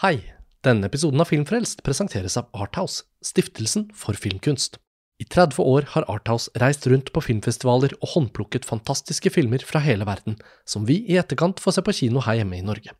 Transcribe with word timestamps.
Hei! 0.00 0.22
Denne 0.64 0.88
episoden 0.88 1.20
av 1.20 1.28
Filmfrelst 1.28 1.82
presenteres 1.84 2.38
av 2.40 2.46
Arthouse, 2.56 3.02
stiftelsen 3.20 3.90
for 3.92 4.16
filmkunst. 4.16 4.78
I 5.20 5.26
30 5.28 5.58
år 5.60 5.84
har 5.92 6.06
Arthouse 6.08 6.48
reist 6.62 6.86
rundt 6.88 7.10
på 7.12 7.20
filmfestivaler 7.20 7.92
og 7.98 8.14
håndplukket 8.14 8.64
fantastiske 8.64 9.28
filmer 9.34 9.60
fra 9.60 9.82
hele 9.84 10.06
verden, 10.08 10.38
som 10.64 10.86
vi 10.88 11.02
i 11.04 11.18
etterkant 11.20 11.60
får 11.60 11.74
se 11.76 11.84
på 11.84 11.92
kino 11.98 12.22
her 12.24 12.38
hjemme 12.38 12.56
i 12.56 12.64
Norge. 12.64 12.94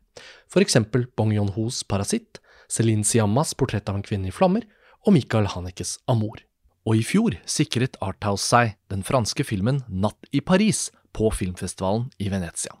For 0.45 0.61
eksempel 0.61 1.07
Bong 1.17 1.31
Yon-hos 1.33 1.79
Parasitt, 1.89 2.37
Celine 2.69 3.01
Siammas 3.01 3.55
Portrett 3.57 3.89
av 3.89 3.97
en 3.97 4.05
kvinne 4.05 4.29
i 4.29 4.35
flammer 4.35 4.67
og 5.01 5.15
Michael 5.15 5.49
Hanekes 5.55 5.95
Amour. 6.05 6.43
Og 6.85 6.99
i 6.99 7.01
fjor 7.01 7.39
sikret 7.49 7.97
Arthouse 7.97 8.45
seg 8.45 8.75
den 8.93 9.01
franske 9.01 9.41
filmen 9.41 9.81
Natt 9.89 10.29
i 10.29 10.43
Paris 10.45 10.91
på 11.17 11.33
filmfestivalen 11.33 12.11
i 12.21 12.29
Venezia. 12.29 12.77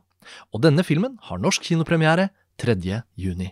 Og 0.53 0.61
denne 0.61 0.85
filmen 0.85 1.17
har 1.25 1.41
norsk 1.41 1.65
kinopremiere 1.71 2.29
3. 2.61 2.77
juni. 3.17 3.49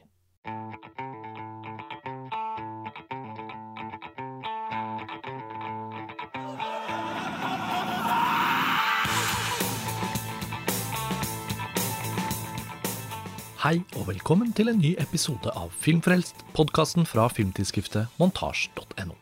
Hei 13.59 13.81
og 13.99 14.05
velkommen 14.07 14.53
til 14.55 14.69
en 14.71 14.77
ny 14.79 14.93
episode 15.03 15.51
av 15.51 15.73
Filmfrelst, 15.83 16.45
podkasten 16.55 17.03
fra 17.03 17.25
filmtidsskriftet 17.27 18.07
montasj.no. 18.15 19.17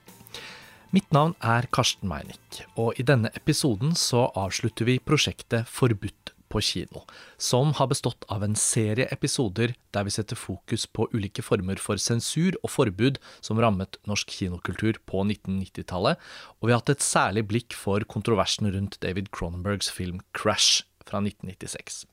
Mitt 0.94 1.08
navn 1.10 1.34
er 1.42 1.66
Karsten 1.74 2.06
Meinick, 2.06 2.60
og 2.78 3.00
i 3.02 3.06
denne 3.10 3.32
episoden 3.34 3.96
så 3.98 4.28
avslutter 4.38 4.86
vi 4.86 5.00
prosjektet 5.02 5.66
Forbudt 5.66 6.36
på 6.54 6.62
kino, 6.62 7.02
som 7.42 7.74
har 7.80 7.90
bestått 7.90 8.28
av 8.30 8.46
en 8.46 8.54
serie 8.54 9.08
episoder 9.10 9.74
der 9.98 10.06
vi 10.06 10.14
setter 10.14 10.38
fokus 10.38 10.86
på 10.86 11.10
ulike 11.18 11.42
former 11.42 11.82
for 11.82 11.98
sensur 11.98 12.60
og 12.62 12.70
forbud 12.76 13.18
som 13.42 13.58
rammet 13.58 13.98
norsk 14.06 14.38
kinokultur 14.38 15.02
på 15.10 15.26
1990-tallet, 15.26 16.22
og 16.62 16.70
vi 16.70 16.76
har 16.76 16.84
hatt 16.84 16.94
et 16.94 17.10
særlig 17.10 17.48
blikk 17.50 17.74
for 17.74 18.06
kontroversen 18.06 18.70
rundt 18.70 19.02
David 19.02 19.34
Cronenbergs 19.34 19.90
film 19.90 20.22
Crash 20.38 20.86
fra 21.10 21.26
1996. 21.26 22.06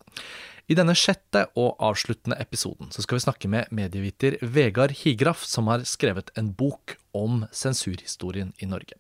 I 0.65 0.77
denne 0.79 0.95
sjette 0.97 1.43
og 1.61 1.77
avsluttende 1.85 2.39
episoden 2.41 2.89
så 2.95 3.05
skal 3.05 3.19
vi 3.19 3.25
snakke 3.27 3.49
med 3.53 3.73
medieviter 3.75 4.39
Vegard 4.41 4.95
Higraff, 5.03 5.43
som 5.45 5.69
har 5.69 5.85
skrevet 5.89 6.31
en 6.41 6.55
bok 6.57 6.97
om 7.13 7.43
sensurhistorien 7.53 8.55
i 8.65 8.69
Norge. 8.71 8.97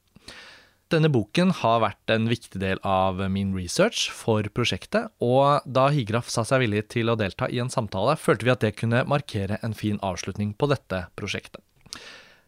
Denne 0.92 1.08
boken 1.08 1.54
har 1.62 1.80
vært 1.80 2.12
en 2.12 2.28
viktig 2.28 2.60
del 2.60 2.82
av 2.84 3.22
min 3.32 3.54
research 3.56 4.10
for 4.12 4.44
prosjektet, 4.52 5.08
og 5.24 5.64
da 5.64 5.88
Higraff 5.94 6.28
sa 6.30 6.44
seg 6.44 6.66
villig 6.66 6.84
til 6.92 7.08
å 7.08 7.16
delta 7.16 7.48
i 7.48 7.62
en 7.64 7.72
samtale, 7.72 8.18
følte 8.20 8.44
vi 8.44 8.52
at 8.52 8.66
det 8.66 8.74
kunne 8.76 9.06
markere 9.08 9.58
en 9.64 9.74
fin 9.74 9.96
avslutning 10.04 10.52
på 10.52 10.68
dette 10.70 11.06
prosjektet. 11.16 11.64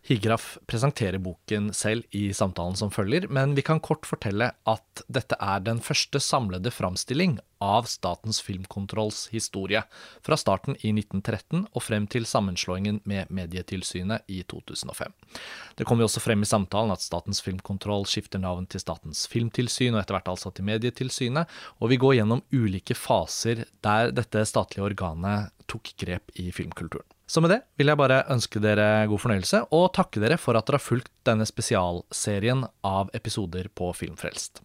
Higraff 0.07 0.59
presenterer 0.71 1.19
boken 1.19 1.73
selv 1.75 2.05
i 2.15 2.29
samtalen 2.35 2.77
som 2.79 2.93
følger, 2.95 3.25
men 3.27 3.57
vi 3.59 3.63
kan 3.67 3.81
kort 3.83 4.07
fortelle 4.07 4.53
at 4.71 5.03
dette 5.11 5.35
er 5.43 5.65
den 5.67 5.81
første 5.83 6.21
samlede 6.23 6.71
framstilling 6.71 7.41
av 7.59 7.89
Statens 7.91 8.39
filmkontrolls 8.47 9.25
historie, 9.33 9.81
fra 10.23 10.39
starten 10.39 10.79
i 10.79 10.93
1913 10.93 11.65
og 11.73 11.83
frem 11.83 12.07
til 12.07 12.29
sammenslåingen 12.29 13.01
med 13.03 13.33
Medietilsynet 13.35 14.31
i 14.31 14.45
2005. 14.47 15.11
Det 15.75 15.89
kommer 15.91 16.07
også 16.07 16.23
frem 16.23 16.47
i 16.47 16.51
samtalen 16.53 16.95
at 16.95 17.03
Statens 17.03 17.43
filmkontroll 17.43 18.07
skifter 18.07 18.39
navn 18.39 18.71
til 18.71 18.85
Statens 18.85 19.25
filmtilsyn, 19.33 19.97
og 19.97 20.05
etter 20.05 20.21
hvert 20.21 20.31
altså 20.37 20.55
til 20.55 20.71
Medietilsynet, 20.71 21.51
og 21.83 21.91
vi 21.91 21.99
går 21.99 22.21
gjennom 22.21 22.47
ulike 22.55 22.95
faser 22.95 23.67
der 23.83 24.15
dette 24.15 24.47
statlige 24.47 24.87
organet 24.87 25.51
tok 25.67 25.97
grep 25.99 26.31
i 26.39 26.53
filmkulturen. 26.55 27.16
Så 27.27 27.43
med 27.43 27.51
det 27.51 27.59
vil 27.75 27.91
jeg 27.91 27.99
bare 27.99 28.21
ønske 28.31 28.61
dere 28.63 29.07
god 29.11 29.19
fornøyelse, 29.19 29.65
og 29.75 29.91
takke 29.99 30.23
dere 30.23 30.39
for 30.39 30.55
at 30.55 30.69
dere 30.69 30.79
har 30.79 30.85
fulgt 30.85 31.11
denne 31.27 31.47
spesialserien 31.49 32.63
av 32.87 33.11
episoder 33.19 33.67
på 33.75 33.91
Filmfrelst. 33.99 34.63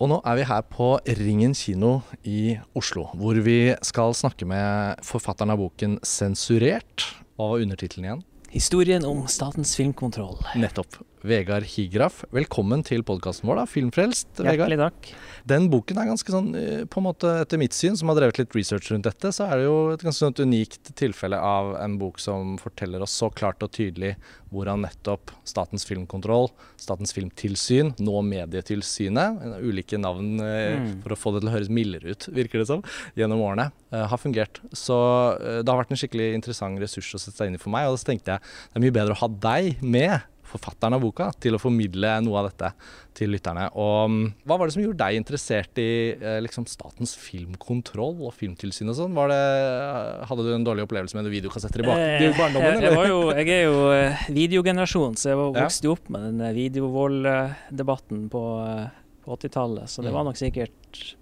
Og 0.00 0.08
nå 0.08 0.20
er 0.24 0.38
vi 0.38 0.46
her 0.48 0.62
på 0.64 0.94
Ringen 1.18 1.52
kino 1.58 1.98
i 2.24 2.54
Oslo, 2.78 3.08
hvor 3.18 3.36
vi 3.44 3.74
skal 3.84 4.14
snakke 4.16 4.46
med 4.48 5.02
forfatteren 5.04 5.52
av 5.52 5.60
boken 5.60 5.98
'Sensurert'. 6.00 7.10
Hva 7.36 7.50
var 7.50 7.66
undertittelen 7.66 8.06
igjen? 8.06 8.22
Historien 8.50 9.04
om 9.04 9.26
Statens 9.28 9.74
filmkontroll. 9.76 10.38
Nettopp. 10.56 10.96
Vegard 11.20 11.66
Higraff, 11.68 12.22
velkommen 12.32 12.80
til 12.86 13.02
podkasten 13.04 13.44
vår, 13.44 13.58
da, 13.60 13.64
Filmfrelst. 13.68 14.38
Vegard. 14.38 14.70
Hjertelig 14.70 14.78
takk. 14.80 15.08
Den 15.50 15.66
boken 15.68 15.98
er 16.00 16.06
ganske 16.08 16.32
sånn, 16.32 16.46
eh, 16.56 16.84
på 16.88 16.96
en 16.96 17.04
måte 17.04 17.28
etter 17.42 17.58
mitt 17.60 17.74
syn, 17.76 17.94
som 17.94 18.08
har 18.08 18.16
drevet 18.16 18.38
litt 18.38 18.54
research 18.56 18.88
rundt 18.90 19.04
dette, 19.04 19.28
så 19.28 19.44
er 19.44 19.58
det 19.60 19.66
jo 19.66 19.90
et 19.92 20.00
ganske 20.00 20.16
sånn 20.24 20.40
unikt 20.40 20.94
tilfelle 20.96 21.36
av 21.36 21.76
en 21.76 21.98
bok 21.98 22.18
som 22.18 22.56
forteller 22.56 23.02
oss 23.04 23.12
så 23.12 23.28
klart 23.30 23.60
og 23.62 23.70
tydelig 23.70 24.16
hvordan 24.50 24.80
nettopp 24.86 25.30
Statens 25.44 25.84
filmkontroll, 25.84 26.48
Statens 26.80 27.12
filmtilsyn, 27.12 27.92
nå 28.00 28.24
Medietilsynet, 28.24 29.60
ulike 29.60 30.00
navn 30.00 30.40
eh, 30.40 30.70
Mm. 30.80 31.02
for 31.02 31.10
å 31.10 31.18
få 31.18 31.32
det 31.34 31.42
til 31.42 31.50
å 31.50 31.56
høres 31.58 31.68
mildere 31.68 32.10
ut, 32.16 32.28
virker 32.32 32.60
det 32.60 32.66
som, 32.66 32.82
gjennom 33.14 33.40
årene, 33.44 33.72
eh, 33.92 34.06
har 34.06 34.16
fungert. 34.18 34.60
Så 34.72 35.36
det 35.38 35.68
har 35.68 35.84
vært 35.84 35.90
en 35.90 36.00
skikkelig 36.00 36.32
interessant 36.34 36.80
ressurs 36.80 37.12
å 37.12 37.20
sette 37.20 37.36
seg 37.36 37.48
inn 37.48 37.54
i 37.56 37.58
for 37.58 37.68
meg, 37.68 37.88
og 37.88 37.98
så 37.98 38.06
tenkte 38.08 38.38
jeg 38.38 38.40
det 38.40 38.76
er 38.76 38.80
mye 38.80 38.96
bedre 38.96 39.12
å 39.12 39.20
ha 39.20 39.28
deg 39.28 39.82
med 39.82 40.22
forfatteren 40.50 40.96
av 40.96 41.00
boka 41.04 41.30
til 41.40 41.54
å 41.56 41.60
formidle 41.62 42.12
noe 42.26 42.40
av 42.42 42.48
dette 42.50 42.72
til 43.16 43.30
lytterne. 43.32 43.68
Og 43.78 44.10
mm, 44.10 44.24
Hva 44.46 44.58
var 44.60 44.66
det 44.70 44.74
som 44.76 44.82
gjorde 44.84 45.00
deg 45.04 45.18
interessert 45.20 45.80
i 45.82 45.88
eh, 46.14 46.38
liksom 46.44 46.66
Statens 46.70 47.14
filmkontroll 47.18 48.20
og 48.26 48.34
filmtilsyn 48.36 48.90
og 48.92 48.98
sånn? 48.98 49.14
Hadde 49.20 50.44
du 50.46 50.50
en 50.54 50.66
dårlig 50.66 50.84
opplevelse 50.86 51.16
med 51.18 51.30
videokassetter 51.32 51.82
i, 51.84 51.86
bak, 51.88 51.98
Eh, 52.00 52.26
i 52.28 52.32
barndommen? 52.38 52.82
jeg, 52.84 53.08
jo, 53.10 53.20
jeg 53.36 53.48
er 53.56 53.64
jo 53.68 53.80
eh, 53.94 54.26
videogenerasjon, 54.34 55.16
så 55.20 55.32
jeg 55.32 55.40
vokste 55.40 55.88
jo 55.90 55.94
opp 55.96 56.10
med 56.14 56.28
den 56.30 56.44
videovolddebatten 56.58 58.28
på, 58.32 58.44
eh, 58.66 58.86
på 59.24 59.36
80-tallet. 59.36 59.88
Så 59.88 60.02
det 60.02 60.10
Mm. 60.10 60.14
var 60.18 60.24
nok 60.24 60.36
sikkert 60.36 61.16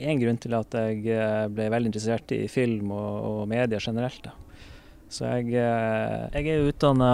én 0.00 0.18
grunn 0.18 0.38
til 0.40 0.54
at 0.56 0.72
jeg 0.72 1.06
eh, 1.06 1.46
ble 1.52 1.68
veldig 1.70 1.90
interessert 1.92 2.32
i 2.32 2.46
film 2.48 2.90
og, 2.90 3.24
og 3.42 3.48
media 3.48 3.78
generelt. 3.78 4.22
Da. 4.24 4.32
Så 5.08 5.26
jeg, 5.28 5.52
eh, 5.54 6.28
jeg 6.32 6.48
er 6.48 6.64
utdanna 6.72 7.10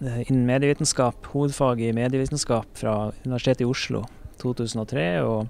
innen 0.00 0.46
medievitenskap, 0.48 1.26
hovedfag 1.34 1.80
i 1.84 1.92
medievitenskap 1.92 2.68
fra 2.78 3.12
Universitetet 3.24 3.64
i 3.66 3.68
Oslo 3.68 4.04
2003. 4.40 5.08
og 5.24 5.48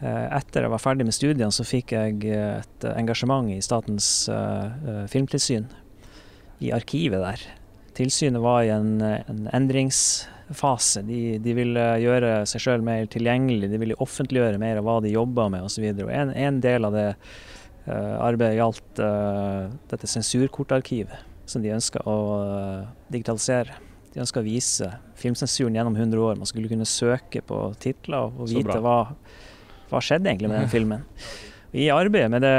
eh, 0.00 0.24
etter 0.38 0.66
jeg 0.66 0.72
var 0.72 0.82
ferdig 0.82 1.06
med 1.06 1.14
studiene, 1.14 1.52
så 1.54 1.66
fikk 1.66 1.94
jeg 1.94 2.24
eh, 2.26 2.58
et 2.62 2.88
engasjement 2.94 3.50
i 3.54 3.60
Statens 3.64 4.28
eh, 4.32 4.66
eh, 4.66 5.04
filmtilsyn, 5.12 5.68
i 6.58 6.72
arkivet 6.74 7.22
der. 7.22 7.44
Tilsynet 7.98 8.42
var 8.42 8.64
i 8.66 8.72
en, 8.74 9.00
eh, 9.02 9.22
en 9.30 9.46
endringsfase. 9.54 11.04
De, 11.06 11.38
de 11.42 11.54
ville 11.54 11.86
gjøre 12.02 12.32
seg 12.50 12.64
sjøl 12.64 12.84
mer 12.86 13.06
tilgjengelig, 13.10 13.70
de 13.70 13.82
ville 13.82 13.98
offentliggjøre 14.02 14.60
mer 14.62 14.80
av 14.80 14.88
hva 14.88 14.98
de 15.04 15.14
jobba 15.14 15.48
med 15.54 15.66
osv. 15.66 15.86
En, 16.06 16.34
en 16.34 16.60
del 16.64 16.86
av 16.88 16.98
det 16.98 17.08
eh, 17.12 18.16
arbeidet 18.18 18.58
gjaldt 18.58 19.02
eh, 19.06 19.64
dette 19.90 20.10
sensurkortarkivet, 20.10 21.26
som 21.48 21.64
de 21.64 21.74
ønska 21.74 22.02
å 22.08 22.16
eh, 22.44 22.86
digitalisere. 23.12 23.76
De 24.14 24.22
ønska 24.22 24.42
å 24.42 24.46
vise 24.46 24.88
filmsensuren 25.18 25.76
gjennom 25.78 25.96
100 25.96 26.24
år. 26.24 26.38
Man 26.40 26.48
skulle 26.48 26.70
kunne 26.70 26.88
søke 26.88 27.42
på 27.44 27.60
titler 27.82 28.30
og 28.30 28.48
vite 28.50 28.78
hva, 28.84 29.00
hva 29.90 30.02
skjedde 30.04 30.32
egentlig 30.32 30.52
med 30.52 30.62
den 30.62 30.72
filmen. 30.76 31.04
I 31.76 31.90
arbeidet 31.92 32.30
med 32.32 32.40
det, 32.40 32.56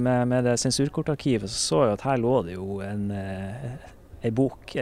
med, 0.00 0.22
med 0.30 0.46
det 0.48 0.56
sensurkortarkivet 0.60 1.50
så 1.52 1.58
så 1.60 1.82
jeg 1.84 1.98
at 1.98 2.06
her 2.08 2.22
lå 2.22 2.38
det 2.46 2.56
jo 2.56 2.78
en, 2.80 3.10
en 3.12 4.34
bok. 4.34 4.72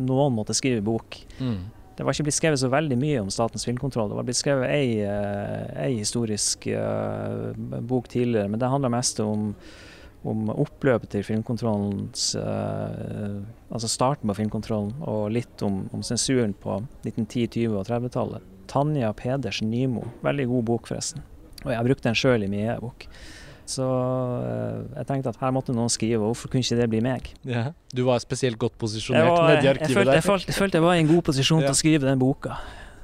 Noen 0.00 0.32
måtte 0.38 0.56
skrive 0.56 0.80
bok. 0.84 1.18
Mm. 1.36 1.60
Det 1.96 2.06
var 2.06 2.16
ikke 2.16 2.24
blitt 2.26 2.38
skrevet 2.38 2.60
så 2.60 2.70
veldig 2.72 2.96
mye 2.98 3.20
om 3.20 3.30
Statens 3.32 3.66
filmkontroll. 3.68 4.08
Det 4.10 4.16
var 4.16 4.26
blitt 4.26 4.40
skrevet 4.40 4.70
ei, 4.72 5.02
eh, 5.04 5.72
ei 5.84 5.92
historisk 5.98 6.66
uh, 6.72 7.52
bok 7.84 8.08
tidligere, 8.12 8.48
men 8.48 8.60
det 8.60 8.70
handla 8.72 8.90
mest 8.92 9.20
om, 9.20 9.52
om 10.28 10.48
oppløpet 10.54 11.10
til 11.16 11.24
filmkontrollens 11.26 12.32
uh, 12.38 13.42
Altså 13.72 13.88
starten 13.88 14.28
på 14.28 14.36
filmkontrollen, 14.36 14.92
og 15.08 15.30
litt 15.32 15.62
om, 15.64 15.86
om 15.96 16.02
sensuren 16.04 16.52
på 16.60 16.80
1910-, 17.06 17.46
20- 17.66 17.78
og 17.80 17.86
30-tallet. 17.88 18.48
Tanja 18.68 19.12
Peders 19.16 19.62
Nymo. 19.64 20.04
Veldig 20.24 20.44
god 20.50 20.66
bok, 20.68 20.90
forresten. 20.90 21.24
Og 21.64 21.70
jeg 21.72 21.78
har 21.78 21.86
brukt 21.86 22.04
den 22.04 22.18
sjøl 22.18 22.44
i 22.44 22.50
min 22.52 22.68
e-bok. 22.68 23.06
Så 23.72 23.86
uh, 23.86 24.82
jeg 24.98 25.06
tenkte 25.08 25.32
at 25.32 25.40
her 25.40 25.54
måtte 25.56 25.72
noen 25.72 25.88
skrive, 25.92 26.20
og 26.20 26.34
hvorfor 26.34 26.52
kunne 26.52 26.60
ikke 26.66 26.78
det 26.82 26.88
bli 26.92 27.00
meg? 27.04 27.32
Ja. 27.48 27.70
Du 27.94 28.04
var 28.10 28.20
spesielt 28.20 28.58
godt 28.60 28.76
posisjonert 28.80 29.32
nedi 29.48 29.70
arkivet 29.70 29.88
jeg, 29.88 29.96
følte, 29.96 30.10
der. 30.10 30.18
jeg, 30.20 30.26
følte, 30.28 30.50
jeg 30.52 30.58
følte 30.58 30.80
jeg 30.80 30.86
var 30.90 30.98
i 30.98 31.04
en 31.06 31.12
god 31.14 31.22
posisjon 31.30 31.62
Ja. 31.64 31.70
til 31.70 31.76
å 31.78 31.80
skrive 31.80 32.08
den 32.10 32.20
boka. 32.20 32.58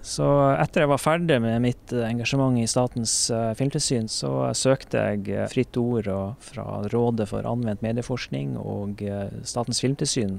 Så 0.05 0.27
etter 0.55 0.85
jeg 0.85 0.91
var 0.93 1.01
ferdig 1.03 1.39
med 1.43 1.63
mitt 1.65 1.93
eh, 1.93 2.07
engasjement 2.07 2.59
i 2.61 2.67
Statens 2.71 3.15
eh, 3.35 3.51
filmtilsyn, 3.59 4.07
så 4.11 4.31
søkte 4.57 5.03
jeg 5.03 5.33
eh, 5.35 5.49
Fritt 5.51 5.77
Ord 5.81 6.09
fra 6.45 6.67
Rådet 6.93 7.29
for 7.33 7.49
anvendt 7.49 7.83
medieforskning, 7.85 8.55
og 8.59 9.03
Statens 9.49 9.83
filmtilsyn 9.83 10.39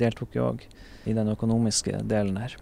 deltok 0.00 0.38
jo 0.38 0.48
òg 0.52 0.64
i 1.08 1.14
den 1.16 1.30
økonomiske 1.34 2.00
delen 2.08 2.40
her. 2.40 2.56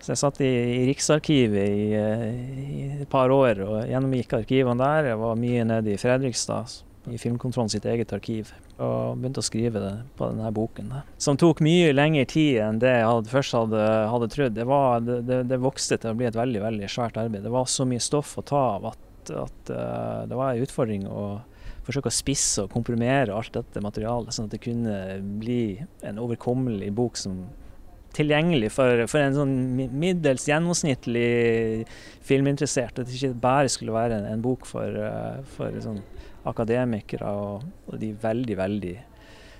Så 0.00 0.14
jeg 0.14 0.20
satt 0.22 0.38
i, 0.44 0.48
i 0.48 0.84
Riksarkivet 0.88 1.74
i, 1.76 1.88
i 1.92 2.84
et 3.02 3.10
par 3.12 3.32
år 3.34 3.60
og 3.66 3.74
gjennomgikk 3.88 4.38
arkivene 4.38 4.80
der. 4.80 5.10
Jeg 5.10 5.20
var 5.20 5.40
mye 5.40 5.66
nede 5.68 5.92
i 5.92 5.98
Fredrikstad 6.00 6.78
i 7.08 7.18
Filmkontrollen 7.18 7.70
sitt 7.72 7.86
eget 7.88 8.12
arkiv. 8.12 8.52
Og 8.76 9.18
begynte 9.20 9.42
å 9.42 9.46
skrive 9.46 9.82
det 9.82 9.92
på 10.18 10.28
denne 10.30 10.50
boken. 10.54 10.92
Som 11.20 11.38
tok 11.40 11.62
mye 11.64 11.94
lengre 11.94 12.26
tid 12.28 12.60
enn 12.64 12.80
det 12.82 12.92
jeg 12.92 13.06
hadde, 13.08 13.32
først 13.32 13.56
hadde, 13.56 13.84
hadde 14.12 14.30
trodd. 14.34 14.58
Det, 14.58 14.66
det, 15.06 15.20
det, 15.28 15.38
det, 15.52 15.60
vokste 15.62 16.00
til 16.00 16.12
å 16.12 16.18
bli 16.18 16.28
et 16.28 16.38
veldig 16.38 16.64
veldig 16.64 16.90
svært 16.92 17.20
arbeid. 17.20 17.46
Det 17.46 17.54
var 17.54 17.70
så 17.70 17.86
mye 17.88 18.02
stoff 18.04 18.36
å 18.40 18.44
ta 18.46 18.64
av 18.74 18.90
at, 18.92 19.32
at 19.32 19.72
uh, 19.72 20.26
det 20.28 20.36
var 20.36 20.52
en 20.52 20.66
utfordring 20.66 21.08
å 21.08 21.24
forsøke 21.86 22.10
å 22.10 22.14
spisse 22.14 22.66
og 22.66 22.74
komprimere 22.74 23.34
alt 23.34 23.54
dette 23.56 23.80
materialet, 23.82 24.34
sånn 24.36 24.50
at 24.50 24.54
det 24.54 24.62
kunne 24.62 24.94
bli 25.40 25.80
en 26.06 26.20
overkommelig 26.22 26.92
bok 26.94 27.16
som 27.18 27.40
tilgjengelig 28.14 28.72
for, 28.74 29.04
for, 29.10 29.22
en 29.22 29.36
sånn 29.36 29.52
middels 29.76 30.48
gjennomsnittlig 30.50 31.86
filminteressert. 32.26 32.98
At 32.98 33.08
det 33.08 33.16
ikke 33.16 33.36
bare 33.42 33.70
skulle 33.72 33.94
være 33.94 34.18
en, 34.18 34.26
en 34.32 34.42
bok 34.44 34.66
for, 34.68 34.98
uh, 34.98 35.40
for 35.56 35.76
sånn 35.84 36.02
akademikere 36.48 37.30
og, 37.36 37.68
og, 37.86 37.94
de 38.00 38.12
veldig, 38.16 38.56
veldig 38.58 38.96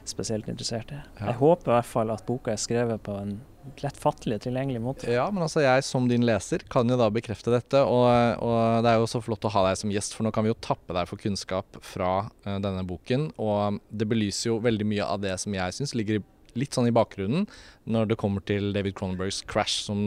spesielt 0.08 0.48
interesserte. 0.48 1.02
Ja. 1.18 1.30
Jeg 1.30 1.40
håper 1.42 1.70
i 1.70 1.76
hvert 1.76 1.90
fall 1.90 2.12
at 2.14 2.26
boka 2.26 2.54
er 2.54 2.60
skrevet 2.60 3.02
på 3.04 3.14
en 3.20 3.38
lettfattelig 3.80 4.38
og 4.38 4.44
tilgjengelig 4.46 4.80
måte. 4.82 5.08
Ja, 5.12 5.26
men 5.32 5.44
altså 5.44 5.62
jeg 5.62 5.84
som 5.86 6.06
din 6.08 6.24
leser 6.26 6.64
kan 6.72 6.88
jo 6.88 6.96
da 6.98 7.10
bekrefte 7.12 7.52
dette, 7.52 7.82
og, 7.84 8.08
og, 8.40 8.80
det 8.84 8.92
er 8.92 9.02
jo 9.02 9.10
så 9.10 9.20
flott 9.24 9.44
å 9.44 9.52
ha 9.52 9.66
deg 9.68 9.80
som 9.82 9.92
gjest, 9.92 10.16
for 10.16 10.26
nå 10.26 10.32
kan 10.34 10.46
vi 10.46 10.52
jo 10.52 10.58
tappe 10.64 10.96
deg 10.96 11.08
for 11.10 11.20
kunnskap 11.20 11.80
fra 11.84 12.12
uh, 12.46 12.56
denne 12.56 12.82
boken, 12.88 13.30
og 13.40 13.80
det 13.92 14.08
belyser 14.10 14.50
jo 14.50 14.60
veldig 14.64 14.88
mye 14.88 15.06
av 15.06 15.20
det 15.22 15.36
som 15.42 15.54
jeg 15.54 15.76
syns 15.76 15.94
ligger 15.98 16.20
i 16.20 16.24
litt 16.58 16.76
sånn 16.76 16.88
i 16.90 16.94
bakgrunnen 16.94 17.46
når 17.90 18.10
det 18.10 18.18
kommer 18.20 18.44
til 18.46 18.72
David 18.74 18.96
Cronenbergs 18.98 19.42
'Crash', 19.44 19.84
som, 19.86 20.00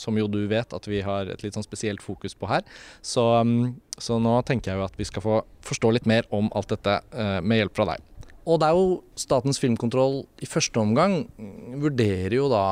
som, 0.00 0.18
jo 0.18 0.28
du 0.30 0.44
vet 0.50 0.72
at 0.76 0.88
vi 0.90 1.02
har 1.04 1.30
et 1.30 1.42
litt 1.44 1.56
sånn 1.56 1.66
spesielt 1.66 2.02
fokus 2.02 2.34
på 2.34 2.48
her. 2.50 2.64
Så, 3.02 3.24
um, 3.40 3.74
så 3.98 4.18
nå 4.22 4.36
tenker 4.46 4.72
jeg 4.72 4.80
jo 4.80 4.88
at 4.88 4.98
vi 4.98 5.08
skal 5.08 5.24
få 5.24 5.38
forstå 5.64 5.94
litt 5.96 6.10
mer 6.10 6.28
om 6.34 6.50
alt 6.54 6.72
dette 6.74 7.00
uh, 7.14 7.40
med 7.40 7.62
hjelp 7.62 7.78
fra 7.78 7.88
deg. 7.94 8.10
Og 8.44 8.60
det 8.60 8.68
er 8.68 8.76
jo 8.76 8.98
Statens 9.16 9.60
filmkontroll 9.62 10.22
i 10.44 10.48
første 10.48 10.80
omgang 10.80 11.22
vurderer 11.80 12.36
jo 12.36 12.50
da 12.52 12.64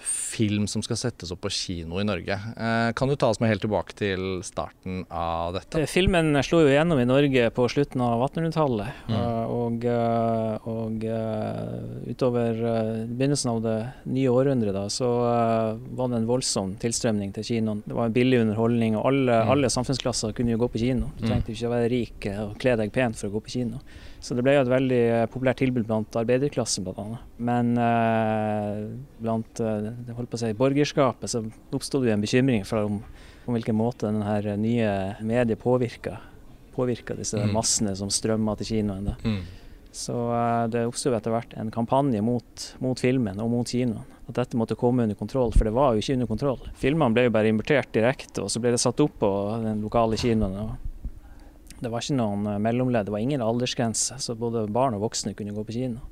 film 0.00 0.66
som 0.66 0.82
skal 0.82 0.96
settes 0.96 1.30
opp 1.34 1.42
på 1.44 1.50
kino 1.52 2.00
i 2.00 2.04
Norge. 2.04 2.32
Eh, 2.32 2.92
kan 2.96 3.08
du 3.08 3.16
ta 3.16 3.28
oss 3.28 3.40
med 3.40 3.50
helt 3.50 3.62
tilbake 3.64 3.94
til 3.98 4.40
starten 4.46 5.04
av 5.12 5.54
dette? 5.56 5.80
Eh, 5.80 5.88
filmen 5.90 6.32
slo 6.46 6.62
jo 6.64 6.72
gjennom 6.72 7.00
i 7.00 7.06
Norge 7.08 7.50
på 7.56 7.66
slutten 7.72 8.02
av 8.04 8.24
1800-tallet. 8.28 9.02
Mm. 9.10 9.16
Eh, 9.18 9.54
og, 9.60 9.86
og, 10.70 11.06
utover 12.10 12.60
begynnelsen 13.06 13.52
av 13.52 13.62
det 13.64 13.78
nye 14.10 14.32
århundret 14.32 14.76
da, 14.76 14.86
så 14.92 15.08
var 15.10 16.10
det 16.10 16.20
en 16.20 16.28
voldsom 16.28 16.76
tilstrømning 16.80 17.34
til 17.36 17.46
kinoen. 17.46 17.82
Det 17.86 17.96
var 17.96 18.08
en 18.08 18.16
billig 18.16 18.42
underholdning, 18.44 18.96
og 18.98 19.10
alle, 19.12 19.40
mm. 19.42 19.54
alle 19.56 19.72
samfunnsklasser 19.72 20.36
kunne 20.36 20.54
jo 20.54 20.62
gå 20.64 20.70
på 20.74 20.84
kino. 20.84 21.12
Du 21.18 21.26
trengte 21.26 21.52
jo 21.52 21.58
ikke 21.58 21.70
å 21.70 21.74
være 21.76 21.90
rik 21.92 22.30
og 22.36 22.56
kle 22.62 22.78
deg 22.80 22.94
pent 22.94 23.20
for 23.20 23.30
å 23.30 23.36
gå 23.36 23.44
på 23.46 23.58
kino. 23.58 23.82
Så 24.20 24.36
det 24.36 24.44
ble 24.44 24.54
jo 24.56 24.64
et 24.64 24.72
veldig 24.72 25.00
eh, 25.00 25.26
populært 25.32 25.62
tilbud 25.62 25.86
blant 25.88 26.18
arbeiderklassen 26.20 26.84
bl.a. 26.84 27.06
Men 27.40 27.72
eh, 27.80 28.82
blant 29.20 29.62
det 29.62 30.16
å 30.16 30.40
si, 30.42 30.52
borgerskapet 30.58 31.32
så 31.32 31.44
oppstod 31.72 32.04
jo 32.04 32.12
en 32.12 32.24
bekymring 32.24 32.66
for 32.68 32.88
om, 32.88 33.00
om 33.46 33.56
hvilken 33.56 33.78
måte 33.78 34.10
denne 34.10 34.56
nye 34.60 34.90
mediet 35.24 35.62
påvirka, 35.62 36.18
påvirka 36.76 37.16
disse 37.16 37.40
mm. 37.40 37.54
massene 37.56 37.96
som 37.96 38.12
strømma 38.12 38.58
til 38.60 38.74
kinoen. 38.74 39.14
Mm. 39.24 39.40
Så 39.92 40.14
eh, 40.34 40.68
det 40.70 40.86
oppstod 40.86 41.16
etter 41.16 41.34
hvert 41.34 41.54
en 41.58 41.70
kampanje 41.74 42.22
mot, 42.22 42.66
mot, 42.78 43.00
filmen 43.00 43.40
og 43.42 43.50
mot 43.50 43.66
kinoen. 43.68 44.06
At 44.30 44.36
dette 44.38 44.58
måtte 44.58 44.78
komme 44.78 45.02
under 45.02 45.18
kontroll, 45.18 45.50
for 45.50 45.66
det 45.66 45.74
var 45.74 45.94
jo 45.94 46.02
ikke 46.02 46.14
under 46.14 46.28
kontroll. 46.30 46.60
Filmene 46.78 47.16
ble 47.16 47.26
jo 47.26 47.32
bare 47.34 47.50
importert 47.50 47.90
direkte, 47.96 48.44
og 48.44 48.52
så 48.52 48.62
ble 48.62 48.76
det 48.76 48.82
satt 48.82 49.02
opp 49.02 49.16
på 49.18 49.30
den 49.64 49.82
lokale 49.82 50.18
kinoen. 50.20 50.54
Og 50.62 50.89
det 51.80 51.90
var 51.92 52.04
ikke 52.04 52.18
noen 52.18 52.48
eh, 52.50 52.62
mellomledd, 52.62 53.08
det 53.08 53.14
var 53.14 53.24
ingen 53.24 53.44
aldersgrense. 53.44 54.18
Så 54.20 54.36
både 54.38 54.66
barn 54.72 54.96
og 54.96 55.06
voksne 55.08 55.34
kunne 55.36 55.54
gå 55.56 55.66
på 55.66 55.78
kino 55.80 56.04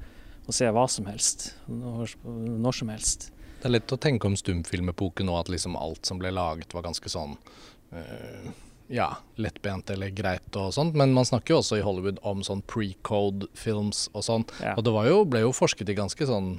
og 0.48 0.56
se 0.56 0.64
hva 0.72 0.86
som 0.88 1.04
helst, 1.04 1.50
når, 1.68 2.14
når 2.24 2.76
som 2.78 2.88
helst. 2.88 3.26
Det 3.58 3.66
er 3.68 3.74
lett 3.74 3.92
å 3.92 3.98
tenke 4.00 4.30
om 4.30 4.36
stumfilmepoken 4.38 5.28
nå, 5.28 5.34
at 5.36 5.50
liksom 5.52 5.76
alt 5.76 6.08
som 6.08 6.20
ble 6.20 6.30
laget 6.32 6.72
var 6.72 6.86
ganske 6.86 7.10
sånn 7.12 7.34
øh, 7.92 8.46
ja, 8.88 9.10
lettbent 9.36 9.90
eller 9.92 10.12
greit 10.16 10.56
og 10.56 10.72
sånt, 10.72 10.96
men 10.96 11.12
man 11.12 11.28
snakker 11.28 11.52
jo 11.52 11.60
også 11.60 11.78
i 11.80 11.84
Hollywood 11.84 12.22
om 12.26 12.40
sånn 12.46 12.62
pre-code 12.70 13.50
films 13.58 14.06
og 14.14 14.24
sånn. 14.24 14.46
Ja. 14.64 14.72
Og 14.78 14.86
det 14.86 14.94
jo, 15.10 15.20
ble 15.28 15.44
jo 15.44 15.52
forsket 15.52 15.92
i 15.92 15.98
ganske 15.98 16.28
sånn 16.28 16.54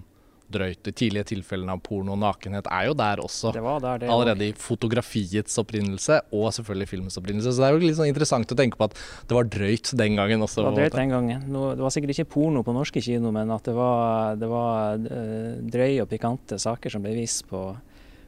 drøyt. 0.53 0.81
De 0.85 0.93
tidlige 0.95 1.27
tilfellene 1.33 1.75
av 1.75 1.81
porno 1.85 2.15
og 2.15 2.21
nakenhet 2.21 2.67
er 2.71 2.89
jo 2.89 2.95
der 2.97 3.21
også. 3.23 3.53
Det 3.55 3.63
var 3.63 3.81
der, 3.83 4.03
det 4.03 4.11
allerede 4.13 4.49
i 4.49 4.55
fotografiets 4.57 5.59
opprinnelse, 5.61 6.21
og 6.35 6.49
selvfølgelig 6.55 6.89
filmens 6.91 7.19
opprinnelse. 7.21 7.53
Så 7.53 7.63
det 7.63 7.69
er 7.69 7.75
jo 7.75 7.83
litt 7.83 7.97
sånn 7.99 8.11
interessant 8.11 8.53
å 8.53 8.59
tenke 8.59 8.79
på 8.79 8.89
at 8.89 8.97
det 9.29 9.37
var 9.37 9.49
drøyt 9.49 9.93
den 9.99 10.19
gangen 10.19 10.45
også. 10.45 10.61
Det 10.61 10.69
var 10.69 10.79
drøyt 10.81 10.99
den 11.01 11.15
gangen. 11.15 11.45
Nå, 11.53 11.65
det 11.79 11.85
var 11.85 11.95
sikkert 11.95 12.15
ikke 12.15 12.31
porno 12.35 12.63
på 12.65 12.75
norske 12.75 13.03
kino, 13.05 13.33
men 13.35 13.51
at 13.55 13.69
det 13.69 13.75
var, 13.77 14.39
det 14.39 14.51
var 14.51 15.03
uh, 15.03 15.59
drøye 15.75 16.03
og 16.03 16.09
pikante 16.11 16.59
saker 16.61 16.95
som 16.95 17.05
ble 17.05 17.15
vist 17.17 17.45
på, 17.49 17.65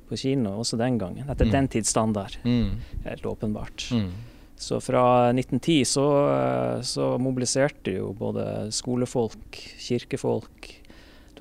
på 0.09 0.19
kino 0.19 0.57
også 0.61 0.79
den 0.81 0.99
gangen. 1.01 1.29
Etter 1.29 1.49
mm. 1.49 1.55
den 1.57 1.71
tids 1.77 1.93
standard. 1.93 2.37
Mm. 2.45 2.77
Helt 3.07 3.25
åpenbart. 3.35 3.89
Mm. 3.95 4.11
Så 4.61 4.77
fra 4.81 5.29
1910 5.29 5.85
så, 5.85 6.05
eh, 6.29 6.81
så 6.81 7.17
mobiliserte 7.17 7.95
jo 7.95 8.11
både 8.13 8.43
skolefolk, 8.69 9.57
kirkefolk, 9.81 10.67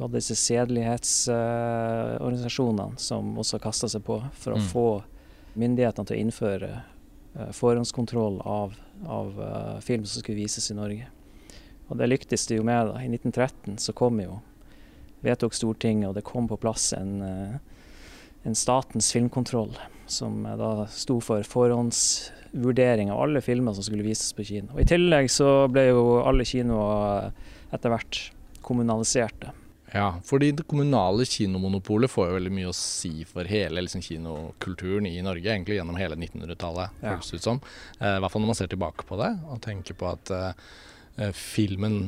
du 0.01 0.07
hadde 0.07 0.17
disse 0.17 0.33
sedelighetsorganisasjonene 0.41 2.97
som 2.97 3.37
også 3.37 3.59
kasta 3.61 3.85
seg 3.93 4.01
på 4.07 4.17
for 4.33 4.57
å 4.57 4.59
mm. 4.63 4.63
få 4.71 5.05
myndighetene 5.61 6.07
til 6.09 6.17
å 6.17 6.21
innføre 6.23 6.71
uh, 6.81 7.51
forhåndskontroll 7.53 8.41
av, 8.49 8.73
av 9.05 9.37
uh, 9.37 9.77
film 9.85 10.09
som 10.09 10.17
skulle 10.23 10.41
vises 10.41 10.73
i 10.73 10.77
Norge. 10.79 11.05
Og 11.91 11.99
det 12.01 12.09
lyktes 12.09 12.49
det 12.49 12.57
jo 12.57 12.65
med. 12.65 12.89
da. 12.89 12.97
I 12.97 13.13
1913 13.13 13.77
så 13.77 13.93
kom 13.93 14.17
jo 14.25 14.41
vedtok 15.21 15.53
Stortinget, 15.53 16.09
og 16.09 16.17
det 16.17 16.25
kom 16.25 16.49
på 16.49 16.57
plass 16.65 16.97
en, 16.97 17.21
uh, 17.21 17.61
en 18.49 18.57
statens 18.57 19.13
filmkontroll 19.13 19.77
som 20.09 20.49
da 20.49 20.89
sto 20.89 21.21
for 21.21 21.45
forhåndsvurdering 21.45 23.13
av 23.13 23.21
alle 23.29 23.45
filmer 23.45 23.77
som 23.77 23.85
skulle 23.85 24.09
vises 24.09 24.33
på 24.33 24.49
kino. 24.49 24.73
Og 24.73 24.81
I 24.81 24.89
tillegg 24.97 25.29
så 25.29 25.69
ble 25.69 25.93
jo 25.93 26.25
alle 26.25 26.49
kinoer 26.49 27.37
etter 27.69 27.93
hvert 27.93 28.33
kommunaliserte. 28.65 29.53
Ja, 29.93 30.15
fordi 30.25 30.53
det 30.55 30.67
kommunale 30.71 31.25
kinomonopolet 31.27 32.11
får 32.11 32.29
jo 32.29 32.37
veldig 32.39 32.53
mye 32.55 32.71
å 32.71 32.77
si 32.77 33.25
for 33.29 33.49
hele 33.51 33.83
liksom, 33.83 34.05
kinokulturen 34.07 35.09
i 35.11 35.17
Norge, 35.27 35.51
egentlig 35.51 35.81
gjennom 35.81 35.99
hele 35.99 36.19
1900-tallet, 36.19 37.03
ja. 37.03 37.17
føles 37.17 37.31
det 37.31 37.41
ut 37.41 37.49
som. 37.49 37.63
Eh, 37.99 38.17
I 38.17 38.23
hvert 38.23 38.35
fall 38.35 38.45
når 38.45 38.53
man 38.53 38.61
ser 38.61 38.71
tilbake 38.71 39.07
på 39.09 39.19
det 39.21 39.31
og 39.51 39.63
tenker 39.65 39.99
på 39.99 40.11
at 40.13 40.35
eh, 40.37 40.67
eh 41.21 41.33
filmen 41.35 42.03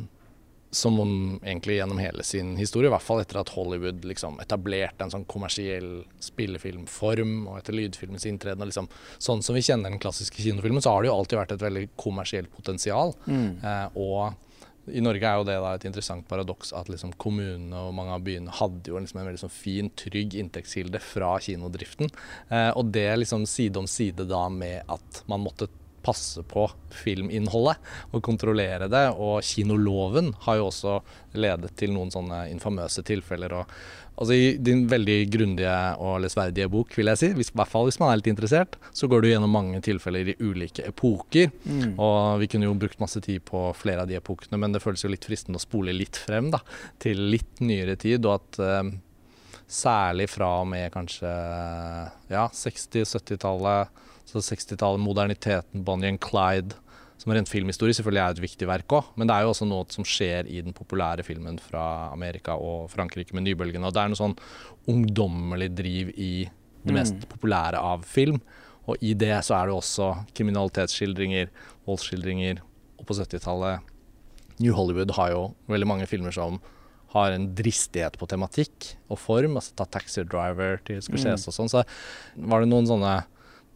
som 0.72 1.00
om 1.00 1.40
egentlig 1.44 1.74
gjennom 1.76 1.98
hele 2.00 2.24
sin 2.24 2.54
historie, 2.56 2.88
i 2.88 2.92
hvert 2.94 3.04
fall 3.04 3.20
etter 3.20 3.42
at 3.42 3.50
Hollywood 3.52 4.06
liksom 4.08 4.38
etablerte 4.40 5.04
en 5.04 5.10
sånn 5.12 5.26
kommersiell 5.28 6.06
spillefilmform, 6.24 7.34
og 7.50 7.58
etter 7.58 7.76
lydfilmens 7.76 8.24
inntreden, 8.30 8.64
og 8.64 8.70
liksom, 8.70 8.88
sånn 9.20 9.44
som 9.44 9.58
vi 9.58 9.64
kjenner 9.66 9.92
den 9.92 10.00
klassiske 10.00 10.40
kinofilmen, 10.40 10.80
så 10.80 10.94
har 10.94 11.04
det 11.04 11.10
jo 11.10 11.18
alltid 11.18 11.40
vært 11.42 11.52
et 11.58 11.66
veldig 11.66 11.84
kommersielt 12.00 12.48
potensial. 12.56 13.12
Mm. 13.26 13.50
Eh, 13.60 14.00
og 14.00 14.48
i 14.90 15.02
Norge 15.04 15.28
er 15.28 15.38
jo 15.38 15.46
det 15.46 15.58
et 15.62 15.84
interessant 15.86 16.24
paradoks 16.28 16.72
at 16.74 16.88
liksom 16.90 17.12
kommunene 17.22 17.84
og 17.86 17.94
mange 17.94 18.16
av 18.16 18.24
byene 18.26 18.54
hadde 18.58 18.90
jo 18.90 18.98
liksom 18.98 19.20
en 19.20 19.28
veldig 19.28 19.42
sånn 19.44 19.54
fin, 19.54 19.90
trygg 19.98 20.34
inntektskilde 20.40 20.98
fra 21.02 21.36
kinodriften. 21.42 22.10
Eh, 22.48 22.70
og 22.74 22.90
det 22.94 23.06
liksom 23.20 23.46
side 23.46 23.78
om 23.78 23.86
side 23.90 24.26
da 24.30 24.48
med 24.50 24.82
at 24.90 25.22
man 25.30 25.44
måtte 25.44 25.70
passe 26.02 26.42
på 26.42 26.66
filminnholdet 26.90 27.78
og 28.10 28.24
kontrollere 28.26 28.88
det. 28.90 29.04
Og 29.14 29.42
kinoloven 29.46 30.32
har 30.46 30.58
jo 30.58 30.68
også 30.68 30.98
ledet 31.38 31.72
til 31.78 31.94
noen 31.94 32.10
sånne 32.10 32.44
infamøse 32.52 33.04
tilfeller. 33.06 33.54
og 33.60 34.01
Altså 34.12 34.36
I 34.36 34.48
din 34.60 34.84
veldig 34.90 35.16
grundige 35.32 35.76
og 36.04 36.20
lesverdige 36.22 36.68
bok, 36.70 36.92
vil 36.98 37.08
jeg 37.10 37.20
si, 37.20 37.30
hvis, 37.36 37.52
i 37.52 37.58
hvert 37.58 37.70
fall 37.72 37.88
hvis 37.88 37.98
man 38.02 38.12
er 38.12 38.20
litt 38.20 38.28
interessert, 38.30 38.76
så 38.92 39.08
går 39.10 39.24
du 39.24 39.30
gjennom 39.30 39.54
mange 39.54 39.80
tilfeller 39.84 40.34
i 40.34 40.36
ulike 40.42 40.84
epoker. 40.88 41.48
Mm. 41.64 41.94
Og 41.96 42.42
vi 42.42 42.50
kunne 42.52 42.68
jo 42.68 42.76
brukt 42.78 43.00
masse 43.02 43.22
tid 43.24 43.40
på 43.48 43.64
flere 43.78 44.04
av 44.04 44.10
de 44.10 44.18
epokene, 44.20 44.60
men 44.60 44.76
det 44.76 44.82
føles 44.84 45.04
jo 45.04 45.10
litt 45.12 45.26
fristende 45.28 45.60
å 45.60 45.64
spole 45.64 45.96
litt 45.96 46.20
frem 46.20 46.52
da, 46.52 46.60
til 47.02 47.24
litt 47.32 47.64
nyere 47.64 47.96
tid. 48.00 48.28
og 48.28 48.40
at 48.40 48.62
eh, 48.62 48.92
Særlig 49.72 50.26
fra 50.28 50.50
og 50.60 50.66
med 50.68 50.90
kanskje 50.92 51.28
ja, 52.28 52.42
60-70-tallet, 52.52 54.00
så 54.28 54.42
60-tallet, 54.44 55.00
moderniteten, 55.00 55.84
Bonnie 55.86 56.12
and 56.12 56.20
Clyde 56.20 56.76
som 57.22 57.30
rent 57.30 57.50
filmhistorie 57.50 57.94
selvfølgelig 57.94 58.22
er 58.22 58.34
et 58.34 58.42
viktig 58.42 58.66
verk 58.66 58.94
òg, 58.96 59.12
men 59.20 59.28
det 59.30 59.36
er 59.36 59.44
jo 59.44 59.52
også 59.52 59.66
noe 59.68 59.86
som 59.94 60.06
skjer 60.06 60.48
i 60.50 60.58
den 60.64 60.74
populære 60.74 61.22
filmen 61.26 61.60
fra 61.62 62.08
Amerika 62.10 62.56
og 62.58 62.88
Frankrike 62.90 63.36
med 63.36 63.46
nybølgene. 63.46 63.86
Og 63.86 63.94
det 63.94 64.02
er 64.02 64.10
noe 64.10 64.18
sånn 64.18 64.34
ungdommelig 64.90 65.70
driv 65.78 66.10
i 66.18 66.32
det 66.82 66.96
mest 66.96 67.20
mm. 67.20 67.28
populære 67.30 67.78
av 67.78 68.02
film. 68.08 68.40
Og 68.90 68.98
i 69.06 69.12
det 69.14 69.36
så 69.46 69.54
er 69.60 69.70
det 69.70 69.76
også 69.76 70.08
kriminalitetsskildringer, 70.34 71.52
voldsskildringer. 71.86 72.62
Og 72.98 73.06
på 73.06 73.14
70-tallet 73.14 73.86
New 74.62 74.74
Hollywood 74.74 75.14
har 75.14 75.30
jo 75.30 75.44
veldig 75.70 75.88
mange 75.88 76.08
filmer 76.10 76.34
som 76.34 76.58
har 77.12 77.34
en 77.36 77.46
dristighet 77.54 78.16
på 78.18 78.26
tematikk 78.26 78.96
og 79.12 79.20
form. 79.20 79.60
altså 79.60 79.76
Ta 79.78 79.86
Taxi 79.86 80.24
Driver 80.24 80.80
til 80.88 80.98
Scorsese 81.04 81.44
mm. 81.44 81.52
og 81.52 81.56
sånn. 81.58 81.70
Så 81.70 81.84
var 82.50 82.64
det 82.64 82.72
noen 82.72 82.88
sånne 82.90 83.14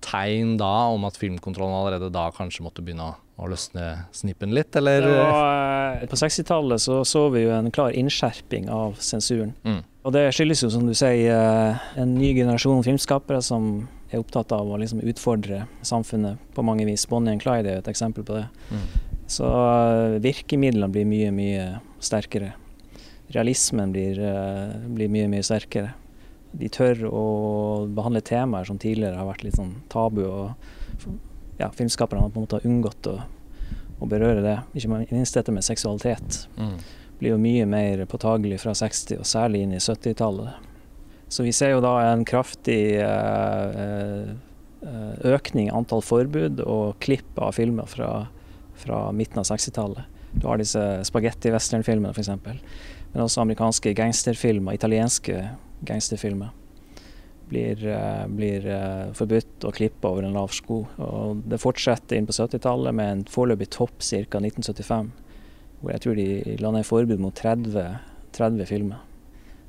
tegn 0.02 0.56
da 0.58 0.88
om 0.90 1.06
at 1.06 1.18
filmkontrollen 1.20 1.78
allerede 1.78 2.10
da 2.12 2.26
kanskje 2.34 2.66
måtte 2.66 2.82
begynne 2.84 3.12
å 3.12 3.16
å 3.36 3.48
løsne 3.50 3.88
snippen 4.16 4.54
litt, 4.56 4.76
eller? 4.78 5.04
Var, 5.12 6.06
på 6.08 6.18
60-tallet 6.18 6.82
så, 6.82 7.02
så 7.04 7.26
vi 7.34 7.44
jo 7.44 7.52
en 7.52 7.68
klar 7.74 7.96
innskjerping 7.96 8.70
av 8.72 8.96
sensuren. 9.02 9.52
Mm. 9.66 9.82
Og 10.06 10.14
det 10.14 10.28
skyldes 10.36 10.62
jo, 10.64 10.70
som 10.72 10.86
du 10.86 10.94
sier, 10.96 11.76
en 11.98 12.14
ny 12.16 12.30
generasjon 12.36 12.84
filmskapere 12.86 13.42
som 13.44 13.88
er 14.08 14.22
opptatt 14.22 14.54
av 14.54 14.70
å 14.70 14.78
liksom 14.80 15.02
utfordre 15.02 15.64
samfunnet 15.84 16.40
på 16.54 16.64
mange 16.64 16.86
vis. 16.88 17.08
Bonnie 17.10 17.34
and 17.34 17.42
Clyde 17.42 17.68
er 17.68 17.80
jo 17.80 17.84
et 17.84 17.92
eksempel 17.92 18.24
på 18.24 18.38
det. 18.38 18.46
Mm. 18.70 18.86
Så 19.36 19.50
virkemidlene 20.22 20.88
blir 20.94 21.08
mye, 21.10 21.34
mye 21.34 21.68
sterkere. 21.98 22.54
Realismen 23.34 23.92
blir, 23.92 24.20
blir 24.94 25.10
mye, 25.10 25.28
mye 25.32 25.44
sterkere 25.44 25.96
de 26.56 26.68
tør 26.72 27.06
å 27.10 27.24
behandle 27.92 28.22
temaer 28.24 28.68
som 28.68 28.78
tidligere 28.80 29.18
har 29.18 29.28
vært 29.28 29.44
litt 29.46 29.58
sånn 29.58 29.74
tabu. 29.92 30.24
og 30.24 30.52
ja, 31.56 31.70
Filmskaperne 31.72 32.22
har 32.22 32.30
på 32.30 32.40
en 32.40 32.46
måte 32.46 32.60
unngått 32.64 33.08
å, 33.10 33.16
å, 33.98 34.08
berøre 34.08 34.42
det. 34.44 34.56
Ikke 34.76 35.02
minst 35.10 35.36
dette 35.36 35.54
med 35.54 35.64
seksualitet. 35.64 36.46
Mm. 36.56 36.78
blir 37.18 37.32
jo 37.32 37.40
mye 37.40 37.66
mer 37.66 38.04
påtagelig 38.04 38.60
fra 38.60 38.74
60- 38.76 39.22
og 39.22 39.28
særlig 39.28 39.62
inn 39.64 39.72
i 39.72 39.80
70-tallet. 39.80 40.66
Så 41.28 41.46
vi 41.46 41.52
ser 41.56 41.72
jo 41.72 41.80
da 41.82 41.94
en 42.12 42.26
kraftig 42.28 42.98
eh, 43.02 44.26
eh, 44.84 45.14
økning 45.32 45.70
i 45.70 45.74
antall 45.74 46.04
forbud 46.04 46.60
og 46.60 47.00
klipp 47.02 47.40
av 47.40 47.56
filmer 47.56 47.88
fra, 47.90 48.10
fra 48.78 49.00
midten 49.16 49.40
av 49.40 49.48
60-tallet. 49.48 50.12
Du 50.36 50.44
har 50.46 50.60
disse 50.60 50.82
spagetti-westernfilmene 51.08 52.12
f.eks. 52.12 52.30
Men 53.14 53.24
også 53.24 53.42
amerikanske 53.42 53.94
gangsterfilmer, 53.96 54.76
italienske 54.76 55.40
gangsterfilmer 55.88 56.52
blir, 57.48 57.82
uh, 57.86 58.26
blir 58.30 58.66
uh, 58.66 59.12
forbudt 59.16 59.66
å 59.66 59.72
klippe 59.74 60.10
over 60.10 60.26
en 60.26 60.36
lav 60.36 60.52
sko. 60.54 60.82
Og 61.02 61.42
det 61.48 61.60
fortsetter 61.62 62.18
inn 62.18 62.28
på 62.28 62.36
70-tallet 62.36 62.96
med 62.96 63.12
en 63.12 63.24
foreløpig 63.30 63.70
topp 63.74 64.00
ca. 64.02 64.40
1975, 64.42 65.10
hvor 65.80 65.94
jeg 65.94 66.04
tror 66.04 66.18
de 66.18 66.56
la 66.62 66.72
ned 66.74 66.88
forbud 66.88 67.22
mot 67.22 67.36
30, 67.36 67.76
30 68.36 68.70
filmer 68.70 69.04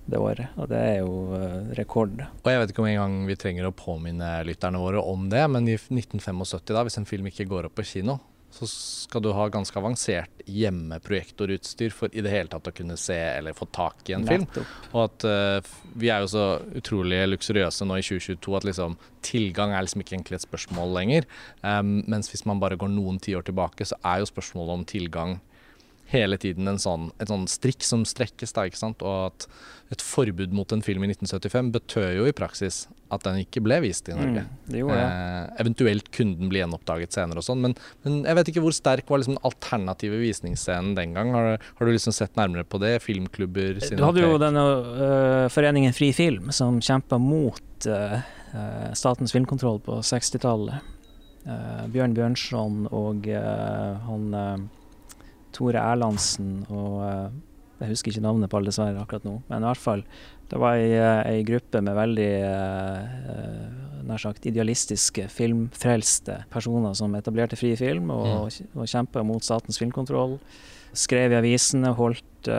det 0.08 0.22
året. 0.24 0.56
Og 0.56 0.70
det 0.72 0.80
er 0.80 0.98
jo 1.02 1.14
uh, 1.34 1.76
rekord. 1.78 2.16
Og 2.44 2.50
jeg 2.52 2.64
vet 2.64 2.74
ikke 2.74 2.84
om 2.86 2.90
en 2.90 3.02
gang 3.02 3.20
vi 3.28 3.38
trenger 3.40 3.68
å 3.68 3.76
påminne 3.76 4.32
lytterne 4.48 4.82
våre 4.82 5.04
om 5.04 5.28
det, 5.32 5.44
men 5.52 5.68
i 5.68 5.76
1975, 5.76 6.72
da, 6.72 6.86
hvis 6.88 7.00
en 7.02 7.10
film 7.10 7.30
ikke 7.30 7.50
går 7.50 7.70
opp 7.70 7.78
på 7.78 7.88
kino, 7.88 8.20
så 8.58 8.68
skal 8.70 9.24
du 9.24 9.30
ha 9.36 9.48
ganske 9.54 9.78
avansert 9.78 10.44
hjemmeprojektorutstyr 10.50 11.94
for 11.94 12.14
i 12.14 12.24
det 12.26 12.32
hele 12.32 12.50
tatt 12.52 12.70
å 12.70 12.74
kunne 12.76 12.98
se 13.00 13.18
eller 13.18 13.56
få 13.58 13.68
tak 13.76 14.10
i 14.10 14.16
en 14.18 14.26
film. 14.28 14.48
Og 14.94 15.02
at 15.04 15.28
uh, 15.28 15.74
vi 16.00 16.10
er 16.14 16.24
jo 16.24 16.32
så 16.34 16.46
utrolig 16.80 17.22
luksuriøse 17.30 17.88
nå 17.88 18.00
i 18.00 18.06
2022 18.06 18.58
at 18.58 18.68
liksom 18.70 18.98
tilgang 19.28 19.76
er 19.76 19.86
liksom 19.86 20.04
ikke 20.04 20.18
egentlig 20.18 20.40
et 20.40 20.48
spørsmål 20.48 20.96
lenger. 20.98 21.28
Um, 21.62 22.00
mens 22.10 22.32
hvis 22.34 22.48
man 22.50 22.64
bare 22.64 22.80
går 22.80 22.92
noen 22.94 23.22
tiår 23.22 23.46
tilbake, 23.48 23.86
så 23.86 24.00
er 24.04 24.24
jo 24.24 24.32
spørsmålet 24.32 24.80
om 24.80 24.88
tilgang 24.88 25.38
hele 26.12 26.38
tiden 26.40 26.70
en 26.72 26.80
sånn, 26.82 27.10
et 27.20 27.32
sånn 27.32 27.48
strikk 27.52 27.84
som 27.86 28.06
strekkes. 28.08 28.54
da, 28.56 28.68
ikke 28.68 28.80
sant? 28.80 29.04
Og 29.04 29.32
at 29.32 29.48
et 29.92 30.04
forbud 30.04 30.52
mot 30.56 30.72
en 30.76 30.84
film 30.84 31.06
i 31.06 31.10
1975 31.14 31.72
betød 31.76 32.10
jo 32.18 32.26
i 32.28 32.36
praksis 32.36 32.86
at 33.14 33.24
den 33.24 33.40
ikke 33.40 33.62
ble 33.64 33.78
vist 33.86 34.10
i 34.12 34.16
Norge. 34.18 34.44
Mm, 34.44 34.56
det 34.68 34.82
gjorde 34.82 34.98
jeg. 34.98 35.12
Eh, 35.12 35.52
eventuelt 35.64 36.10
kunne 36.12 36.40
den 36.42 36.52
bli 36.52 36.60
gjenoppdaget 36.60 37.16
senere 37.16 37.40
og 37.40 37.46
sånn, 37.48 37.62
men, 37.64 37.76
men, 38.04 38.18
jeg 38.28 38.40
vet 38.40 38.52
ikke 38.52 38.64
hvor 38.66 38.76
sterk 38.76 39.08
var 39.08 39.22
liksom 39.22 39.38
den 39.38 39.48
alternative 39.48 40.20
visningsscenen 40.20 40.98
den 40.98 41.16
gang. 41.16 41.32
Har, 41.36 41.48
har, 41.64 41.88
du 41.88 41.94
liksom 41.94 42.16
sett 42.16 42.36
nærmere 42.40 42.68
på 42.68 42.82
det? 42.84 42.98
Filmklubber? 43.06 43.80
Du 43.80 44.04
hadde 44.04 44.26
jo 44.26 44.36
denne 44.42 44.66
uh, 44.68 45.48
foreningen 45.54 45.96
Fri 45.96 46.12
Film 46.16 46.52
som 46.56 46.82
kjempa 46.84 47.20
mot 47.22 47.88
uh, 47.88 48.20
Statens 48.98 49.32
filmkontroll 49.36 49.80
på 49.88 50.02
60-tallet. 50.04 50.96
Uh, 51.48 51.86
Bjørn 51.94 52.16
Bjørnson 52.18 52.90
og 52.92 53.28
han 53.32 54.68
Tore 55.58 55.82
Erlandsen 55.82 56.62
og 56.70 57.02
uh, 57.02 57.28
Jeg 57.82 57.94
husker 57.94 58.14
ikke 58.14 58.26
navnet 58.26 58.50
på 58.50 58.60
alle, 58.60 58.72
dessverre, 58.72 59.02
akkurat 59.04 59.26
nå. 59.28 59.36
Men 59.52 59.62
i 59.62 59.68
hvert 59.70 59.82
fall, 59.82 60.00
det 60.50 60.58
var 60.58 60.80
ei, 60.80 60.96
eh, 60.98 61.28
ei 61.30 61.44
gruppe 61.46 61.78
med 61.86 61.94
veldig 61.94 62.32
uh, 62.42 63.68
nær 64.08 64.24
sagt 64.24 64.48
idealistiske, 64.50 65.28
filmfrelste 65.30 66.40
personer 66.50 66.96
som 66.98 67.14
etablerte 67.20 67.60
fri 67.60 67.76
film 67.78 68.10
og, 68.16 68.48
mm. 68.50 68.72
og 68.80 68.90
kjempa 68.90 69.22
mot 69.28 69.46
Statens 69.46 69.78
filmkontroll. 69.78 70.40
Skrev 70.98 71.36
i 71.36 71.38
avisene, 71.38 71.92
holdt, 71.94 72.50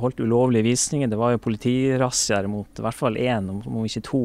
holdt 0.00 0.24
ulovlige 0.24 0.64
visninger. 0.70 1.10
Det 1.12 1.20
var 1.20 1.34
jo 1.34 1.42
politirazziaer 1.44 2.48
mot 2.48 2.80
i 2.80 2.86
hvert 2.86 2.96
fall 2.96 3.20
én, 3.20 3.52
om 3.52 3.82
ikke 3.84 4.06
to, 4.08 4.24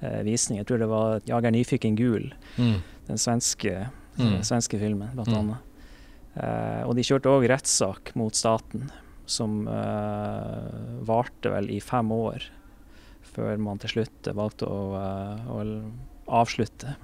visninger. 0.00 0.62
Jeg 0.62 0.70
tror 0.70 0.80
det 0.80 0.88
var 0.88 1.20
'Jager 1.26 1.52
nyfiken 1.52 1.98
gul', 1.98 2.32
mm. 2.56 2.76
den 3.10 3.18
svenske, 3.20 3.90
mm. 4.16 4.38
svenske 4.46 4.78
filmen, 4.80 5.10
blant 5.12 5.28
mm. 5.28 5.40
annet. 5.42 5.67
Uh, 6.38 6.86
og 6.86 6.94
de 6.94 7.04
kjørte 7.06 7.30
òg 7.32 7.48
rettssak 7.50 8.12
mot 8.18 8.36
staten, 8.36 8.86
som 9.28 9.64
uh, 9.66 11.02
varte 11.06 11.50
vel 11.50 11.70
i 11.74 11.80
fem 11.82 12.12
år, 12.14 12.46
før 13.34 13.58
man 13.62 13.80
til 13.82 13.96
slutt 13.96 14.30
valgte 14.38 14.68
å, 14.70 14.80
uh, 14.94 15.50
å 15.50 16.38
avslutte 16.40 16.94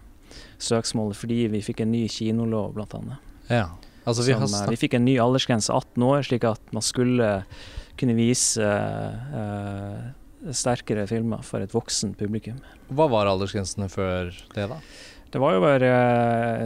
søksmålet 0.62 1.18
fordi 1.18 1.44
vi 1.52 1.62
fikk 1.62 1.82
en 1.84 1.92
ny 1.94 2.04
kinolov, 2.10 2.78
annet. 2.78 3.32
Ja. 3.50 3.68
Altså, 4.04 4.24
vi, 4.26 4.34
som, 4.36 4.68
vi, 4.70 4.78
fikk 4.78 4.98
en 4.98 5.06
ny 5.06 5.16
aldersgrense, 5.22 5.72
18 5.72 6.04
år, 6.04 6.24
slik 6.26 6.46
at 6.48 6.74
man 6.76 6.84
skulle 6.84 7.30
kunne 7.98 8.16
vise 8.18 8.66
sterkere 10.52 11.06
filmer 11.08 11.44
for 11.46 11.64
et 11.64 11.72
voksen 11.72 12.12
publikum. 12.18 12.58
Hva 12.92 13.06
var 13.08 13.30
aldersgrensene 13.30 13.88
før 13.88 14.34
det, 14.52 14.66
da? 14.68 14.80
Det 15.34 15.40
var 15.42 15.56
jo 15.56 15.62
bare 15.64 15.88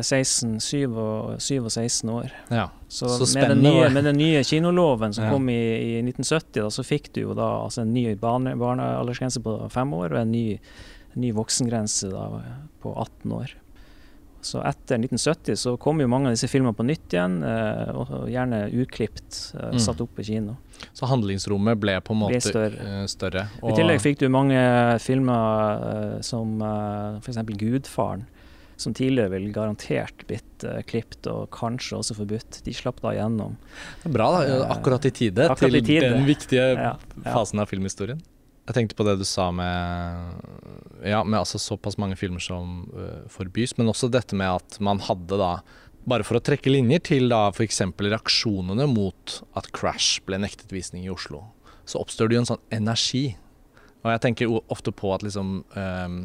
16, 0.04 0.58
7 0.60 0.82
og, 0.92 1.38
7 1.40 1.54
og 1.62 1.70
16 1.72 2.10
år. 2.12 2.34
Ja, 2.52 2.66
så, 2.88 3.08
så 3.16 3.28
med, 3.38 3.54
den 3.54 3.62
nye, 3.64 3.86
med, 3.88 4.04
den 4.04 4.18
nye, 4.20 4.42
kinoloven 4.44 5.14
som 5.16 5.24
ja. 5.24 5.30
kom 5.32 5.48
i, 5.48 5.56
i 5.56 5.94
1970, 6.02 6.58
da, 6.58 6.66
så 6.76 6.84
fikk 6.84 7.08
du 7.16 7.22
jo 7.22 7.36
da 7.38 7.46
altså 7.62 7.86
en 7.86 7.94
ny 7.96 8.12
barnealdersgrense 8.20 9.40
på 9.40 9.56
fem 9.72 9.96
år 9.96 10.12
og 10.12 10.20
en 10.20 10.36
ny, 10.36 10.44
ny 11.16 11.32
voksengrense 11.40 12.12
da, 12.12 12.26
på 12.84 12.92
18 12.92 13.34
år. 13.38 13.56
Så 14.44 14.60
etter 14.60 15.00
1970 15.00 15.56
så 15.64 15.76
kom 15.80 16.04
jo 16.04 16.12
mange 16.12 16.28
av 16.28 16.36
disse 16.36 16.52
filmene 16.52 16.76
på 16.76 16.84
nytt 16.86 17.16
igjen, 17.16 17.40
eh, 17.48 17.88
og 17.96 18.28
gjerne 18.28 18.66
uklipt, 18.84 19.38
eh, 19.56 19.72
mm. 19.74 19.80
satt 19.82 20.04
opp 20.04 20.12
på 20.20 20.28
kino. 20.28 20.58
Så 20.92 21.08
handlingsrommet 21.08 21.80
ble 21.80 21.96
på 22.04 22.14
en 22.14 22.20
måte 22.26 22.44
større. 22.44 23.00
større 23.10 23.48
og... 23.62 23.72
I 23.72 23.80
tillegg 23.80 24.04
fikk 24.04 24.20
du 24.20 24.28
mange 24.28 24.60
filmer 25.02 25.88
eh, 25.88 26.18
som 26.26 26.60
eh, 26.60 27.16
f.eks. 27.24 27.40
'Gudfaren', 27.48 28.28
som 28.78 28.94
tidligere 28.94 29.32
ville 29.34 29.50
garantert 29.52 30.22
blitt 30.30 30.64
uh, 30.66 30.78
klippet 30.86 31.26
og 31.30 31.48
kanskje 31.54 31.98
også 31.98 32.16
forbudt. 32.20 32.60
De 32.64 32.74
slapp 32.74 33.02
da 33.02 33.14
gjennom. 33.16 33.56
Det 34.04 34.10
er 34.10 34.14
bra, 34.14 34.28
da. 34.36 34.42
Eh, 34.46 34.64
akkurat 34.76 35.08
i 35.08 35.12
tide 35.14 35.48
akkurat 35.50 35.74
til 35.74 35.80
i 35.80 35.84
tide. 35.84 36.12
den 36.14 36.28
viktige 36.28 36.68
ja, 36.76 36.92
ja. 36.94 37.24
fasen 37.26 37.62
av 37.62 37.70
filmhistorien. 37.72 38.22
Jeg 38.68 38.76
tenkte 38.76 38.98
på 38.98 39.06
det 39.08 39.16
du 39.16 39.24
sa 39.24 39.48
med, 39.50 40.40
ja, 41.00 41.22
med 41.24 41.38
altså 41.40 41.58
såpass 41.58 41.96
mange 41.98 42.18
filmer 42.20 42.42
som 42.44 42.82
uh, 42.92 43.26
forbys, 43.32 43.74
men 43.78 43.90
også 43.90 44.10
dette 44.12 44.36
med 44.36 44.60
at 44.60 44.78
man 44.84 45.00
hadde 45.02 45.40
da 45.40 45.54
bare 46.08 46.24
for 46.24 46.38
å 46.38 46.44
trekke 46.44 46.70
linjer 46.70 47.02
til 47.10 47.32
da 47.32 47.48
f.eks. 47.50 47.82
reaksjonene 47.98 48.86
mot 48.92 49.38
at 49.58 49.70
Crash 49.76 50.22
ble 50.28 50.38
nektet 50.40 50.72
visning 50.72 51.06
i 51.06 51.12
Oslo, 51.12 51.42
så 51.88 52.00
oppstår 52.04 52.28
det 52.28 52.38
jo 52.38 52.42
en 52.44 52.50
sånn 52.52 52.66
energi. 52.78 53.24
Og 54.04 54.12
jeg 54.12 54.22
tenker 54.24 54.52
ofte 54.70 54.92
på 54.94 55.10
at 55.10 55.24
liksom 55.26 55.48
um, 55.74 56.18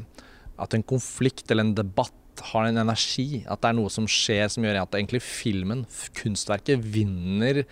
At 0.62 0.76
en 0.78 0.84
konflikt 0.86 1.50
eller 1.50 1.66
en 1.66 1.74
debatt 1.74 2.14
har 2.52 2.68
en 2.68 2.84
energi, 2.84 3.44
at 3.48 3.64
det 3.64 3.72
er 3.72 3.80
noe 3.80 3.92
som 3.94 4.08
skjer 4.10 4.50
som 4.52 4.66
gjør 4.66 4.84
at 4.84 4.96
egentlig 4.98 5.24
filmen, 5.24 5.86
kunstverket, 6.20 6.84
vinner. 6.94 7.64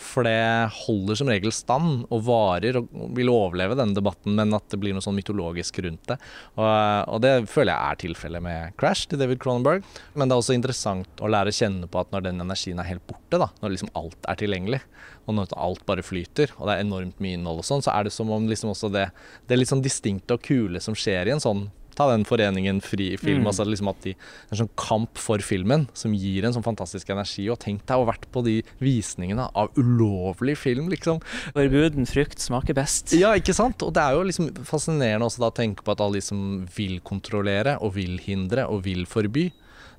For 0.00 0.24
det 0.24 0.70
holder 0.86 1.18
som 1.18 1.28
regel 1.28 1.52
stand 1.52 2.06
og 2.08 2.22
varer 2.24 2.78
og 2.80 2.88
vil 3.16 3.28
overleve 3.32 3.76
denne 3.76 3.96
debatten, 3.96 4.32
men 4.38 4.56
at 4.56 4.64
det 4.72 4.78
blir 4.80 4.94
noe 4.96 5.04
sånn 5.04 5.18
mytologisk 5.18 5.82
rundt 5.84 6.06
det. 6.08 6.16
Og, 6.56 6.64
og 6.64 7.20
det 7.24 7.34
føler 7.50 7.74
jeg 7.74 7.92
er 7.92 8.00
tilfellet 8.04 8.44
med 8.46 8.78
'Crash' 8.80 9.10
til 9.10 9.20
David 9.20 9.42
Cronenberg. 9.42 9.84
Men 10.14 10.30
det 10.30 10.36
er 10.36 10.44
også 10.44 10.56
interessant 10.56 11.20
å 11.20 11.28
lære 11.28 11.52
å 11.52 11.58
kjenne 11.58 11.90
på 11.90 12.00
at 12.00 12.14
når 12.14 12.24
den 12.30 12.40
energien 12.40 12.80
er 12.80 12.88
helt 12.88 13.04
borte, 13.10 13.42
da, 13.42 13.50
når 13.60 13.74
liksom 13.74 13.92
alt 13.98 14.30
er 14.30 14.40
tilgjengelig, 14.40 14.80
og 15.26 15.36
når 15.36 15.52
alt 15.58 15.84
bare 15.86 16.06
flyter, 16.06 16.54
og 16.56 16.70
det 16.70 16.78
er 16.78 16.86
enormt 16.86 17.20
mye 17.20 17.36
innhold 17.36 17.60
og 17.60 17.68
sånn, 17.68 17.84
så 17.84 17.92
er 17.92 18.08
det 18.08 18.14
som 18.14 18.30
om 18.32 18.48
liksom 18.48 18.72
også 18.72 18.88
det, 18.94 19.10
det 19.50 19.58
litt 19.58 19.70
sånn 19.70 19.84
distinkte 19.84 20.38
og 20.38 20.46
kule 20.46 20.80
som 20.80 20.96
skjer 20.96 21.28
i 21.28 21.36
en 21.36 21.44
sånn 21.44 21.68
ta 22.00 22.08
den 22.10 22.24
foreningen 22.28 22.80
Fri 22.84 23.12
Film. 23.20 23.44
Mm. 23.44 23.50
altså 23.50 23.66
liksom 23.68 23.90
at 23.92 24.00
de, 24.06 24.14
En 24.50 24.62
sånn 24.62 24.72
kamp 24.80 25.20
for 25.20 25.42
filmen 25.44 25.86
som 25.96 26.14
gir 26.16 26.46
en 26.46 26.56
sånn 26.56 26.66
fantastisk 26.66 27.12
energi. 27.12 27.46
Og 27.52 27.60
tenk 27.62 27.84
deg 27.84 27.96
å 27.96 28.04
ha 28.04 28.10
vært 28.12 28.28
på 28.32 28.42
de 28.46 28.58
visningene 28.82 29.50
av 29.54 29.72
ulovlig 29.80 30.56
film, 30.60 30.90
liksom. 30.92 31.20
Forbuden 31.54 32.08
frukt 32.08 32.42
smaker 32.42 32.76
best. 32.78 33.14
Ja, 33.18 33.34
ikke 33.38 33.56
sant. 33.56 33.82
Og 33.86 33.94
det 33.96 34.04
er 34.04 34.16
jo 34.16 34.26
liksom 34.26 34.52
fascinerende 34.66 35.28
også 35.28 35.44
da 35.44 35.52
å 35.52 35.58
tenke 35.60 35.86
på 35.86 35.94
at 35.94 36.04
alle 36.04 36.20
de 36.20 36.26
som 36.26 36.62
vil 36.76 36.98
kontrollere 37.04 37.78
og 37.80 37.94
vil 37.98 38.18
hindre 38.24 38.66
og 38.70 38.84
vil 38.88 39.06
forby, 39.10 39.50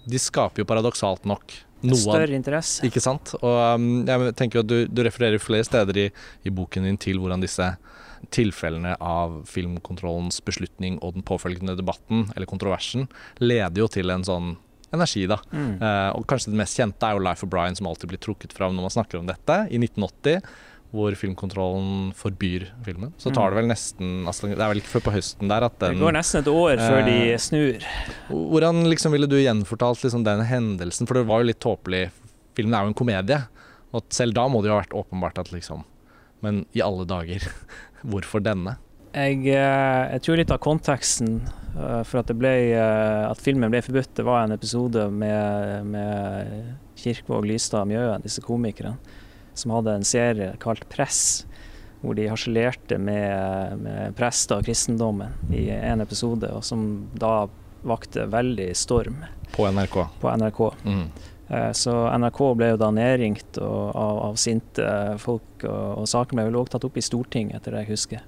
de 0.02 0.20
skaper 0.22 0.64
jo 0.64 0.70
paradoksalt 0.70 1.28
nok 1.30 1.54
noe 1.82 1.98
Større 1.98 2.38
interesse. 2.38 2.84
Ikke 2.86 3.02
sant. 3.02 3.34
Og 3.42 3.56
um, 3.58 4.04
jeg 4.06 4.36
tenker 4.38 4.60
jo 4.60 4.66
at 4.66 4.70
du, 4.70 4.78
du 4.90 5.02
refererer 5.06 5.42
flere 5.42 5.66
steder 5.66 5.98
i, 5.98 6.08
i 6.46 6.54
boken 6.54 6.86
din 6.86 7.00
til 7.02 7.22
hvordan 7.22 7.42
disse 7.42 7.72
tilfellene 8.30 8.96
av 9.02 9.42
filmkontrollens 9.50 10.42
beslutning 10.46 11.00
og 11.02 11.14
den 11.18 11.24
påfølgende 11.24 11.76
debatten, 11.80 12.28
eller 12.36 12.46
kontroversen, 12.46 13.08
leder 13.40 13.82
jo 13.82 13.88
til 13.88 14.10
en 14.14 14.24
sånn 14.24 14.58
energi, 14.94 15.26
da. 15.28 15.38
Mm. 15.52 15.82
Eh, 15.82 16.10
og 16.18 16.26
kanskje 16.28 16.52
det 16.52 16.60
mest 16.60 16.78
kjente 16.78 17.08
er 17.08 17.16
jo 17.16 17.24
Life 17.24 17.44
of 17.46 17.50
Brian, 17.50 17.76
som 17.76 17.88
alltid 17.88 18.10
blir 18.12 18.20
trukket 18.20 18.52
fram 18.54 18.76
når 18.76 18.82
man 18.90 18.92
snakker 18.98 19.20
om 19.22 19.26
dette, 19.30 19.68
i 19.72 19.80
1980. 19.80 20.42
Hvor 20.92 21.16
filmkontrollen 21.16 22.10
forbyr 22.20 22.66
filmen. 22.84 23.14
Så 23.18 23.32
tar 23.32 23.48
Mm. 23.48 23.54
det 23.56 23.62
vel 23.62 23.68
nesten 23.72 24.26
altså, 24.28 24.50
Det 24.52 24.60
er 24.60 24.68
vel 24.68 24.82
ikke 24.82 25.00
før 25.00 25.04
på 25.06 25.14
høsten 25.16 25.48
der 25.48 25.64
at 25.64 25.80
Det 25.80 25.98
går 25.98 26.12
nesten 26.12 26.42
et 26.42 26.48
år 26.52 26.76
før 26.84 27.06
de 27.06 27.32
Eh, 27.32 27.38
snur. 27.38 27.80
Hvordan 28.28 28.84
liksom 28.92 29.14
ville 29.14 29.26
du 29.32 29.38
gjenfortalt 29.40 30.04
liksom 30.04 30.26
den 30.26 30.42
hendelsen? 30.44 31.08
For 31.08 31.14
det 31.14 31.26
var 31.28 31.40
jo 31.40 31.48
litt 31.48 31.62
tåpelig. 31.64 32.12
Filmen 32.58 32.74
er 32.76 32.84
jo 32.84 32.88
en 32.92 32.94
komedie. 32.94 33.48
Og 33.94 34.04
selv 34.10 34.34
da 34.34 34.50
må 34.50 34.62
det 34.62 34.68
jo 34.68 34.76
ha 34.76 34.82
vært 34.84 34.92
åpenbart 35.00 35.40
at 35.40 35.54
liksom 35.54 35.86
Men 36.44 36.66
i 36.76 36.82
alle 36.82 37.06
dager, 37.06 37.40
hvorfor 38.04 38.44
denne? 38.44 38.78
Jeg, 39.12 39.42
eh, 39.52 40.04
jeg 40.14 40.24
tror 40.24 40.40
litt 40.40 40.52
av 40.56 40.62
konteksten 40.64 41.42
eh, 41.76 42.02
for 42.08 42.22
at, 42.22 42.30
det 42.30 42.38
ble, 42.40 42.54
eh, 42.72 43.24
at 43.28 43.42
filmen 43.44 43.72
ble 43.74 43.82
forbudt, 43.84 44.14
det 44.16 44.24
var 44.28 44.46
en 44.46 44.56
episode 44.56 45.10
med, 45.12 45.90
med 45.92 46.70
Kirkvåg, 47.02 47.48
Lystad 47.50 47.84
og 47.84 47.92
Mjøen, 47.92 48.24
disse 48.24 48.44
komikerne, 48.46 48.96
som 49.58 49.74
hadde 49.76 49.98
en 50.00 50.08
serie 50.08 50.54
kalt 50.64 50.88
Press, 50.92 51.44
hvor 52.02 52.16
de 52.18 52.30
harselerte 52.32 52.98
med, 52.98 53.84
med 53.84 54.16
prester 54.18 54.62
og 54.62 54.66
kristendommen 54.66 55.36
i 55.54 55.68
en 55.76 56.02
episode, 56.02 56.48
og 56.56 56.64
som 56.66 56.88
da 57.12 57.50
vakte 57.84 58.26
veldig 58.32 58.72
storm 58.78 59.20
På 59.52 59.68
NRK. 59.68 59.98
på 60.22 60.32
NRK. 60.38 60.62
Mm. 60.86 61.06
Eh, 61.52 61.72
Så 61.76 61.92
NRK 62.16 62.42
ble 62.56 62.70
jo 62.74 62.78
da 62.80 62.90
nedringt 62.96 63.58
av, 63.62 64.20
av 64.32 64.36
sinte 64.40 64.86
folk, 65.20 65.66
og, 65.68 65.98
og 66.04 66.08
saken 66.08 66.38
ble 66.40 66.46
vel 66.50 66.60
også 66.62 66.78
tatt 66.78 66.86
opp 66.88 66.98
i 66.98 67.04
Stortinget, 67.04 67.58
etter 67.60 67.76
det 67.76 67.84
jeg 67.86 67.92
husker. 67.96 68.22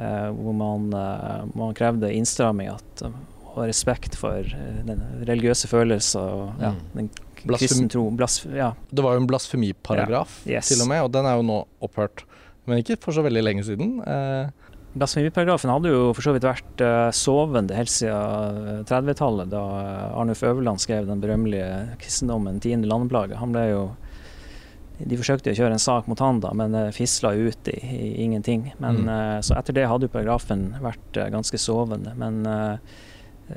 Eh, 0.00 0.28
hvor 0.38 0.54
man, 0.56 0.86
eh, 0.96 1.42
man 1.58 1.74
krevde 1.76 2.12
innstramming 2.16 2.70
at, 2.72 3.02
og 3.50 3.64
respekt 3.66 4.14
for 4.16 4.38
eh, 4.46 4.78
den 4.86 5.02
religiøse 5.28 5.68
følelser 5.68 6.20
og 6.22 6.62
ja, 6.62 6.70
Mm. 6.70 6.80
den 6.94 7.10
kristne 7.58 7.88
tro. 7.90 8.04
Ja, 8.54 8.72
Det 8.92 9.02
var 9.04 9.14
jo 9.16 9.22
en 9.22 9.26
blasfemiparagraf 9.30 10.42
Ja, 10.46 10.58
yes. 10.60 10.68
til 10.68 10.82
og 10.84 10.88
med, 10.88 11.02
og 11.02 11.12
den 11.12 11.26
er 11.26 11.36
jo 11.40 11.42
nå 11.48 11.60
opphørt. 11.82 12.24
Men 12.66 12.78
ikke 12.82 12.98
for 13.00 13.12
så 13.16 13.22
veldig 13.24 13.42
lenge 13.42 13.64
siden. 13.66 13.98
Eh, 14.06 14.50
Blasfemiparagrafen 14.98 15.70
hadde 15.70 15.90
jo 15.92 16.06
for 16.16 16.24
så 16.26 16.32
vidt 16.34 16.42
vært 16.48 16.82
eh, 16.82 17.10
sovende 17.14 17.76
helt 17.78 17.92
siden 17.92 18.80
30-tallet, 18.90 19.50
da 19.52 19.60
eh, 19.78 20.16
Arnulf 20.18 20.42
Øverland 20.42 20.82
skrev 20.82 21.06
den 21.06 21.20
berømmelige 21.22 21.96
kristendommen 22.02 22.58
'Tiende 22.60 22.90
landeplage'. 22.90 23.36
Han 23.38 23.52
ble 23.54 23.68
jo 23.70 23.82
De 25.00 25.16
forsøkte 25.16 25.54
å 25.54 25.56
kjøre 25.56 25.72
en 25.72 25.80
sak 25.80 26.08
mot 26.10 26.18
han, 26.20 26.40
da, 26.44 26.50
men 26.52 26.74
det 26.76 26.90
fisla 26.92 27.30
ut 27.32 27.68
i, 27.72 27.78
i 27.80 28.24
ingenting. 28.26 28.66
Men, 28.78 28.98
Mm. 29.06 29.08
eh, 29.08 29.38
så 29.40 29.54
etter 29.56 29.72
det 29.72 29.86
hadde 29.88 30.04
jo 30.04 30.12
paragrafen 30.12 30.74
vært 30.82 31.16
eh, 31.16 31.30
ganske 31.32 31.56
sovende. 31.56 32.12
Men 32.20 32.44
eh, 32.44 32.76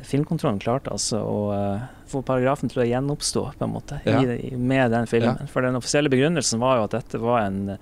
filmkontrollen 0.08 0.62
klarte 0.64 0.90
altså 0.90 1.20
å 1.20 1.42
uh, 1.52 1.82
få 2.10 2.24
paragrafen 2.26 2.70
til 2.72 2.82
å 2.82 2.86
gjenoppstå, 2.88 3.44
på 3.60 3.66
en 3.68 3.74
måte, 3.76 4.00
Ja. 4.08 4.22
i, 4.24 4.56
med 4.56 4.90
den 4.92 5.06
filmen. 5.06 5.46
For 5.52 5.62
den 5.62 5.76
offisielle 5.76 6.10
begrunnelsen 6.10 6.60
var 6.64 6.78
jo 6.80 6.84
at 6.88 6.96
dette 6.96 7.20
var 7.22 7.42
en 7.44 7.78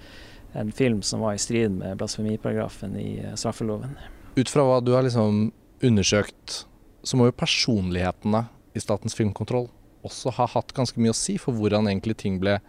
en 0.54 0.72
film 0.72 1.02
som 1.02 1.24
var 1.24 1.36
i 1.38 1.42
strid 1.42 1.72
med 1.72 1.98
blasfemiparagrafen 2.00 2.98
i 3.00 3.20
eh, 3.24 3.36
straffeloven. 3.36 3.96
ut 4.36 4.50
fra 4.50 4.66
hva 4.68 4.80
du 4.84 4.94
har 4.96 5.04
liksom 5.04 5.52
undersøkt, 5.84 6.66
så 7.04 7.18
må 7.18 7.28
jo 7.30 7.36
personlighetene 7.36 8.46
i 8.78 8.82
Statens 8.84 9.16
filmkontroll 9.18 9.68
også 10.06 10.34
ha 10.38 10.48
hatt 10.50 10.74
ganske 10.74 11.00
mye 11.02 11.14
å 11.14 11.18
si 11.18 11.38
for 11.42 11.56
hvordan 11.58 11.90
egentlig 11.90 12.18
ting 12.24 12.40
ble, 12.42 12.60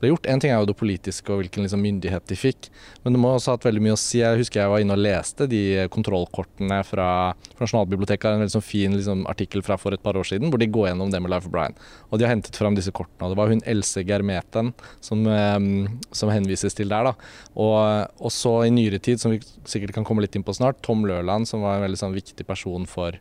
ble 0.00 0.12
gjort. 0.12 0.28
En 0.30 0.42
ting 0.42 0.52
er 0.52 0.60
jo 0.62 0.68
det 0.70 0.76
politiske 0.78 1.32
og 1.32 1.42
hvilken 1.42 1.64
liksom 1.64 1.82
myndighet 1.82 2.26
de 2.30 2.38
fikk, 2.38 2.68
men 3.04 3.14
det 3.14 3.22
må 3.22 3.32
også 3.34 3.52
ha 3.52 3.58
hatt 3.58 3.66
veldig 3.68 3.82
mye 3.84 3.96
å 3.96 4.00
si. 4.00 4.20
Jeg 4.22 4.40
husker 4.40 4.62
jeg 4.62 4.72
var 4.72 4.82
inne 4.82 4.96
og 4.96 5.02
leste 5.02 5.48
de 5.50 5.62
kontrollkortene 5.94 6.80
fra, 6.86 7.08
fra 7.54 7.66
Nasjonalbiblioteket. 7.66 8.28
En 8.30 8.44
veldig 8.44 8.56
sånn 8.56 8.66
fin 8.66 8.96
liksom, 8.96 9.24
artikkel 9.30 9.64
fra 9.66 9.78
for 9.80 9.96
et 9.96 10.04
par 10.04 10.18
år 10.18 10.28
siden 10.28 10.52
hvor 10.52 10.62
de 10.62 10.70
går 10.70 10.90
gjennom 10.90 11.12
det 11.14 11.22
med 11.24 11.32
Life 11.32 11.50
of 11.50 11.54
Brian. 11.54 11.76
Og 12.08 12.18
de 12.18 12.26
har 12.26 12.34
hentet 12.34 12.58
fram 12.58 12.78
disse 12.78 12.94
kortene. 12.94 13.26
Og 13.26 13.34
det 13.34 13.40
var 13.40 13.52
hun 13.52 13.64
Else 13.68 14.04
Germeten 14.06 14.72
som, 15.04 15.26
eh, 15.26 15.58
som 16.12 16.32
henvises 16.32 16.78
til 16.78 16.92
der. 16.92 17.10
da. 17.10 17.14
Og, 17.58 18.14
og 18.22 18.34
så 18.34 18.54
i 18.66 18.72
nyere 18.74 19.02
tid, 19.02 19.20
som 19.22 19.34
vi 19.34 19.42
sikkert 19.68 19.96
kan 19.96 20.06
komme 20.06 20.24
litt 20.24 20.36
inn 20.38 20.46
på 20.46 20.56
snart, 20.56 20.82
Tom 20.86 21.06
Lørland, 21.08 21.48
som 21.48 21.64
var 21.66 21.78
en 21.78 21.86
veldig 21.88 22.00
sånn 22.00 22.16
viktig 22.16 22.46
person 22.48 22.86
for, 22.88 23.18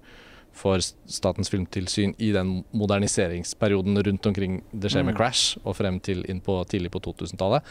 for 0.57 0.81
Statens 0.81 1.51
filmtilsyn 1.53 2.15
i 2.17 2.31
den 2.35 2.61
moderniseringsperioden 2.77 4.01
rundt 4.09 4.25
omkring 4.29 4.59
det 4.71 4.91
skjer 4.91 5.05
med 5.05 5.15
Mm. 5.17 5.21
Crash, 5.21 5.57
og 5.63 5.77
frem 5.77 6.01
til 6.03 6.25
inn 6.29 6.41
på 6.41 6.57
tidlig 6.69 6.91
på 6.91 6.99
2000-tallet. 6.99 7.63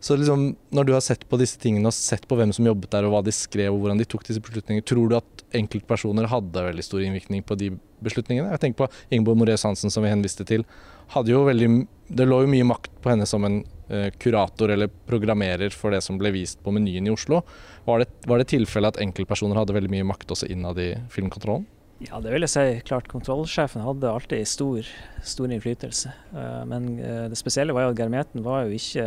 Så 0.00 0.16
liksom, 0.16 0.56
når 0.72 0.86
du 0.88 0.92
har 0.94 1.02
sett 1.04 1.26
på 1.28 1.36
disse 1.36 1.58
tingene 1.60 1.90
og 1.90 1.92
sett 1.92 2.24
på 2.28 2.36
hvem 2.38 2.54
som 2.56 2.64
jobbet 2.64 2.88
der, 2.94 3.04
og 3.04 3.12
hva 3.12 3.20
de 3.24 3.34
skrev, 3.36 3.74
og 3.74 3.82
hvordan 3.82 3.98
de 4.00 4.06
tok 4.08 4.24
disse 4.24 4.40
beslutningene, 4.40 4.84
tror 4.88 5.10
du 5.10 5.16
at 5.18 5.42
enkeltpersoner 5.60 6.28
hadde 6.30 6.62
veldig 6.70 6.84
stor 6.86 7.04
innvirkning 7.04 7.44
på 7.44 7.56
de 7.60 7.68
beslutningene? 8.00 8.48
Jeg 8.54 8.62
tenker 8.62 8.86
på 8.86 8.88
Ingeborg 9.12 9.42
Moreus 9.42 9.66
Hansen, 9.68 9.92
som 9.92 10.06
vi 10.06 10.12
henviste 10.12 10.46
til. 10.48 10.64
Hadde 11.12 11.34
jo 11.34 11.42
veldig, 11.44 11.68
det 12.16 12.28
lå 12.30 12.40
jo 12.46 12.52
mye 12.54 12.68
makt 12.70 12.96
på 13.04 13.12
henne 13.12 13.28
som 13.28 13.44
en 13.44 13.60
uh, 13.92 14.08
kurator 14.22 14.72
eller 14.72 14.88
programmerer 15.10 15.76
for 15.76 15.92
det 15.92 16.00
som 16.06 16.16
ble 16.20 16.32
vist 16.32 16.62
på 16.64 16.72
menyen 16.72 17.10
i 17.10 17.12
Oslo. 17.12 17.42
Var 17.84 18.00
det, 18.00 18.08
var 18.30 18.40
det 18.40 18.48
tilfelle 18.54 18.88
at 18.88 19.02
enkeltpersoner 19.04 19.60
hadde 19.60 19.76
veldig 19.76 19.92
mye 19.98 20.08
makt 20.14 20.32
også 20.32 20.48
innad 20.48 20.80
i 20.80 20.94
filmkontrollen? 21.12 21.68
Ja, 22.00 22.16
det 22.24 22.32
vil 22.32 22.46
jeg 22.46 22.52
si. 22.52 22.64
Klart 22.88 23.10
kontrollsjefen 23.12 23.84
hadde 23.84 24.08
alltid 24.08 24.48
stor, 24.48 24.86
stor 25.26 25.52
innflytelse. 25.52 26.14
Eh, 26.32 26.62
men 26.70 26.94
eh, 26.96 27.26
det 27.28 27.38
spesielle 27.38 27.76
var 27.76 27.86
jo 27.86 27.94
at 27.94 28.00
Germeten 28.00 28.44
var 28.46 28.64
jo 28.64 28.78
ikke 28.78 29.06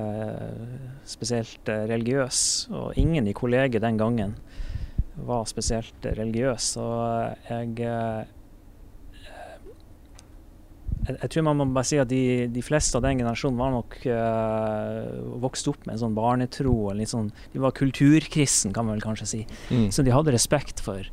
eh, 0.00 0.76
spesielt 1.08 1.68
religiøs. 1.68 2.38
Og 2.72 2.96
ingen 3.00 3.28
i 3.28 3.36
kollegiet 3.36 3.84
den 3.84 4.00
gangen 4.00 4.38
var 5.28 5.44
spesielt 5.50 6.08
religiøs. 6.16 6.72
Så 6.78 6.86
jeg 7.50 7.76
jeg, 11.02 11.30
tror 11.34 11.44
man 11.48 11.58
må 11.58 11.66
bare 11.74 11.88
si 11.88 11.98
at 11.98 12.10
de, 12.10 12.46
de 12.52 12.62
fleste 12.62 12.94
av 12.94 13.02
den 13.04 13.18
generasjonen 13.18 13.58
var 13.58 13.72
nok 13.74 13.96
eh, 14.06 15.22
vokst 15.42 15.66
opp 15.72 15.86
med 15.86 15.96
en 15.96 16.02
sånn 16.04 16.14
barnetro. 16.14 16.74
og 16.90 16.98
litt 16.98 17.10
sånn, 17.10 17.32
De 17.54 17.62
var 17.62 17.74
kulturkristen, 17.74 18.74
kan 18.74 18.86
man 18.86 18.96
vel 18.96 19.04
kanskje 19.04 19.28
si. 19.32 19.40
Mm. 19.72 19.88
Så 19.94 20.04
de 20.06 20.14
hadde 20.14 20.34
respekt 20.34 20.82
for, 20.84 21.08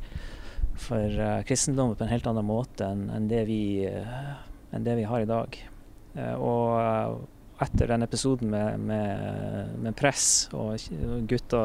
for 0.80 1.18
uh, 1.20 1.42
kristendommen 1.48 1.96
på 1.98 2.06
en 2.06 2.12
helt 2.12 2.26
annen 2.30 2.46
måte 2.48 2.88
enn 2.88 3.28
det, 3.30 3.44
vi, 3.48 3.84
eh, 3.88 4.30
enn 4.74 4.86
det 4.86 4.96
vi 4.98 5.06
har 5.08 5.22
i 5.24 5.28
dag. 5.28 5.58
Eh, 6.16 6.34
og 6.34 6.80
eh, 6.80 7.64
etter 7.66 7.90
den 7.92 8.02
episoden 8.06 8.50
med, 8.50 8.80
med, 8.80 9.74
med 9.84 9.96
press 9.98 10.48
og 10.56 10.80
gutta 11.28 11.60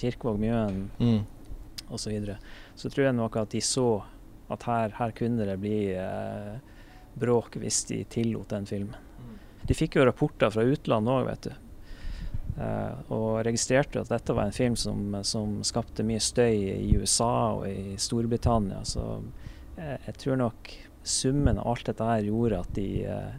Kirkevåg, 0.00 0.38
Mjøen 0.40 0.86
Mm. 0.98 1.20
osv., 1.90 2.00
så, 2.06 2.10
videre, 2.10 2.38
så 2.74 2.88
tror 2.88 3.10
jeg 3.10 3.18
nok 3.18 3.36
at 3.42 3.52
de 3.52 3.60
så 3.60 3.86
at 4.52 4.64
her, 4.68 4.94
her 4.96 5.12
kunne 5.16 5.44
det 5.48 5.58
bli 5.60 5.92
eh, 5.96 6.54
bråk 7.20 7.58
hvis 7.60 7.84
de 7.90 8.02
tillot 8.08 8.48
den 8.52 8.66
filmen. 8.68 8.96
De 9.68 9.76
fikk 9.76 9.96
jo 9.96 10.06
rapporter 10.08 10.50
fra 10.50 10.64
utlandet 10.66 11.12
òg, 11.12 11.28
vet 11.28 11.46
du. 11.46 11.52
Eh, 12.58 13.12
og 13.14 13.42
registrerte 13.46 14.02
at 14.02 14.10
dette 14.12 14.34
var 14.36 14.44
en 14.44 14.52
film 14.56 14.74
som, 14.76 15.16
som 15.24 15.62
skapte 15.64 16.04
mye 16.04 16.20
støy 16.20 16.52
i 16.74 16.96
USA 17.00 17.30
og 17.56 17.66
i 17.70 17.94
Storbritannia. 17.96 18.82
Så 18.84 19.22
eh, 19.78 19.96
jeg 20.06 20.18
tror 20.20 20.36
nok 20.42 20.72
summen 21.02 21.58
av 21.58 21.66
alt 21.72 21.88
dette 21.88 22.04
her 22.04 22.28
gjorde 22.28 22.60
at 22.60 22.74
de, 22.76 22.88
eh, 23.08 23.32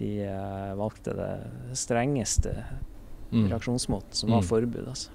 de 0.00 0.10
valgte 0.76 1.14
det 1.16 1.32
strengeste 1.78 2.56
Mm. 3.26 3.48
reaksjonsmåten, 3.50 4.14
som 4.14 4.30
var 4.30 4.38
Mm. 4.40 4.46
forbud. 4.46 4.84
Altså. 4.88 5.08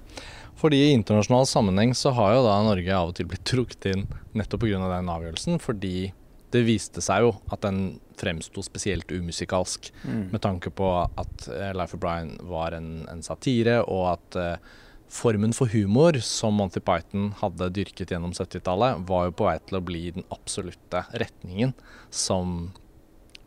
Fordi 0.54 0.76
i 0.76 0.92
internasjonal 0.92 1.46
sammenheng 1.48 1.94
så 1.96 2.12
har 2.12 2.34
jo 2.34 2.42
da 2.44 2.58
Norge 2.62 2.92
av 2.92 3.08
og 3.08 3.14
til 3.14 3.24
blitt 3.24 3.42
trukket 3.48 3.86
inn 3.88 4.06
nettopp 4.34 4.60
pga. 4.60 4.88
den 4.98 5.08
avgjørelsen, 5.08 5.58
fordi 5.58 6.12
det 6.50 6.66
viste 6.66 7.00
seg 7.00 7.22
jo 7.22 7.30
at 7.50 7.62
den 7.62 8.00
fremsto 8.22 8.62
spesielt 8.64 9.10
umusikalsk. 9.12 9.90
Mm. 10.04 10.28
Med 10.32 10.42
tanke 10.44 10.70
på 10.70 10.88
at 11.02 11.48
eh, 11.48 11.72
Life 11.76 11.96
of 11.96 12.02
Brian 12.02 12.36
var 12.48 12.76
en, 12.78 13.02
en 13.10 13.22
satire, 13.22 13.80
og 13.82 14.12
at 14.14 14.38
uh, 14.38 14.76
formen 15.12 15.54
for 15.56 15.72
humor 15.72 16.16
som 16.24 16.56
Monty 16.60 16.80
Python 16.80 17.32
hadde 17.42 17.72
dyrket 17.76 18.14
gjennom 18.14 18.34
70-tallet, 18.36 19.02
var 19.08 19.28
jo 19.28 19.34
på 19.40 19.48
vei 19.50 19.58
til 19.66 19.80
å 19.80 19.84
bli 19.84 20.04
den 20.18 20.28
absolutte 20.34 21.04
retningen 21.12 21.74
som 22.10 22.70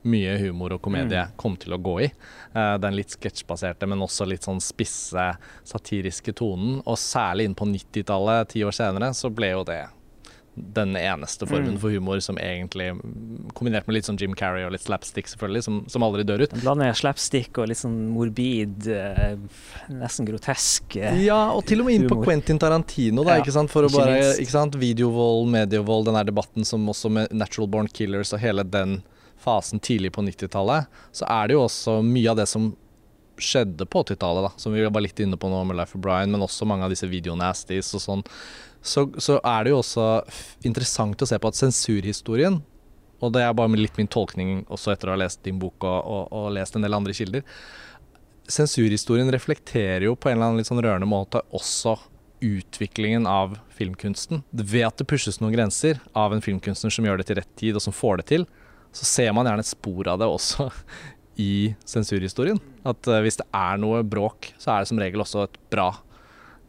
mye 0.05 0.35
humor 0.38 0.75
og 0.75 0.83
komedie 0.85 1.23
kom 1.41 1.55
til 1.57 1.73
å 1.73 1.81
gå 1.81 1.95
i. 2.05 2.09
Uh, 2.53 2.75
den 2.81 2.97
litt 2.99 3.15
sketsjbaserte, 3.15 3.89
men 3.89 4.03
også 4.05 4.27
litt 4.29 4.45
sånn 4.45 4.61
spisse, 4.61 5.31
satiriske 5.65 6.35
tonen. 6.38 6.81
Og 6.85 6.99
særlig 7.01 7.49
inn 7.49 7.57
på 7.57 7.67
90-tallet, 7.71 8.53
ti 8.53 8.65
år 8.67 8.75
senere, 8.75 9.13
så 9.17 9.33
ble 9.33 9.55
jo 9.55 9.65
det 9.67 9.81
den 10.55 10.93
eneste 10.95 11.43
formen 11.49 11.73
Mm. 11.75 11.79
for 11.81 11.89
humor 11.91 12.19
som 12.23 12.37
egentlig 12.39 12.93
Kombinert 13.53 13.87
med 13.87 13.95
litt 13.95 14.05
sånn 14.07 14.17
Jim 14.19 14.33
Carrey 14.35 14.63
og 14.65 14.71
litt 14.71 14.83
slapstick, 14.83 15.27
selvfølgelig, 15.27 15.63
som, 15.63 15.81
som 15.91 16.03
aldri 16.03 16.23
dør 16.23 16.43
ut. 16.45 16.53
En 16.55 16.59
blanding 16.63 16.93
slapstick 16.95 17.57
og 17.59 17.67
litt 17.67 17.77
sånn 17.81 17.97
morbid, 18.13 18.87
eh, 18.87 19.35
nesten 19.91 20.27
grotesk 20.27 20.95
eh, 20.99 21.19
Ja, 21.25 21.51
og 21.51 21.65
til 21.67 21.81
og 21.83 21.87
med 21.89 21.95
inn 21.99 22.07
på 22.07 22.15
humor. 22.15 22.25
Quentin 22.29 22.59
Tarantino, 22.59 23.23
da, 23.23 23.35
Ja, 23.35 23.43
ikke 23.43 23.51
sant? 23.55 23.71
For 23.71 23.83
å 23.87 23.91
bare 23.91 24.15
minst. 24.21 24.39
ikke 24.43 24.51
sant? 24.55 24.75
Videovold, 24.79 25.49
medievold, 25.51 26.05
den 26.09 26.15
der 26.19 26.31
debatten 26.31 26.65
som 26.67 26.87
også 26.87 27.11
med 27.11 27.31
Natural 27.35 27.67
Born 27.67 27.87
Killers 27.91 28.31
og 28.33 28.39
hele 28.39 28.63
den 28.63 29.01
fasen 29.45 29.79
tidlig 29.83 30.11
på 30.15 30.23
90-tallet, 30.25 30.87
så 31.13 31.27
er 31.29 31.47
det 31.47 31.53
jo 31.59 31.65
også 31.67 31.99
mye 32.03 32.31
av 32.31 32.37
det 32.39 32.47
som 32.49 32.71
skjedde 33.37 33.83
på 33.91 33.99
80-tallet, 34.05 34.45
da, 34.47 34.51
som 34.55 34.71
vi 34.73 34.85
var 34.87 35.03
litt 35.03 35.19
inne 35.19 35.35
på 35.37 35.49
nå 35.51 35.59
med 35.67 35.75
Life 35.75 35.97
of 35.97 36.01
Brian, 36.01 36.31
men 36.31 36.41
også 36.45 36.65
mange 36.65 36.85
av 36.87 36.89
disse 36.93 37.07
videonasties 37.11 37.89
og 37.97 38.01
sånn, 38.03 38.23
så, 38.86 39.08
så 39.17 39.39
er 39.41 39.65
det 39.65 39.74
jo 39.74 39.82
også 39.82 40.06
interessant 40.67 41.21
å 41.21 41.28
se 41.30 41.39
på 41.41 41.50
at 41.50 41.58
sensurhistorien 41.58 42.62
og 43.24 43.34
det 43.36 43.43
er 43.45 43.56
bare 43.56 43.80
litt 43.80 43.98
min 44.00 44.10
tolkning 44.12 44.63
også 44.71 44.93
etter 44.93 45.10
å 45.10 45.15
ha 45.15 45.21
lest 45.24 45.43
din 45.45 45.60
bok 45.62 45.86
og, 45.88 46.00
og, 46.04 46.26
og 46.36 46.50
lest 46.56 46.76
en 46.76 46.86
del 46.86 46.98
andre 46.98 47.15
kilder. 47.15 47.45
Sensurhistorien 48.52 49.32
reflekterer 49.34 50.06
jo 50.10 50.17
på 50.17 50.30
en 50.30 50.38
eller 50.38 50.52
annen 50.52 50.62
litt 50.62 50.69
sånn 50.69 50.84
rørende 50.84 51.10
måte 51.10 51.41
også 51.56 51.95
utviklingen 52.45 53.26
av 53.30 53.56
filmkunsten. 53.74 54.43
Ved 54.52 54.86
at 54.86 55.00
det 55.00 55.08
pushes 55.10 55.39
noen 55.41 55.56
grenser 55.56 56.02
av 56.13 56.36
en 56.36 56.43
filmkunstner 56.43 56.93
som 56.93 57.08
gjør 57.08 57.21
det 57.21 57.30
til 57.30 57.39
rett 57.39 57.54
tid, 57.58 57.78
og 57.78 57.82
som 57.82 57.95
får 57.95 58.21
det 58.21 58.28
til, 58.34 58.45
så 58.95 59.08
ser 59.08 59.34
man 59.36 59.48
gjerne 59.48 59.63
et 59.65 59.71
spor 59.71 60.12
av 60.12 60.19
det 60.21 60.28
også 60.30 60.67
i 61.41 61.74
sensurhistorien. 61.88 62.60
At 62.86 63.08
uh, 63.10 63.21
hvis 63.24 63.39
det 63.41 63.48
er 63.56 63.80
noe 63.82 64.04
bråk, 64.06 64.52
så 64.62 64.76
er 64.76 64.84
det 64.84 64.91
som 64.91 65.02
regel 65.02 65.24
også 65.24 65.48
et 65.48 65.58
bra 65.74 65.89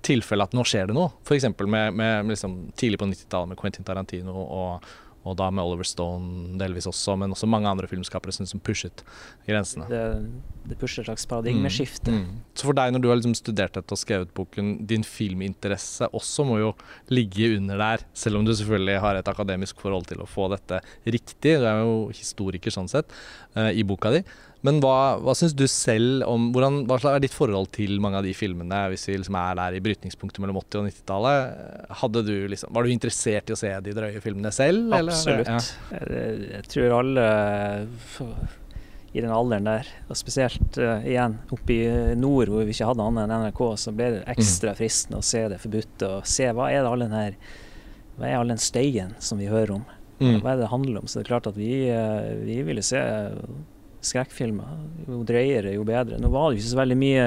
tilfelle 0.04 0.46
at 0.46 0.54
nå 0.56 0.64
skjer 0.66 0.90
det 0.90 0.96
noe. 0.96 1.14
F.eks. 1.26 1.48
med, 1.64 1.96
med 1.96 2.30
liksom, 2.32 2.58
tidlig 2.78 3.00
på 3.00 3.08
90-tallet 3.10 3.52
med 3.52 3.60
Quentin 3.60 3.86
Tarantino 3.86 4.36
og, 4.36 4.86
og 5.26 5.34
da 5.38 5.48
med 5.50 5.66
Oliver 5.66 5.86
Stone 5.88 6.54
delvis 6.60 6.86
også, 6.86 7.16
men 7.18 7.34
også 7.34 7.48
mange 7.50 7.66
andre 7.70 7.88
filmskapere 7.90 8.34
som 8.36 8.62
pushet 8.62 9.02
grensene. 9.48 9.88
Det, 9.90 10.02
det 10.70 10.78
pusher 10.78 11.02
et 11.02 11.08
slags 11.08 11.26
paradigmeskifte. 11.30 12.14
Mm, 12.14 12.20
mm. 12.22 12.36
Så 12.54 12.68
for 12.68 12.78
deg, 12.78 12.92
når 12.94 13.02
du 13.02 13.08
har 13.10 13.18
liksom 13.18 13.34
studert 13.38 13.74
dette 13.74 13.96
og 13.96 14.00
skrevet 14.00 14.30
boken, 14.36 14.76
din 14.86 15.06
filminteresse 15.06 16.06
også 16.14 16.46
må 16.46 16.60
jo 16.62 16.72
ligge 17.10 17.50
under 17.56 17.82
der, 17.82 18.06
selv 18.14 18.38
om 18.38 18.46
du 18.46 18.54
selvfølgelig 18.54 19.02
har 19.02 19.18
et 19.18 19.32
akademisk 19.32 19.82
forhold 19.82 20.06
til 20.12 20.22
å 20.22 20.28
få 20.30 20.46
dette 20.54 20.78
riktig. 21.02 21.58
Du 21.58 21.66
er 21.66 21.82
jo 21.82 21.96
historiker 22.14 22.74
sånn 22.74 22.90
sett, 22.92 23.10
uh, 23.58 23.72
i 23.74 23.82
boka 23.86 24.14
di. 24.14 24.22
Men 24.66 24.80
hva, 24.82 25.16
hva 25.22 25.34
syns 25.38 25.54
du 25.56 25.64
selv 25.70 26.24
om 26.26 26.50
hvordan, 26.54 26.82
Hva 26.88 26.98
er 27.12 27.22
ditt 27.22 27.34
forhold 27.36 27.70
til 27.76 28.00
mange 28.02 28.18
av 28.18 28.26
de 28.26 28.34
filmene, 28.36 28.82
hvis 28.92 29.06
vi 29.08 29.18
liksom 29.20 29.38
er 29.38 29.56
der 29.60 29.78
i 29.78 29.82
brytningspunktet 29.84 30.42
mellom 30.42 30.58
80- 30.62 30.80
og 30.80 30.88
90-tallet? 30.90 32.44
Liksom, 32.52 32.74
var 32.74 32.86
du 32.86 32.92
interessert 32.94 33.50
i 33.50 33.54
å 33.54 33.60
se 33.60 33.72
de 33.86 33.96
drøye 33.96 34.22
filmene 34.24 34.52
selv? 34.54 34.94
Absolutt. 34.96 35.50
Ja. 35.50 35.98
Jeg, 36.02 36.46
jeg, 36.50 36.70
tror 36.72 36.96
alle 37.00 37.26
i 39.16 39.22
den 39.22 39.32
alderen 39.32 39.68
der, 39.68 39.88
og 40.10 40.18
spesielt 40.18 40.76
uh, 40.82 41.04
igjen 41.06 41.38
oppe 41.54 41.72
i 41.72 42.16
nord 42.20 42.50
hvor 42.52 42.66
vi 42.66 42.74
ikke 42.74 42.88
hadde 42.90 43.04
annet 43.06 43.24
enn 43.24 43.46
NRK, 43.46 43.62
så 43.80 43.94
ble 43.96 44.10
det 44.18 44.24
ekstra 44.34 44.74
mm. 44.74 44.78
fristende 44.80 45.20
å 45.22 45.24
se 45.24 45.40
det 45.48 45.60
forbudte 45.62 46.10
og 46.18 46.26
se 46.28 46.50
hva 46.52 46.66
er 46.68 46.82
det 46.82 46.90
all 46.90 47.04
den 47.06 47.16
her 47.16 47.38
hva 48.16 48.28
er 48.28 48.36
all 48.40 48.52
den 48.52 48.60
støyen 48.60 49.14
som 49.20 49.40
vi 49.40 49.48
hører 49.48 49.78
om? 49.78 49.86
Mm. 50.18 50.38
Hva 50.40 50.52
er 50.52 50.58
det 50.58 50.64
det 50.64 50.72
handler 50.72 51.00
om? 51.00 51.08
Så 51.08 51.18
det 51.18 51.26
er 51.26 51.30
klart 51.30 51.48
at 51.48 51.56
vi, 51.56 51.70
uh, 51.92 52.28
vi 52.44 52.58
ville 52.66 52.84
se 52.84 53.00
skrekkfilmer. 54.06 54.76
Jo 55.08 55.20
drøyere, 55.26 55.74
jo 55.76 55.84
bedre. 55.86 56.20
Nå 56.22 56.30
var 56.32 56.50
det 56.50 56.60
ikke 56.60 56.70
så 56.70 56.80
veldig 56.80 56.98
mye 57.00 57.26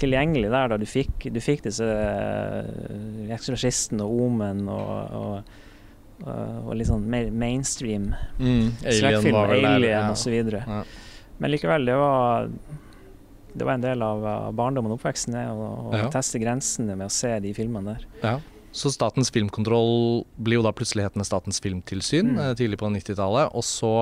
tilgjengelig 0.00 0.52
der 0.52 0.72
da 0.72 0.78
du 0.80 0.86
fikk, 0.88 1.28
du 1.34 1.40
fikk 1.42 1.66
disse 1.66 1.88
uh, 1.88 3.34
Eksorsisten 3.34 4.02
og 4.04 4.14
Omen 4.26 4.64
og, 4.70 5.18
og, 5.18 5.52
og, 6.28 6.70
litt 6.78 6.90
sånn 6.90 7.04
mer 7.10 7.28
mainstream 7.34 8.12
mm, 8.38 8.80
skrekkfilmer, 8.84 9.56
Alien 9.58 9.90
ja. 9.90 10.06
osv. 10.14 10.38
Ja. 10.54 10.80
Men 11.42 11.54
likevel, 11.54 11.86
det 11.90 11.98
var 11.98 12.50
det 13.54 13.66
var 13.66 13.76
en 13.76 13.84
del 13.84 14.02
av 14.02 14.24
barndommen 14.58 14.90
og 14.90 14.98
oppveksten 14.98 15.36
å, 15.38 15.68
ja. 15.94 16.08
teste 16.10 16.40
grensene 16.42 16.96
med 16.98 17.06
å 17.06 17.14
se 17.14 17.30
de 17.42 17.52
filmene 17.54 17.94
der. 17.94 18.08
Ja. 18.24 18.34
Så 18.74 18.90
Statens 18.90 19.30
filmkontroll 19.30 20.24
blir 20.34 20.58
jo 20.58 20.64
da 20.66 20.72
plutselig 20.74 21.06
hetende 21.06 21.26
Statens 21.26 21.62
filmtilsyn 21.62 22.32
mm. 22.34 22.40
Eh, 22.42 22.54
tidlig 22.58 22.80
på 22.80 22.90
90-tallet. 22.90 23.52
Og 23.54 23.62
så 23.62 23.92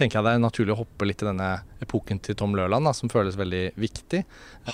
tenker 0.00 0.18
jeg 0.18 0.26
det 0.26 0.34
er 0.34 0.42
naturlig 0.42 0.74
å 0.74 0.80
hoppe 0.82 1.08
litt 1.08 1.22
i 1.22 1.28
denne 1.28 1.50
epoken 1.84 2.20
til 2.24 2.36
Tom 2.38 2.56
Løland, 2.58 2.88
da, 2.88 2.94
som 2.96 3.12
føles 3.12 3.38
veldig 3.38 3.64
viktig. 3.80 4.22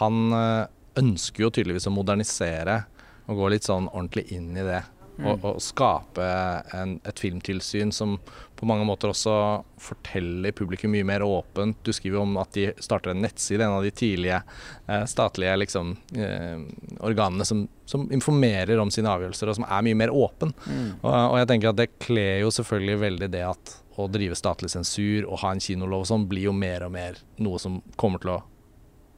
Han 0.01 0.37
eh, 0.37 0.67
ønsker 1.03 1.47
jo 1.47 1.53
tydeligvis 1.53 1.89
å 1.91 1.95
modernisere 1.95 2.85
og 3.27 3.41
gå 3.41 3.51
litt 3.51 3.67
sånn 3.67 3.89
ordentlig 3.91 4.29
inn 4.37 4.53
i 4.55 4.65
det. 4.67 4.83
Mm. 5.17 5.27
Og, 5.31 5.45
og, 5.49 5.61
skape 5.65 6.25
en, 6.77 6.99
et 7.09 7.21
filmtilsyn 7.21 7.93
som 7.95 8.19
på 8.57 8.67
mange 8.69 8.85
måter 8.89 9.11
også 9.13 9.33
forteller 9.81 10.53
publikum 10.57 10.93
mye 10.93 11.07
mer 11.09 11.25
åpent. 11.25 11.79
Du 11.85 11.93
skriver 11.93 12.21
om 12.21 12.37
at 12.41 12.53
de 12.57 12.67
starter 12.85 13.13
en 13.13 13.23
nettside, 13.25 13.65
en 13.65 13.79
av 13.79 13.85
de 13.85 13.93
tidlige 13.97 14.41
eh, 14.41 15.05
statlige 15.09 15.57
liksom, 15.61 15.95
eh, 16.17 16.61
organene 17.05 17.45
som, 17.49 17.67
som, 17.89 18.07
informerer 18.13 18.81
om 18.81 18.93
sine 18.93 19.13
avgjørelser, 19.13 19.53
og 19.53 19.59
som 19.61 19.69
er 19.69 19.87
mye 19.89 20.01
mer 20.05 20.13
åpen. 20.13 20.53
Mm. 20.67 20.91
Og, 21.01 21.11
og, 21.13 21.39
jeg 21.41 21.51
tenker 21.53 21.73
at 21.73 21.81
det 21.81 21.91
kler 22.03 22.43
jo 22.45 22.53
selvfølgelig 22.59 23.03
veldig 23.07 23.31
det 23.33 23.45
at 23.49 23.77
å 23.97 24.09
drive 24.13 24.37
statlig 24.37 24.69
sensur 24.73 25.25
og 25.25 25.41
ha 25.41 25.55
en 25.55 25.63
kinolov 25.63 26.05
og 26.05 26.11
sånn, 26.11 26.29
blir 26.29 26.51
jo 26.51 26.57
mer 26.57 26.85
og 26.85 26.93
mer 26.93 27.21
noe 27.41 27.61
som 27.61 27.81
kommer 27.97 28.21
til 28.21 28.35
å 28.35 28.43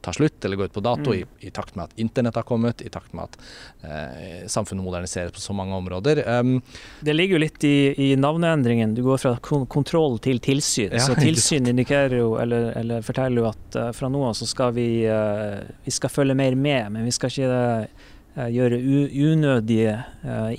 ta 0.01 0.13
slutt 0.13 0.45
eller 0.45 0.57
går 0.57 0.65
ut 0.65 0.73
på 0.73 0.79
dato, 0.79 1.13
mm. 1.13 1.19
i, 1.19 1.47
i, 1.47 1.51
takt 1.51 1.75
med 1.75 1.83
at 1.83 1.99
internett 1.99 2.35
har 2.35 2.43
kommet, 2.43 2.81
i 2.81 2.89
takt 2.89 3.13
med 3.13 3.23
at 3.27 3.37
eh, 3.83 4.47
samfunnet 4.47 4.83
moderniseres 4.83 5.31
på 5.35 5.39
så 5.39 5.53
mange 5.53 5.75
områder. 5.75 6.23
Um, 6.39 6.61
det 7.01 7.13
ligger 7.13 7.35
jo 7.35 7.43
litt 7.43 7.63
i, 7.67 7.93
i, 7.97 8.09
navneendringen. 8.15 8.95
Du 8.95 9.03
går 9.03 9.19
fra 9.19 9.35
kon 9.43 9.65
kontroll 9.67 10.19
til 10.23 10.39
tilsyn. 10.43 10.95
Ja, 10.95 11.03
så 11.03 11.17
tilsyn 11.19 11.67
indikerer 11.67 12.19
jo, 12.21 12.33
eller, 12.39 12.71
eller, 12.79 13.03
forteller 13.05 13.43
jo 13.43 13.49
at 13.51 13.79
uh, 13.79 13.89
fra 13.95 14.11
nå 14.11 14.23
av 14.29 14.37
så 14.39 14.47
skal 14.49 14.73
vi, 14.77 14.89
uh, 15.09 15.59
vi 15.83 15.95
skal 15.95 16.13
følge 16.13 16.37
mer 16.37 16.55
med, 16.55 16.93
men 16.95 17.07
vi 17.07 17.15
skal 17.15 17.33
ikke 17.33 17.59
uh, 17.59 18.47
gjøre 18.47 18.77
unødige 18.79 19.97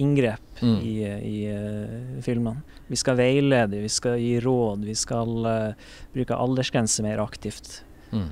inngrep 0.03 0.61
mm. 0.61 0.81
i, 0.85 0.95
i 1.31 2.21
filmene. 2.21 2.61
Vi 2.91 2.99
skal 2.99 3.17
veilede, 3.17 3.79
vi 3.81 3.89
skal 3.89 4.19
gi 4.21 4.35
råd, 4.43 4.83
vi 4.85 4.97
skal 4.99 5.47
bruke 6.13 6.37
aldersgrense 6.37 7.07
mer 7.07 7.23
aktivt. 7.23 7.79
Mm. 8.11 8.27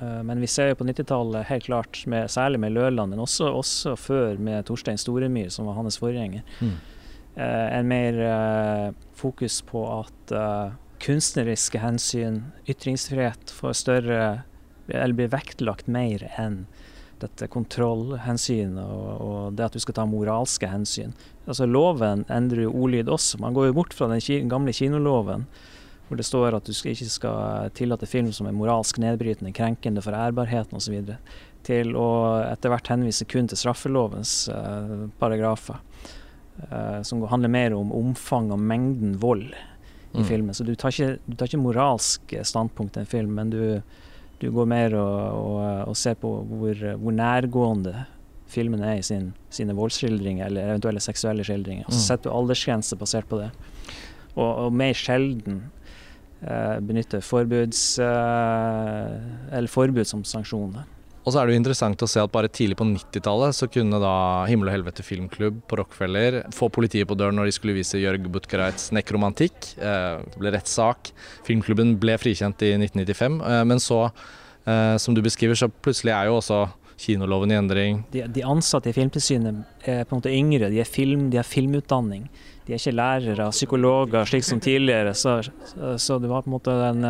Uh, 0.00 0.22
men 0.26 0.42
vi 0.42 0.50
ser 0.50 0.72
jo 0.72 0.78
på 0.80 0.86
90-tallet 0.88 1.48
helt 1.50 1.68
klart, 1.68 2.02
med, 2.10 2.30
særlig 2.30 2.60
med 2.62 2.74
Løland, 2.76 3.14
men 3.14 3.22
også, 3.22 3.50
også, 3.52 3.96
før 3.96 4.40
med 4.42 4.66
Torstein 4.68 5.00
Storemyr, 5.00 5.52
som 5.54 5.70
var 5.70 5.78
hans 5.78 6.00
forgjenger, 6.02 6.42
mm. 6.60 6.74
en 7.34 7.88
mer 7.90 8.18
fokus 9.18 9.56
på 9.66 9.80
at 9.90 10.34
kunstneriske 11.02 11.80
hensyn, 11.82 12.44
ytringsfrihet, 12.70 13.50
får 13.50 13.72
større 13.72 14.24
Eller 14.86 15.16
blir 15.16 15.30
vektlagt 15.32 15.86
mer 15.88 16.26
enn 16.36 16.66
dette 17.22 17.46
kontrollhensynet 17.48 18.82
og, 18.84 19.06
og, 19.24 19.54
det 19.56 19.68
at 19.68 19.76
du 19.76 19.82
skal 19.82 19.96
ta 19.96 20.04
moralske 20.08 20.68
hensyn. 20.68 21.14
Altså 21.48 21.64
Loven 21.68 22.26
endrer 22.32 22.66
jo 22.66 22.74
ordlyd 22.82 23.08
også. 23.08 23.40
Man 23.40 23.56
går 23.56 23.70
jo 23.70 23.76
bort 23.78 23.96
fra 23.96 24.10
den 24.10 24.50
gamle 24.50 24.74
kinoloven 24.76 25.46
hvor 26.14 26.22
det 26.22 26.28
står 26.28 26.54
at 26.54 26.68
du 26.68 26.70
ikke 26.70 27.10
skal 27.10 27.72
tillate 27.74 28.06
film 28.06 28.30
som 28.32 28.46
er 28.46 28.54
moralsk 28.54 29.00
nedbrytende, 29.02 29.50
krenkende 29.52 30.02
for 30.04 30.14
ærbarheten 30.14 30.78
osv., 30.78 31.16
til 31.64 31.94
å 31.96 32.08
etter 32.44 32.70
hvert 32.70 32.90
henvise 32.92 33.24
kun 33.26 33.48
til 33.48 33.58
straffelovens 33.58 34.34
uh, 34.52 35.08
paragrafer, 35.18 35.80
uh, 36.68 37.00
som 37.02 37.24
handler 37.30 37.50
mer 37.50 37.74
om 37.74 37.90
omfang 37.96 38.52
og 38.52 38.60
mengden 38.60 39.16
vold 39.18 39.48
i 39.50 40.20
mm. 40.20 40.26
filmen. 40.28 40.54
Så 40.54 40.66
du 40.68 40.74
tar, 40.76 40.92
ikke, 40.92 41.18
du 41.24 41.34
tar 41.34 41.48
ikke 41.48 41.62
moralsk 41.64 42.36
standpunkt 42.46 42.98
i 42.98 43.02
en 43.02 43.10
film, 43.10 43.32
men 43.40 43.50
du, 43.50 43.62
du 44.44 44.50
går 44.54 44.68
mer 44.70 44.94
og, 45.00 45.16
og, 45.40 45.62
og 45.88 45.96
ser 45.98 46.20
på 46.20 46.36
hvor, 46.52 46.84
hvor, 47.00 47.16
nærgående 47.16 48.04
filmen 48.54 48.84
er 48.84 49.00
i 49.00 49.06
sin, 49.06 49.32
sine 49.50 49.74
voldsskildringer 49.74 50.46
eller 50.46 50.76
eventuelle 50.76 51.02
seksuelle 51.02 51.48
skildringer. 51.48 51.88
Og 51.88 51.96
så 51.96 52.02
mm. 52.02 52.06
setter 52.10 52.28
du 52.28 52.36
aldersgrense 52.36 53.00
basert 53.00 53.26
på 53.32 53.40
det. 53.40 53.48
Og, 54.36 54.50
og 54.66 54.76
mer 54.76 54.94
sjelden 54.94 55.64
eh, 56.44 56.80
benytter 56.84 57.22
forbuds, 57.24 57.98
eh, 57.98 59.66
forbud 59.70 60.06
som 60.08 60.24
sanksjon. 60.26 60.76
Og 61.24 61.32
så 61.32 61.40
er 61.40 61.48
det 61.48 61.54
jo 61.54 61.60
interessant 61.62 62.02
å 62.04 62.08
se 62.10 62.20
at 62.20 62.32
bare 62.32 62.50
tidlig 62.52 62.76
på 62.76 62.84
90-tallet 62.84 63.56
så 63.56 63.68
kunne 63.72 63.96
da 64.02 64.44
Himmel 64.44 64.68
og 64.68 64.74
helvete 64.74 65.04
filmklubb 65.06 65.62
på 65.70 65.78
Rockefeller 65.80 66.42
få 66.52 66.68
politiet 66.68 67.08
på 67.08 67.16
døren 67.16 67.38
når 67.40 67.48
de 67.48 67.56
skulle 67.56 67.76
vise 67.78 68.00
Jørg 68.00 68.28
Butkereits 68.34 68.90
nekromantikk. 68.92 69.72
Eh, 69.80 70.20
det 70.20 70.42
ble 70.42 70.52
rettssak. 70.52 71.14
Filmklubben 71.48 71.96
ble 72.00 72.18
frikjent 72.20 72.60
i 72.68 72.74
1995. 72.76 73.40
Eh, 73.40 73.62
men 73.72 73.80
så, 73.82 74.06
som 74.64 75.12
du 75.12 75.20
beskriver, 75.20 75.58
så 75.60 75.66
plutselig 75.68 76.14
er 76.14 76.30
jo 76.30 76.38
også 76.38 76.62
kinoloven 77.00 77.52
i 77.52 77.58
endring. 77.58 78.02
De, 78.12 78.22
de 78.30 78.44
ansatte 78.46 78.90
i 78.90 78.96
Filmtilsynet 78.96 79.88
er 79.88 80.04
på 80.04 80.14
en 80.14 80.22
måte 80.22 80.32
yngre, 80.32 80.70
de, 80.72 80.84
film, 80.88 81.28
de 81.32 81.40
har 81.40 81.48
filmutdanning. 81.48 82.28
De 82.64 82.72
er 82.72 82.80
ikke 82.80 82.94
lærere, 82.96 83.50
psykologer, 83.52 84.24
slik 84.28 84.46
som 84.46 84.62
tidligere. 84.62 85.12
Så, 85.18 85.40
så 86.00 86.18
det 86.18 86.30
var 86.30 86.46
på 86.46 86.52
en 86.52 86.56
måte 86.56 86.78
den 86.80 87.04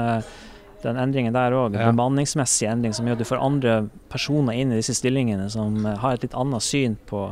den 0.85 1.01
endringen 1.01 1.35
der 1.35 1.55
òg. 1.57 1.77
Ja. 1.77 1.91
Bemanningsmessig 1.91 2.69
endring 2.69 2.95
som 2.97 3.09
gjør 3.09 3.19
at 3.19 3.25
du 3.25 3.29
får 3.29 3.43
andre 3.43 3.77
personer 4.13 4.59
inn 4.61 4.73
i 4.73 4.81
disse 4.81 4.97
stillingene 4.99 5.49
som 5.53 5.81
eh, 5.85 6.01
har 6.01 6.17
et 6.17 6.27
litt 6.27 6.37
annet 6.39 6.65
syn 6.65 6.99
på, 7.09 7.27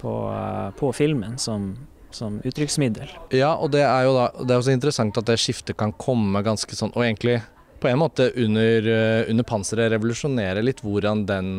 på, 0.00 0.14
uh, 0.30 0.70
på 0.78 0.92
filmen 0.96 1.38
som, 1.40 1.72
som, 2.14 2.40
uttrykksmiddel. 2.46 3.12
Ja, 3.36 3.54
og 3.54 3.72
det 3.74 3.84
er 3.86 4.08
jo 4.08 4.16
da 4.16 4.26
Det 4.42 4.50
er 4.50 4.62
også 4.62 4.74
interessant 4.74 5.18
at 5.18 5.28
det 5.30 5.38
skiftet 5.42 5.78
kan 5.78 5.94
komme 5.96 6.42
ganske 6.46 6.78
sånn, 6.78 6.94
og 6.94 7.06
egentlig 7.06 7.40
på 7.80 7.90
en 7.90 8.00
måte 8.00 8.30
under, 8.40 8.86
under 9.28 9.44
panseret 9.44 9.92
revolusjonere 9.92 10.62
litt 10.64 10.80
hvordan 10.80 11.26
den 11.28 11.50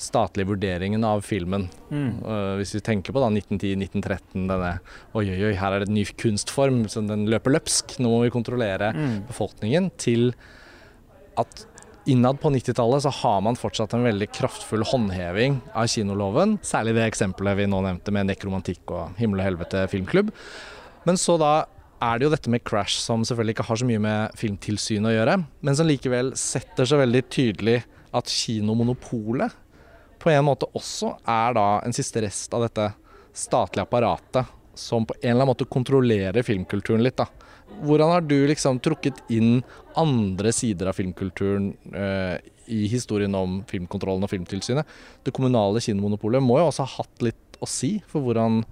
statlige 0.00 0.50
vurderingen 0.50 1.04
av 1.06 1.22
filmen. 1.26 1.68
Mm. 1.90 2.08
Uh, 2.24 2.54
hvis 2.58 2.74
vi 2.76 2.82
tenker 2.84 3.14
på 3.14 3.22
da 3.22 3.28
1910-1913, 3.30 4.48
denne 4.50 4.72
oi, 5.14 5.26
oi, 5.28 5.38
oi, 5.50 5.54
her 5.58 5.76
er 5.76 5.84
det 5.84 5.90
en 5.90 5.96
ny 5.98 6.04
kunstform, 6.18 6.84
så 6.90 7.04
den 7.06 7.28
løper 7.30 7.54
løpsk, 7.54 7.96
nå 8.02 8.10
må 8.10 8.24
vi 8.24 8.34
kontrollere 8.34 8.90
mm. 8.96 9.14
befolkningen, 9.30 9.92
til 10.00 10.32
at 11.40 11.66
innad 12.10 12.40
på 12.42 12.50
90-tallet 12.52 13.04
så 13.06 13.12
har 13.22 13.40
man 13.46 13.56
fortsatt 13.56 13.94
en 13.96 14.04
veldig 14.04 14.28
kraftfull 14.34 14.84
håndheving 14.90 15.60
av 15.72 15.88
kinoloven. 15.88 16.58
Særlig 16.66 16.96
det 16.98 17.06
eksempelet 17.08 17.62
vi 17.62 17.68
nå 17.70 17.80
nevnte 17.84 18.12
med 18.14 18.28
Nekromantikk 18.28 18.92
og 18.92 19.16
Himmel 19.20 19.40
og 19.40 19.48
helvete 19.48 19.86
filmklubb. 19.92 20.34
Men 21.08 21.18
så 21.20 21.38
da 21.40 21.54
er 22.04 22.20
det 22.20 22.26
jo 22.26 22.34
dette 22.34 22.52
med 22.52 22.64
Crash 22.66 23.00
som 23.00 23.24
selvfølgelig 23.24 23.56
ikke 23.56 23.68
har 23.70 23.80
så 23.80 23.88
mye 23.88 24.02
med 24.02 24.38
Filmtilsynet 24.38 25.08
å 25.08 25.14
gjøre, 25.14 25.36
men 25.64 25.76
som 25.78 25.88
likevel 25.88 26.32
setter 26.38 26.88
så 26.88 27.00
veldig 27.00 27.22
tydelig 27.32 27.78
at 28.14 28.30
kinomonopolet 28.30 29.54
på 30.24 30.32
en 30.32 30.44
måte 30.46 30.68
også 30.72 31.14
er 31.28 31.56
da 31.56 31.68
en 31.84 31.94
siste 31.94 32.22
rest 32.24 32.54
av 32.56 32.64
dette 32.64 32.88
statlige 33.36 33.84
apparatet 33.84 34.52
som 34.74 35.04
på 35.06 35.14
en 35.20 35.28
eller 35.30 35.42
annen 35.42 35.52
måte 35.52 35.68
kontrollerer 35.70 36.46
filmkulturen 36.46 37.04
litt. 37.04 37.18
da. 37.20 37.28
Hvordan 37.84 38.10
har 38.14 38.24
du 38.24 38.38
liksom 38.48 38.80
trukket 38.82 39.20
inn 39.32 39.62
andre 40.00 40.52
sider 40.54 40.90
av 40.90 40.96
filmkulturen 40.98 41.72
eh, 41.92 42.38
i 42.72 42.86
historien 42.88 43.34
om 43.36 43.60
filmkontrollen 43.68 44.24
og 44.24 44.32
Filmtilsynet? 44.32 44.88
Det 45.24 45.34
kommunale 45.34 45.82
kinomonopolet 45.84 46.42
må 46.42 46.58
jo 46.60 46.70
også 46.70 46.86
ha 46.86 47.02
hatt 47.02 47.26
litt 47.26 47.60
å 47.60 47.68
si 47.68 47.98
for 48.08 48.24
hvordan, 48.24 48.62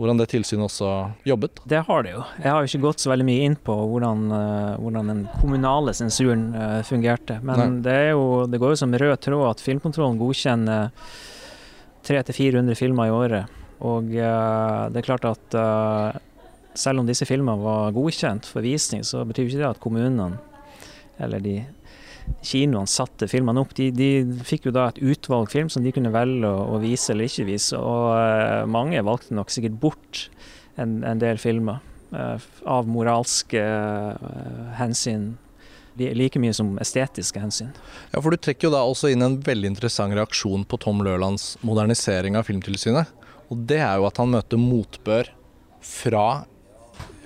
hvordan 0.00 0.20
det 0.20 0.30
tilsynet 0.32 0.64
også 0.64 0.90
jobbet? 1.28 1.60
Det 1.68 1.82
har 1.84 2.04
det 2.06 2.14
jo. 2.14 2.22
Jeg 2.40 2.48
har 2.48 2.62
jo 2.62 2.70
ikke 2.70 2.86
gått 2.86 3.02
så 3.02 3.10
veldig 3.12 3.26
mye 3.28 3.48
inn 3.50 3.56
på 3.68 3.74
hvordan, 3.92 4.22
uh, 4.32 4.78
hvordan 4.80 5.12
den 5.12 5.20
kommunale 5.42 5.92
sensuren 5.96 6.46
uh, 6.56 6.78
fungerte. 6.88 7.36
Men 7.44 7.82
det, 7.84 7.98
jo, 8.14 8.46
det, 8.48 8.60
går 8.62 8.72
jo 8.72 8.80
som 8.80 8.96
rød 8.96 9.20
tråd 9.26 9.44
at 9.50 9.64
filmkontrollen 9.64 10.16
godkjenner 10.20 10.88
300-400 12.08 12.80
filmer 12.80 13.10
i 13.10 13.14
året. 13.14 13.60
Og 13.84 14.08
uh, 14.16 14.88
det 14.88 15.02
er 15.02 15.08
klart 15.10 15.28
at 15.28 15.60
selv 16.80 17.02
om 17.02 17.08
disse 17.08 17.26
filmene 17.28 17.60
var 17.60 17.92
godkjent 17.92 18.48
for 18.48 18.64
visning, 18.64 19.04
så 19.04 19.26
betyr 19.28 19.50
ikke 19.50 19.60
det 19.60 19.68
at 19.68 19.82
kommunene 19.82 20.38
eller 21.20 21.42
de 21.44 21.58
kinoene 22.44 22.88
satte 22.90 23.28
filmene 23.30 23.62
opp. 23.62 23.74
De, 23.76 23.90
de, 23.94 24.10
fikk 24.46 24.68
jo 24.68 24.74
da 24.74 24.88
et 24.90 25.00
utvalg 25.02 25.50
film 25.52 25.70
som 25.72 25.84
de 25.84 25.92
kunne 25.94 26.12
velge 26.14 26.48
å, 26.48 26.76
å 26.76 26.80
vise 26.82 27.12
eller 27.12 27.30
ikke 27.30 27.48
vise. 27.48 27.78
Og 27.78 28.10
uh, 28.14 28.66
mange 28.70 29.02
valgte 29.06 29.36
nok 29.36 29.52
sikkert 29.52 29.78
bort 29.82 30.26
en, 30.80 31.00
en 31.06 31.20
del 31.20 31.40
filmer 31.42 31.80
uh, 32.14 32.36
av 32.68 32.90
moralske 32.90 33.60
uh, 33.60 34.74
hensyn. 34.80 35.34
Like 36.00 36.40
mye 36.40 36.54
som 36.56 36.76
estetiske 36.80 37.42
hensyn. 37.42 37.74
Ja, 38.14 38.22
for 38.22 38.32
Du 38.32 38.40
trekker 38.40 38.70
jo 38.70 38.72
da 38.72 38.84
også 38.88 39.10
inn 39.12 39.24
en 39.26 39.40
veldig 39.44 39.74
interessant 39.74 40.14
reaksjon 40.16 40.64
på 40.64 40.78
Tom 40.80 41.02
Lørlands 41.04 41.58
modernisering 41.66 42.38
av 42.38 42.46
Filmtilsynet. 42.48 43.10
Og 43.50 43.66
det 43.68 43.82
er 43.82 43.98
jo 43.98 44.06
at 44.08 44.20
han 44.22 44.30
møter 44.32 44.60
motbør 44.60 45.28
fra 45.84 46.26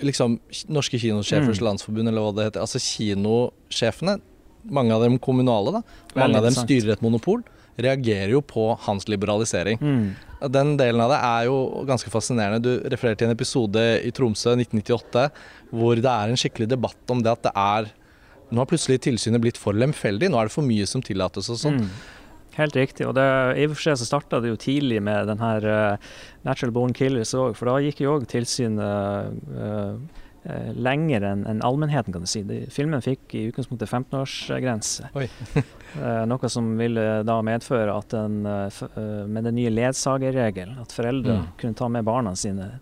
liksom 0.05 0.39
Norske 0.73 0.99
kinosjefers 0.99 1.61
mm. 1.61 1.65
landsforbund, 1.69 2.11
eller 2.11 2.25
hva 2.25 2.33
det 2.35 2.49
heter. 2.49 2.65
Altså 2.65 2.81
kinosjefene 2.83 4.19
mange 4.65 4.95
av 4.95 5.05
dem 5.05 5.19
kommunale, 5.23 5.79
da. 5.79 5.83
mange 6.17 6.39
av 6.41 6.47
dem 6.47 6.57
styrer 6.57 6.95
et 6.95 7.05
monopol, 7.05 7.43
reagerer 7.77 8.31
jo 8.37 8.41
på 8.45 8.69
hans 8.87 9.09
liberalisering. 9.11 9.81
Mm. 9.83 10.07
Den 10.55 10.75
delen 10.79 11.03
av 11.03 11.11
det 11.11 11.21
er 11.27 11.47
jo 11.49 11.59
ganske 11.89 12.11
fascinerende. 12.13 12.63
Du 12.63 12.89
refererer 12.93 13.19
til 13.19 13.29
en 13.29 13.35
episode 13.35 13.85
i 14.05 14.13
Tromsø 14.15 14.55
1998 14.55 15.29
hvor 15.75 15.99
det 15.99 16.11
er 16.11 16.31
en 16.31 16.39
skikkelig 16.39 16.69
debatt 16.71 17.11
om 17.11 17.23
det 17.25 17.33
at 17.33 17.47
det 17.49 17.55
er 17.59 17.93
Nå 18.55 18.61
har 18.61 18.69
plutselig 18.69 19.01
tilsynet 19.03 19.41
blitt 19.43 19.57
for 19.59 19.75
lemfeldig, 19.75 20.29
nå 20.31 20.37
er 20.39 20.47
det 20.47 20.53
for 20.53 20.63
mye 20.63 20.85
som 20.87 21.01
tillates 21.03 21.49
og 21.51 21.57
sånn. 21.59 21.79
Mm. 21.81 21.87
Helt 22.55 22.77
riktig. 22.77 23.07
og 23.09 23.17
det, 23.17 23.25
I 23.59 23.65
og 23.67 23.73
for 23.73 23.87
seg 23.89 23.97
så 23.99 24.07
starta 24.07 24.39
det 24.45 24.53
jo 24.53 24.59
tidlig 24.61 25.01
med 25.03 25.27
den 25.27 25.41
her 25.43 25.65
uh, 25.67 26.13
Natural 26.47 26.75
Born 26.77 26.93
Killers 26.95 27.33
òg, 27.35 27.57
for 27.59 27.73
da 27.73 27.81
gikk 27.83 28.05
jo 28.05 28.13
òg 28.15 28.29
tilsynet 28.31 29.33
uh, 29.57 29.97
lenger 30.77 31.25
enn 31.25 31.47
en 31.49 31.63
allmennheten, 31.65 32.13
kan 32.13 32.25
du 32.25 32.29
si. 32.29 32.43
De, 32.45 32.65
filmen 32.73 33.03
fikk 33.05 33.35
i 33.35 33.47
utgangspunktet 33.49 33.89
15-årsgrense. 33.89 35.09
eh, 36.05 36.23
noe 36.29 36.51
som 36.53 36.75
ville 36.79 37.23
da 37.25 37.39
medføre 37.47 37.95
at 37.95 38.17
en, 38.19 38.43
eh, 38.49 38.83
eh, 38.91 39.25
med 39.27 39.49
den 39.49 39.57
nye 39.59 39.73
ledsagerregelen, 39.73 40.81
at 40.85 40.93
foreldre 40.93 41.41
mm. 41.41 41.51
kunne 41.61 41.81
ta 41.81 41.89
med 41.89 42.05
barna 42.05 42.35
sine 42.37 42.75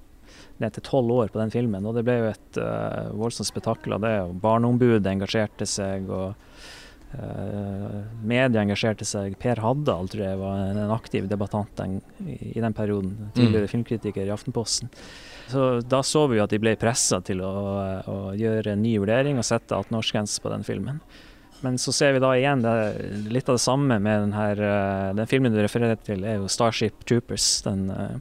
ned 0.62 0.74
til 0.76 0.84
tolv 0.86 1.10
år 1.14 1.32
på 1.32 1.40
den 1.40 1.50
filmen. 1.54 1.86
Og 1.86 1.96
det 1.96 2.04
ble 2.06 2.20
jo 2.20 2.30
et 2.30 2.58
uh, 2.62 3.10
voldsomt 3.18 3.48
spetakkel 3.48 3.96
av 3.96 4.04
det. 4.04 4.12
og 4.22 4.36
Barneombudet 4.42 5.10
engasjerte 5.10 5.68
seg. 5.68 6.10
og 6.10 6.38
Uh, 7.12 8.06
media 8.24 8.62
engasjerte 8.62 9.04
seg. 9.04 9.34
Per 9.36 9.58
Haddal 9.60 10.06
tror 10.08 10.22
jeg 10.24 10.38
var 10.40 10.62
en, 10.62 10.78
en 10.80 10.92
aktiv 10.94 11.26
debattant 11.28 11.68
den, 11.76 11.98
i, 12.24 12.38
i, 12.54 12.60
den 12.64 12.72
perioden. 12.72 13.28
Tidligere 13.36 13.66
mm. 13.66 13.72
filmkritiker 13.74 14.24
i 14.24 14.32
Aftenposten. 14.32 14.88
Så 15.52 15.66
da 15.84 16.00
så 16.06 16.24
vi 16.30 16.40
at 16.42 16.52
de 16.52 16.60
ble 16.62 16.74
pressa 16.80 17.20
til 17.24 17.42
å, 17.44 17.52
å, 18.08 18.16
gjøre 18.38 18.74
en 18.74 18.82
ny 18.82 18.96
vurdering 19.02 19.40
og 19.40 19.46
sette 19.46 19.76
18-årsgrense 19.76 20.42
på 20.42 20.52
den 20.52 20.64
filmen. 20.66 21.02
Men 21.62 21.76
så 21.78 21.92
ser 21.94 22.16
vi 22.16 22.22
da 22.22 22.32
igjen 22.34 22.64
det, 22.64 22.74
litt 23.30 23.46
av 23.46 23.58
det 23.58 23.62
samme 23.62 24.00
med 24.02 24.24
den 24.24 24.32
her 24.34 24.58
eh, 24.66 25.12
Den 25.14 25.28
filmen 25.30 25.54
du 25.54 25.60
refererer 25.62 26.00
til, 26.02 26.24
er 26.26 26.40
jo 26.40 26.48
'Starship 26.50 27.04
Troopers'. 27.06 27.62
Den 27.68 27.86
uh, 27.92 28.16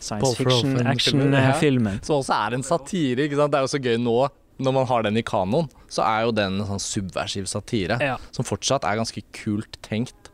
science 0.00 0.32
fiction-action-filmen. 0.38 2.00
Som 2.06 2.22
også 2.22 2.38
er 2.38 2.56
en 2.56 2.64
satire. 2.64 3.26
ikke 3.26 3.36
sant? 3.36 3.52
Det 3.52 3.60
er 3.60 3.66
jo 3.66 3.74
så 3.74 3.82
gøy 3.82 4.00
nå 4.00 4.18
når 4.56 4.72
man 4.72 4.86
har 4.88 5.04
den 5.04 5.20
i 5.20 5.24
kanoen, 5.26 5.68
så 5.92 6.04
er 6.06 6.24
jo 6.24 6.32
den 6.32 6.60
en 6.60 6.68
sånn 6.70 6.80
subversiv 6.80 7.48
satire. 7.50 7.98
Ja. 8.00 8.16
Som 8.32 8.46
fortsatt 8.48 8.86
er 8.88 8.96
ganske 8.96 9.20
kult 9.36 9.76
tenkt. 9.84 10.30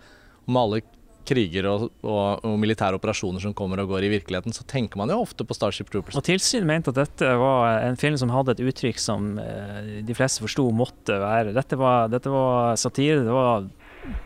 Med 0.46 0.60
alle 0.62 0.82
kriger 1.28 1.66
og, 1.70 1.88
og, 2.02 2.44
og, 2.44 2.56
militære 2.61 2.98
operasjoner 2.98 3.42
som 3.44 3.54
kommer 3.56 3.82
og 3.82 3.92
går 3.92 4.06
i 4.06 4.12
virkeligheten, 4.16 4.54
så 4.54 4.66
tenker 4.68 5.00
man 5.00 5.12
jo 5.12 5.20
ofte 5.22 5.46
på 5.46 5.56
Starship 5.56 5.90
Troopers. 5.92 6.18
Og 6.18 6.26
Tilsynet 6.26 6.68
mente 6.68 6.92
at 6.92 7.00
dette 7.00 7.35
var 7.40 7.82
en 7.87 7.98
film 8.00 8.18
som 8.20 8.32
hadde 8.35 8.56
et 8.56 8.64
uttrykk 8.70 9.00
som 9.02 9.35
eh, 9.42 10.00
de 10.06 10.16
fleste 10.16 10.44
forsto 10.44 10.68
måtte 10.76 11.18
være. 11.22 11.54
Dette 11.56 11.78
var, 11.80 12.11
dette 12.12 12.32
var, 12.32 12.74
satire. 12.80 13.22
Det 13.26 13.37
var 13.37 13.68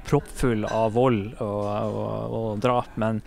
proppfull 0.08 0.64
av 0.68 0.94
vold 0.96 1.36
og, 1.44 2.00
og 2.38 2.48
drap. 2.64 2.96
Men 3.00 3.20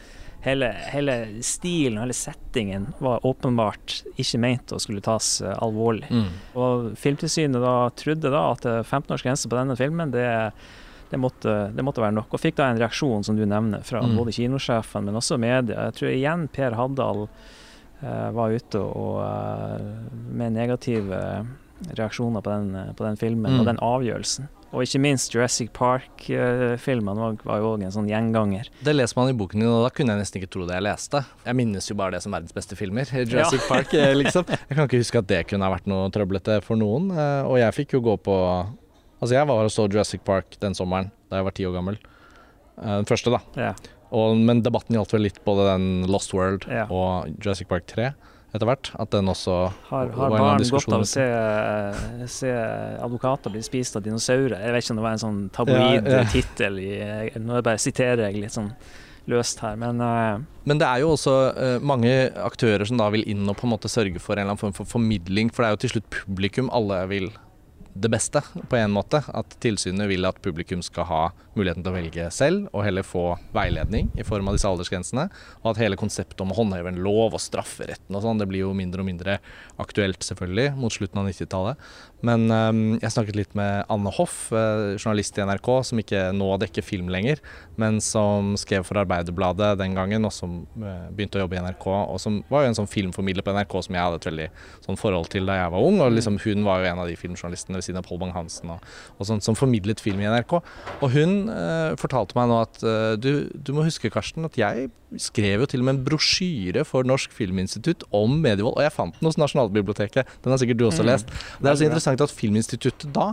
hele, 0.46 0.72
hele, 0.94 1.16
stilen 1.46 2.00
og 2.00 2.08
hele 2.08 2.18
settingen 2.18 2.90
var 3.04 3.26
åpenbart 3.28 4.02
ikke 4.20 4.42
ment 4.42 4.74
å 4.74 4.82
skulle 4.82 5.04
tas 5.06 5.38
uh, 5.46 5.54
alvorlig. 5.62 6.10
Mm. 6.10 6.30
Og 6.60 6.92
Filmtilsynet 7.00 7.62
da 7.64 7.78
trodde 8.00 8.34
da 8.34 8.46
at 8.54 8.70
15 8.86 9.16
års 9.16 9.26
grense 9.26 9.52
på 9.52 9.60
denne 9.60 9.78
filmen 9.80 10.16
det 10.16 10.26
er 10.26 10.54
det 11.10 11.18
måtte, 11.18 11.56
det 11.74 11.86
måtte, 11.86 12.04
være 12.04 12.18
nok. 12.20 12.34
Og 12.36 12.42
fikk 12.42 12.60
da 12.60 12.70
en 12.70 12.82
reaksjon, 12.82 13.26
som 13.26 13.38
du 13.38 13.46
nevner, 13.46 13.82
fra 13.86 14.04
mm. 14.04 14.14
både 14.20 14.36
kinosjefen, 14.36 15.08
men 15.08 15.18
også 15.18 15.40
media. 15.42 15.88
Jeg 15.90 15.98
tror 15.98 16.12
igjen 16.14 16.46
Per 16.54 16.78
Haddal 16.78 17.26
eh, 17.26 18.30
var 18.36 18.54
ute 18.54 18.84
og, 18.84 19.18
eh, 19.26 19.90
med 20.30 20.56
negative 20.58 21.24
reaksjoner 21.96 22.44
på 22.44 22.54
den, 22.54 22.96
på 22.96 23.08
den 23.08 23.20
filmen 23.20 23.56
mm. 23.56 23.60
og 23.62 23.70
den 23.70 23.84
avgjørelsen. 23.84 24.50
Og 24.70 24.86
ikke 24.86 25.00
minst 25.02 25.34
Jurassic 25.34 25.72
Park-filmene 25.74 27.18
var, 27.18 27.38
var 27.42 27.62
jo 27.62 27.72
òg 27.72 27.86
en 27.88 27.94
sånn 27.94 28.10
gjenganger. 28.10 28.68
Det 28.86 28.94
leser 28.94 29.18
man 29.18 29.32
i 29.32 29.38
boken 29.38 29.64
din, 29.64 29.70
og 29.70 29.88
da 29.88 29.90
kunne 29.94 30.14
jeg 30.14 30.22
nesten 30.22 30.42
ikke 30.42 30.52
tro 30.54 30.68
det 30.70 30.76
jeg 30.78 30.86
leste. 30.86 31.24
Jeg 31.48 31.58
minnes 31.58 31.90
jo 31.90 31.98
bare 31.98 32.14
det 32.14 32.22
som 32.26 32.36
verdens 32.36 32.54
beste 32.54 32.78
filmer. 32.78 33.10
Jurassic 33.32 33.64
ja. 33.64 33.70
Park, 33.72 33.96
eh, 33.98 34.14
liksom. 34.20 34.46
Jeg 34.46 34.76
kan 34.76 34.86
ikke 34.86 35.02
huske 35.02 35.24
at 35.24 35.32
det 35.32 35.42
kunne 35.50 35.66
ha 35.66 35.74
vært 35.74 35.90
noe 35.90 36.12
trøblete 36.14 36.60
for 36.66 36.78
noen. 36.78 37.10
Eh, 37.16 37.50
og 37.50 37.58
jeg 37.64 37.78
fikk 37.80 37.98
jo 37.98 38.04
gå 38.12 38.16
på 38.30 38.38
Altså, 39.20 39.34
jeg 39.36 39.48
var 39.50 39.68
og 39.68 39.74
så 39.74 39.86
Jurassic 39.88 40.24
Park 40.28 40.58
den 40.64 40.76
sommeren 40.78 41.12
da 41.30 41.40
jeg 41.40 41.48
var 41.48 41.56
ti 41.56 41.68
år 41.68 41.76
gammel. 41.76 42.00
Eh, 42.80 42.96
den 43.02 43.08
første, 43.10 43.34
da. 43.34 43.42
Yeah. 43.60 43.90
Og, 44.16 44.40
men 44.42 44.64
debatten 44.66 44.96
gjaldt 44.98 45.14
vel 45.14 45.28
litt 45.28 45.40
både 45.46 45.68
den 45.70 45.88
Lost 46.10 46.34
World 46.34 46.66
yeah. 46.70 46.90
og 46.90 47.30
Jurassic 47.38 47.70
Park 47.70 47.86
3 47.92 48.10
etter 48.50 48.66
hvert. 48.66 48.90
At 48.98 49.12
den 49.14 49.30
også 49.30 49.58
Har, 49.92 50.14
har 50.16 50.34
barn 50.34 50.64
godt 50.74 50.96
av 50.96 51.04
å 51.04 51.10
se, 51.10 51.26
se, 52.32 52.54
advokater 53.04 53.54
bli 53.54 53.62
spist 53.66 54.00
av 54.00 54.06
dinosaurer? 54.06 54.58
Jeg 54.58 54.74
vet 54.74 54.86
ikke 54.86 54.96
om 54.96 55.02
det 55.02 55.06
var 55.06 55.18
en 55.18 55.22
sånn 55.26 55.44
tabloid 55.54 56.10
ja, 56.10 56.24
tittel 56.34 56.82
Nå 57.44 57.62
bare 57.62 57.78
siterer 57.82 58.26
jeg 58.30 58.42
litt 58.42 58.56
sånn 58.56 58.72
løst 59.30 59.60
her, 59.62 59.76
men 59.78 60.00
uh, 60.02 60.40
Men 60.66 60.80
det 60.82 60.88
er 60.88 61.04
jo 61.04 61.12
også 61.14 61.34
uh, 61.54 61.76
mange 61.86 62.10
aktører 62.42 62.82
som 62.90 62.98
da 62.98 63.12
vil 63.14 63.22
inn 63.30 63.44
og 63.46 63.60
på 63.60 63.68
en 63.68 63.76
måte 63.76 63.92
sørge 63.92 64.18
for 64.18 64.34
en 64.34 64.42
eller 64.42 64.56
annen 64.56 64.62
form 64.64 64.74
for 64.74 64.90
formidling, 64.90 65.52
for 65.54 65.62
det 65.62 65.68
er 65.68 65.76
jo 65.76 65.82
til 65.84 65.94
slutt 65.94 66.10
publikum 66.16 66.72
alle 66.74 67.04
vil 67.12 67.30
det 67.94 68.10
beste, 68.12 68.42
på 68.70 68.78
en 68.80 68.92
måte. 68.94 69.22
At 69.34 69.56
tilsynet 69.64 70.10
vil 70.10 70.28
at 70.30 70.42
publikum 70.44 70.82
skal 70.86 71.08
ha 71.10 71.22
muligheten 71.58 71.84
til 71.84 71.92
å 71.92 71.96
velge 71.96 72.28
selv, 72.34 72.68
og 72.74 72.86
heller 72.86 73.06
få 73.06 73.24
veiledning 73.56 74.12
i 74.20 74.26
form 74.28 74.50
av 74.50 74.58
disse 74.58 74.70
aldersgrensene. 74.70 75.28
Og 75.64 75.72
at 75.74 75.82
hele 75.82 76.00
konseptet 76.00 76.40
om 76.44 76.54
å 76.54 76.60
håndheve 76.60 76.94
en 76.94 77.02
lov 77.04 77.36
og 77.36 77.44
strafferetten 77.44 78.16
og 78.16 78.24
sånn, 78.26 78.42
det 78.42 78.50
blir 78.50 78.66
jo 78.68 78.76
mindre 78.78 79.04
og 79.04 79.10
mindre 79.10 79.40
aktuelt, 79.82 80.24
selvfølgelig, 80.26 80.74
mot 80.80 80.94
slutten 80.94 81.22
av 81.22 81.30
90-tallet. 81.32 81.90
Men 82.26 82.50
um, 82.52 82.82
jeg 83.00 83.14
snakket 83.14 83.38
litt 83.38 83.54
med 83.58 83.86
Anne 83.92 84.12
Hoff, 84.18 84.50
uh, 84.52 84.98
journalist 84.98 85.38
i 85.40 85.46
NRK, 85.48 85.70
som 85.88 86.02
ikke 86.02 86.24
nå 86.36 86.50
dekker 86.60 86.84
film 86.84 87.12
lenger, 87.12 87.40
men 87.80 88.02
som 88.04 88.56
skrev 88.60 88.84
for 88.88 89.00
Arbeiderbladet 89.00 89.78
den 89.80 89.96
gangen, 89.96 90.28
og 90.28 90.34
som 90.36 90.62
uh, 90.84 91.08
begynte 91.16 91.40
å 91.40 91.46
jobbe 91.46 91.60
i 91.60 91.64
NRK. 91.64 91.88
Og 91.88 92.20
som 92.22 92.42
var 92.52 92.66
jo 92.66 92.74
en 92.74 92.80
sånn 92.82 92.92
filmformidler 92.92 93.46
på 93.46 93.56
NRK 93.56 93.78
som 93.88 93.98
jeg 93.98 94.04
hadde 94.06 94.20
et 94.20 94.30
veldig 94.30 94.50
sånn 94.88 95.00
forhold 95.00 95.32
til 95.32 95.48
da 95.50 95.62
jeg 95.62 95.74
var 95.76 95.88
ung. 95.88 96.02
Og 96.04 96.14
liksom, 96.18 96.42
hun 96.44 96.68
var 96.68 96.84
jo 96.84 96.92
en 96.92 97.04
av 97.06 97.12
de 97.12 97.18
filmjournalistene 97.20 97.80
ved 97.80 97.88
siden 97.88 98.04
av 98.04 98.08
Pål 98.10 98.24
Bang-Hansen 98.26 98.76
og, 98.76 98.94
og 99.18 99.30
sånt, 99.30 99.48
som 99.48 99.58
formidlet 99.58 100.04
film 100.04 100.20
i 100.24 100.28
NRK. 100.28 100.60
Og 101.00 101.10
hun 101.14 101.36
eh, 101.54 101.96
fortalte 102.00 102.36
meg 102.38 102.50
nå 102.52 102.62
at 102.66 102.82
du, 103.22 103.32
du 103.56 103.72
må 103.76 103.86
huske, 103.88 104.12
Karsten, 104.12 104.48
at 104.48 104.58
jeg 104.60 104.90
skrev 105.18 105.64
jo 105.64 105.68
til 105.70 105.82
og 105.82 105.88
med 105.88 105.96
en 105.96 106.02
brosjyre 106.06 106.84
for 106.86 107.08
Norsk 107.08 107.34
Filminstitutt 107.34 108.04
om 108.16 108.36
medievold, 108.44 108.76
og 108.78 108.86
jeg 108.86 108.94
fant 108.94 109.16
den 109.18 109.30
hos 109.30 109.40
Nasjonalbiblioteket. 109.42 110.30
Den 110.44 110.54
har 110.54 110.62
sikkert 110.62 110.82
du 110.82 110.86
også 110.86 111.06
mm. 111.06 111.10
lest. 111.10 111.34
Det 111.58 111.72
er 111.72 111.80
så 111.80 111.88
interessant 111.88 112.09
interessant 112.14 112.34
at 112.34 112.40
Filminstituttet 112.40 113.14
da 113.16 113.32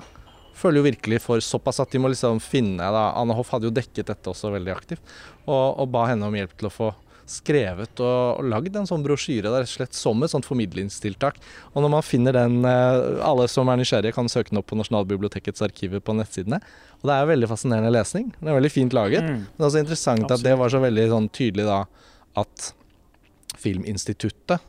føler 0.57 0.81
jo 0.81 0.87
virkelig 0.87 1.23
for 1.25 1.43
såpass 1.45 1.83
at 1.83 1.93
de 1.93 2.01
må 2.01 2.09
liksom 2.09 2.39
finne 2.41 2.81
da, 2.81 3.11
Anne 3.19 3.35
Hoff 3.37 3.53
hadde 3.53 3.69
jo 3.69 3.75
dekket 3.77 4.09
dette 4.09 4.31
også 4.31 4.55
veldig 4.55 4.73
aktivt, 4.73 5.03
og, 5.45 5.77
og 5.83 5.91
ba 5.93 6.07
henne 6.09 6.25
om 6.25 6.37
hjelp 6.37 6.55
til 6.57 6.71
å 6.71 6.73
få 6.73 6.95
skrevet 7.27 8.01
og, 8.01 8.39
og 8.39 8.47
lagd 8.47 8.77
en 8.79 8.87
sånn 8.87 9.03
brosjyre 9.03 9.51
rett 9.51 9.67
og 9.67 9.73
slett 9.73 9.99
som 9.99 10.23
et 10.23 10.31
sånt 10.31 10.47
formidlingstiltak. 10.47 11.41
Og 11.75 11.83
når 11.83 11.93
man 11.97 12.07
finner 12.07 12.37
den 12.39 12.61
eh, 12.63 13.19
Alle 13.27 13.49
som 13.51 13.67
er 13.67 13.81
nysgjerrige, 13.81 14.15
kan 14.15 14.31
søke 14.31 14.53
den 14.53 14.61
opp 14.61 14.69
på 14.71 14.79
Nasjonalbibliotekets 14.79 15.65
arkiver 15.67 15.99
på 15.99 16.15
nettsidene. 16.15 16.61
Og 17.01 17.11
det 17.11 17.17
er 17.17 17.31
veldig 17.33 17.51
fascinerende 17.51 17.91
lesning. 17.91 18.31
Det 18.39 18.47
er 18.47 18.59
veldig 18.61 18.71
fint 18.71 18.95
laget. 18.95 19.27
Mm. 19.27 19.43
Men 19.43 19.59
det 19.59 19.65
er 19.65 19.69
også 19.73 19.83
interessant 19.83 20.23
Absolutt. 20.23 20.39
at 20.39 20.47
det 20.47 20.55
var 20.63 20.75
så 20.77 20.83
veldig 20.87 21.09
sånn 21.17 21.29
tydelig 21.41 21.67
da 21.67 21.81
at 22.45 22.71
Filminstituttet, 23.57 24.63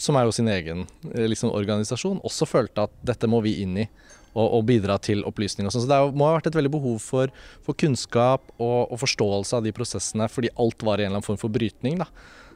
som 0.00 0.16
er 0.16 0.26
jo 0.26 0.34
sin 0.34 0.48
egen 0.48 0.86
eh, 1.12 1.28
liksom, 1.28 1.52
organisasjon, 1.52 2.22
også 2.24 2.48
følte 2.48 2.86
at 2.86 2.94
dette 3.04 3.28
må 3.30 3.42
vi 3.44 3.58
inn 3.64 3.84
i 3.84 3.86
og, 4.32 4.46
og 4.46 4.62
bidra 4.68 4.96
til 5.02 5.24
opplysning. 5.28 5.68
Og 5.68 5.74
sånn. 5.74 5.84
så 5.84 5.90
det 5.90 6.16
må 6.16 6.28
ha 6.28 6.36
vært 6.38 6.48
et 6.50 6.56
veldig 6.56 6.72
behov 6.72 7.02
for, 7.04 7.32
for 7.64 7.76
kunnskap 7.78 8.46
og, 8.56 8.86
og, 8.88 8.96
forståelse 9.02 9.58
av 9.58 9.66
de 9.66 9.74
prosessene, 9.76 10.28
fordi 10.32 10.52
alt 10.62 10.84
var 10.86 11.00
i 11.00 11.04
en 11.04 11.12
eller 11.12 11.20
annen 11.20 11.28
form 11.28 11.40
for 11.40 11.52
brytning. 11.52 12.00
da. 12.00 12.08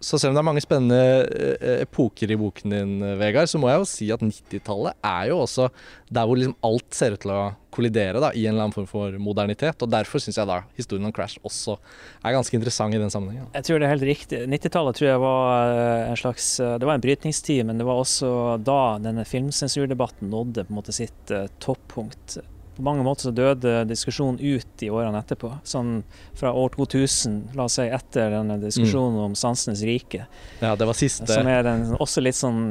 Så 0.07 0.21
selv 0.23 0.31
om 0.31 0.37
det 0.37 0.43
er 0.45 0.47
mange 0.47 0.63
spennende 0.63 0.99
eh, 1.27 1.81
epoker 1.83 2.31
i 2.31 2.39
boken 2.39 2.75
din, 2.75 2.93
Vegard, 3.19 3.51
så 3.51 3.59
må 3.59 3.73
jeg 3.73 3.81
jo 3.81 3.89
si 3.91 4.07
at 4.15 4.23
90-tallet 4.23 4.95
er 5.03 5.33
jo 5.33 5.41
også 5.43 5.67
der 6.15 6.29
hvor 6.29 6.39
liksom 6.39 6.55
alt 6.69 6.95
ser 6.95 7.17
ut 7.17 7.25
til 7.25 7.33
å 7.35 7.41
kollidere 7.75 8.23
da, 8.23 8.31
i 8.31 8.47
en 8.47 8.55
eller 8.55 8.69
annen 8.69 8.77
form 8.77 8.87
for 8.89 9.19
modernitet. 9.21 9.83
og 9.83 9.91
Derfor 9.93 10.23
syns 10.23 10.39
jeg 10.39 10.49
da 10.49 10.61
historien 10.79 11.09
om 11.09 11.15
Crash 11.17 11.43
også 11.43 11.75
er 12.23 12.37
ganske 12.37 12.55
interessant 12.57 12.95
i 12.95 13.03
den 13.03 13.11
sammenhengen. 13.13 13.51
Jeg 13.59 13.67
tror 13.67 13.83
det 13.83 13.89
er 13.89 13.95
helt 13.97 14.09
riktig. 14.09 14.43
90-tallet 14.55 15.01
tror 15.01 15.11
jeg 15.11 15.25
var 15.27 15.75
eh, 15.75 16.11
en 16.13 16.21
slags 16.23 16.51
eh, 16.63 16.77
Det 16.79 16.89
var 16.89 17.01
en 17.01 17.07
brytningstid, 17.09 17.65
men 17.67 17.83
det 17.83 17.89
var 17.89 18.05
også 18.05 18.31
da 18.63 18.81
denne 19.03 19.27
filmsensurdebatten 19.27 20.31
nådde 20.31 20.69
på 20.69 20.73
en 20.75 20.79
måte 20.79 20.95
sitt 20.95 21.35
toppunkt 21.63 22.39
på 22.77 22.85
mange 22.85 23.05
måter 23.07 23.29
så 23.29 23.33
døde 23.33 23.87
diskusjonen 23.89 24.37
ut 24.41 24.85
i 24.85 24.91
årene 24.93 25.23
etterpå. 25.23 25.55
Sånn 25.65 26.03
fra 26.37 26.53
år 26.53 26.75
2000, 26.77 27.41
la 27.57 27.65
oss 27.65 27.79
si 27.81 27.89
etter 27.89 28.35
denne 28.37 28.59
diskusjonen 28.61 29.17
mm. 29.17 29.25
om 29.31 29.37
sansenes 29.39 29.83
rike. 29.89 30.27
Ja, 30.61 30.75
det 30.77 30.89
var 30.89 30.99
siste. 30.99 31.29
Som 31.31 31.49
er 31.49 31.65
den, 31.65 31.89
også 31.97 32.25
litt 32.25 32.37
sånn 32.37 32.63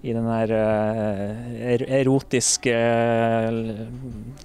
i 0.00 0.14
den 0.16 0.24
der 0.24 0.52
uh, 0.56 1.82
erotiske 2.00 2.72
uh, 2.72 3.82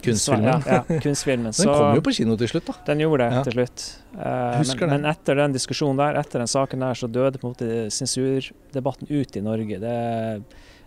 Kunstfilmen. 0.04 0.50
Ja, 0.50 0.58
ja, 0.68 1.00
kunstfilmen. 1.00 1.54
den 1.58 1.70
kom 1.72 1.96
jo 1.96 2.04
på 2.04 2.14
kino 2.18 2.36
til 2.40 2.52
slutt, 2.52 2.68
da. 2.68 2.76
Den 2.90 3.04
gjorde 3.06 3.24
det 3.24 3.38
ja. 3.38 3.44
til 3.48 3.56
slutt. 3.56 3.86
Uh, 4.18 4.60
men, 4.60 4.90
men, 4.92 5.08
etter 5.14 5.40
den 5.40 5.56
diskusjonen 5.56 6.02
der, 6.02 6.20
etter 6.20 6.44
den 6.44 6.52
saken 6.52 6.84
der, 6.84 7.00
så 7.00 7.08
døde 7.08 7.40
på 7.40 7.48
en 7.48 7.56
måte 7.56 7.70
sensurdebatten 7.96 9.08
ut 9.14 9.40
i 9.40 9.46
Norge. 9.46 9.80
Det, 9.80 9.96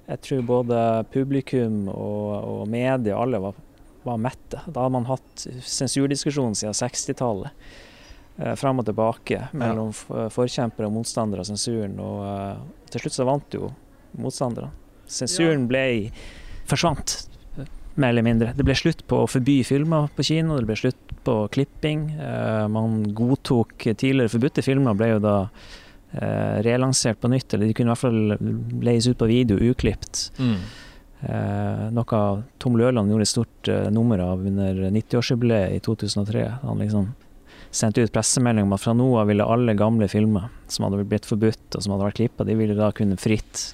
jeg 0.09 0.23
tror 0.29 0.45
både 0.53 0.85
publikum 1.17 1.89
og, 1.89 2.29
og 2.37 2.69
media, 2.69 3.17
alle 3.17 3.41
var 3.41 3.57
var 4.07 4.19
mette. 4.23 4.63
Da 4.67 4.87
har 4.87 4.91
man 4.95 5.09
hatt 5.09 5.47
sensurdiskusjon 5.65 6.57
siden 6.59 6.77
60-tallet. 6.77 7.55
Eh, 8.39 8.55
fram 8.55 8.79
og 8.79 8.87
tilbake 8.87 9.49
mellom 9.59 9.91
ja. 9.91 10.29
forkjempere 10.31 10.87
og 10.87 10.95
motstandere 10.95 11.43
av 11.43 11.49
sensuren. 11.49 11.97
Og 11.99 12.21
eh, 12.29 12.61
til 12.93 13.03
slutt 13.05 13.17
så 13.17 13.27
vant 13.27 13.57
jo 13.57 13.73
motstanderne. 14.19 14.71
Sensuren 15.09 15.67
ble 15.71 15.83
forsvant, 16.69 17.17
mer 17.99 18.13
eller 18.13 18.27
mindre. 18.27 18.53
Det 18.55 18.67
ble 18.67 18.77
slutt 18.79 19.03
på 19.11 19.25
å 19.25 19.29
forby 19.31 19.63
filmer 19.67 20.07
på 20.15 20.27
kino, 20.29 20.59
det 20.61 20.69
ble 20.69 20.77
slutt 20.79 21.15
på 21.27 21.37
klipping. 21.55 22.09
Eh, 22.15 22.65
man 22.71 23.01
godtok 23.17 23.89
tidligere 23.89 24.31
forbudte 24.31 24.63
filmer, 24.63 24.95
ble 24.99 25.15
jo 25.17 25.23
da 25.25 25.37
uh, 25.49 26.59
relansert 26.65 27.19
på 27.21 27.31
nytt. 27.33 27.57
Eller 27.57 27.69
de 27.69 27.75
kunne 27.75 27.91
i 27.91 27.97
hvert 27.97 28.05
fall 28.05 28.85
leies 28.87 29.09
ut 29.11 29.19
på 29.19 29.31
video 29.33 29.59
uklipt. 29.59 30.29
Mm. 30.39 30.61
Eh, 31.21 31.87
noe 31.91 32.19
Tom 32.63 32.77
Løland 32.79 33.11
gjorde 33.11 33.27
et 33.27 33.31
stort 33.31 33.71
eh, 33.73 33.89
nummer 33.91 34.21
av 34.23 34.45
under 34.47 34.85
90-årsjubileet 34.95 35.75
i 35.75 35.81
2003. 35.83 36.45
Han 36.63 36.85
liksom 36.85 37.09
sendte 37.71 38.01
ut 38.01 38.13
pressemelding 38.13 38.65
om 38.65 38.77
at 38.77 38.85
fra 38.85 38.95
nå 38.97 39.09
av 39.21 39.29
ville 39.29 39.45
alle 39.45 39.75
gamle 39.77 40.09
filmer 40.09 40.49
som 40.73 40.87
hadde 40.87 41.05
blitt 41.09 41.27
forbudt 41.29 41.75
og 41.77 41.85
som 41.85 41.95
hadde 41.95 42.07
vært 42.07 42.21
klippa, 42.21 42.47
de 42.47 42.57
ville 42.57 42.77
da 42.79 42.93
kunne 42.97 43.19
fritt 43.21 43.67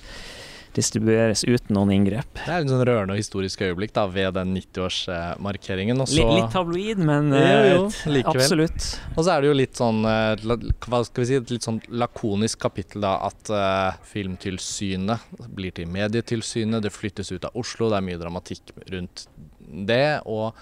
distribueres 0.74 1.44
uten 1.46 1.74
noen 1.76 1.92
inngrep. 1.94 2.40
Det 2.40 2.50
er 2.50 2.64
en 2.64 2.70
sånn 2.70 2.84
rørende 2.86 3.14
og 3.14 3.20
historisk 3.20 3.62
øyeblikk 3.64 3.94
da, 3.96 4.06
ved 4.10 4.34
den 4.36 4.54
90-årsmarkeringen. 4.56 6.02
Litt, 6.04 6.32
litt 6.38 6.52
tabloid, 6.54 7.00
men 7.04 7.30
jo, 7.34 7.40
jo, 7.70 7.80
eh, 8.10 8.20
absolutt. 8.30 8.88
Og 9.14 9.22
så 9.22 9.34
er 9.34 9.44
det 9.44 9.50
jo 9.50 9.56
litt 9.58 9.80
sånn 9.80 10.02
eh, 10.10 10.46
hva 10.86 11.02
skal 11.06 11.24
vi 11.24 11.28
si, 11.30 11.40
et 11.40 11.54
litt 11.54 11.66
sånn 11.66 11.80
lakonisk 11.94 12.62
kapittel 12.64 13.04
da, 13.04 13.16
at 13.28 13.50
uh, 13.52 13.98
Filmtilsynet 14.08 15.34
blir 15.54 15.74
til 15.74 15.90
Medietilsynet, 15.90 16.82
det 16.84 16.94
flyttes 16.94 17.32
ut 17.34 17.46
av 17.48 17.58
Oslo, 17.60 17.90
det 17.92 18.00
er 18.00 18.08
mye 18.08 18.20
dramatikk 18.20 18.74
rundt 18.92 19.28
det. 19.64 20.20
og 20.24 20.54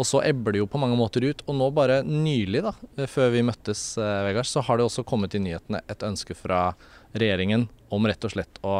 og 0.00 0.06
så 0.08 0.22
ebber 0.24 0.54
det 0.54 0.62
jo 0.62 0.68
på 0.70 0.78
mange 0.80 0.96
måter 0.96 1.20
ut. 1.28 1.42
Og 1.44 1.58
nå 1.58 1.66
bare 1.76 1.98
nylig, 2.06 2.62
da, 2.64 2.70
før 3.10 3.34
vi 3.34 3.42
møttes, 3.44 3.82
Vegard, 4.00 4.48
så 4.48 4.62
har 4.64 4.80
det 4.80 4.86
også 4.86 5.04
kommet 5.04 5.34
i 5.36 5.42
nyhetene 5.44 5.82
et 5.92 6.06
ønske 6.06 6.32
fra 6.38 6.70
regjeringen 7.12 7.66
om 7.92 8.08
rett 8.08 8.24
og 8.24 8.32
slett 8.32 8.62
å 8.64 8.78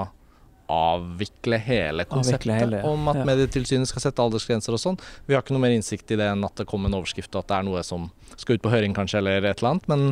avvikle 0.70 1.59
hele 1.61 2.06
konseptet 2.09 2.46
avvikle 2.48 2.59
hele, 2.59 2.83
om 2.87 3.11
at 3.12 3.20
ja. 3.20 3.26
Medietilsynet 3.28 3.90
skal 3.90 4.04
sette 4.06 4.22
aldersgrenser 4.22 4.76
og 4.76 4.83
sånn. 4.83 5.00
Vi 5.26 5.37
har 5.37 5.44
ikke 5.44 5.56
noe 5.56 5.64
mer 5.64 5.74
innsikt 5.74 6.14
i 6.14 6.18
det 6.20 6.28
enn 6.30 6.46
at 6.46 6.62
det 6.62 6.68
kom 6.70 6.87
en 6.87 6.96
overskrift 7.00 7.35
og 7.35 7.44
at 7.44 7.50
det 7.50 7.59
er 7.59 7.66
noe 7.68 7.83
som 7.87 8.09
skal 8.37 8.56
ut 8.56 8.64
på 8.64 8.72
høring 8.72 8.94
kanskje, 8.96 9.20
eller 9.20 9.42
et 9.42 9.61
eller 9.61 9.74
annet. 9.74 9.90
Men 9.90 10.06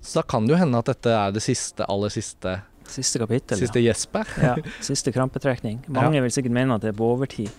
så 0.00 0.20
da 0.20 0.26
kan 0.30 0.46
det 0.46 0.54
jo 0.54 0.60
hende 0.62 0.80
at 0.80 0.90
dette 0.90 1.14
er 1.14 1.34
det 1.34 1.44
siste, 1.44 1.86
aller 1.86 2.12
siste 2.14 2.60
Siste 2.88 3.20
kapittel, 3.20 3.58
Siste 3.60 3.82
ja. 3.84 3.92
Ja, 4.40 4.54
siste 4.80 5.12
krampetrekning. 5.12 5.82
Mange 5.92 6.16
ja. 6.16 6.22
vil 6.24 6.32
sikkert 6.32 6.54
mene 6.56 6.78
at 6.78 6.86
det 6.86 6.94
er 6.94 6.96
på 6.96 7.10
overtid, 7.12 7.50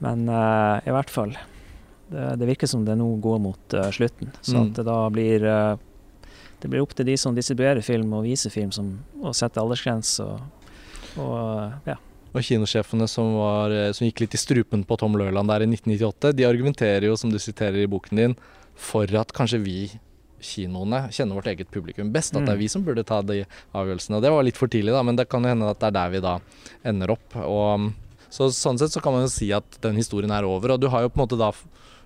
men 0.00 0.24
uh, 0.24 0.80
i 0.88 0.94
hvert 0.94 1.12
fall. 1.12 1.34
Det, 2.08 2.30
det, 2.40 2.48
virker 2.48 2.70
som 2.70 2.86
det 2.86 2.96
nå 2.96 3.10
går 3.20 3.42
mot 3.44 3.76
uh, 3.76 3.90
slutten. 3.92 4.32
Så 4.40 4.56
mm. 4.56 4.62
at 4.62 4.80
det 4.80 4.86
da 4.88 4.96
blir 5.12 5.44
uh, 5.44 5.76
det 6.62 6.70
blir 6.70 6.80
opp 6.84 6.94
til 6.94 7.08
de 7.08 7.16
som 7.18 7.34
distribuerer 7.34 7.82
film 7.82 8.12
og 8.14 8.24
viser 8.24 8.52
film, 8.54 8.70
som, 8.72 8.94
å 9.20 9.34
sette 9.34 9.60
aldersgrense 9.60 10.24
og 10.24 10.61
og, 11.20 11.88
ja. 11.88 11.98
og 12.32 12.46
kinosjefene 12.46 13.08
som, 13.10 13.34
var, 13.40 13.74
eh, 13.74 13.90
som, 13.96 14.06
gikk 14.06 14.24
litt 14.24 14.36
i 14.36 14.40
strupen 14.40 14.86
på 14.88 14.98
Tom 15.00 15.18
Lørland 15.18 15.52
der 15.52 15.64
i 15.64 15.68
1998, 15.70 16.32
de 16.38 16.48
argumenterer 16.48 17.08
jo, 17.10 17.18
som 17.18 17.32
du 17.32 17.40
siterer 17.42 17.82
i 17.82 17.90
boken 17.90 18.22
din, 18.22 18.38
for 18.78 19.08
at 19.20 19.34
kanskje 19.36 19.60
vi 19.62 19.76
kinoene 20.42 21.04
kjenner 21.14 21.38
vårt 21.38 21.50
eget 21.52 21.70
publikum 21.70 22.10
best. 22.14 22.34
At 22.34 22.42
det 22.42 22.54
er 22.54 22.58
mm. 22.58 22.62
vi 22.64 22.70
som 22.72 22.84
burde 22.86 23.04
ta 23.06 23.20
de 23.22 23.42
avgjørelsene. 23.78 24.18
Og 24.18 24.24
Det 24.24 24.32
var 24.34 24.46
litt 24.46 24.58
for 24.58 24.72
tidlig, 24.72 24.94
da, 24.94 25.02
men 25.06 25.18
det 25.18 25.28
kan 25.30 25.44
jo 25.44 25.52
hende 25.52 25.70
at 25.70 25.80
det 25.80 25.92
er 25.92 25.98
der 25.98 26.14
vi 26.14 26.22
da 26.24 26.32
ender 26.88 27.14
opp. 27.14 27.36
Og, 27.38 27.92
så, 28.32 28.48
sånn 28.54 28.80
sett 28.80 28.94
så 28.94 29.02
kan 29.04 29.14
man 29.14 29.26
jo 29.26 29.30
si 29.32 29.52
at 29.54 29.78
den 29.84 30.00
historien 30.00 30.32
er 30.34 30.48
over. 30.48 30.74
Og 30.74 30.82
du 30.82 30.88
har 30.92 31.04
jo 31.04 31.12
på 31.12 31.20
en 31.20 31.24
måte 31.26 31.38
da 31.40 31.52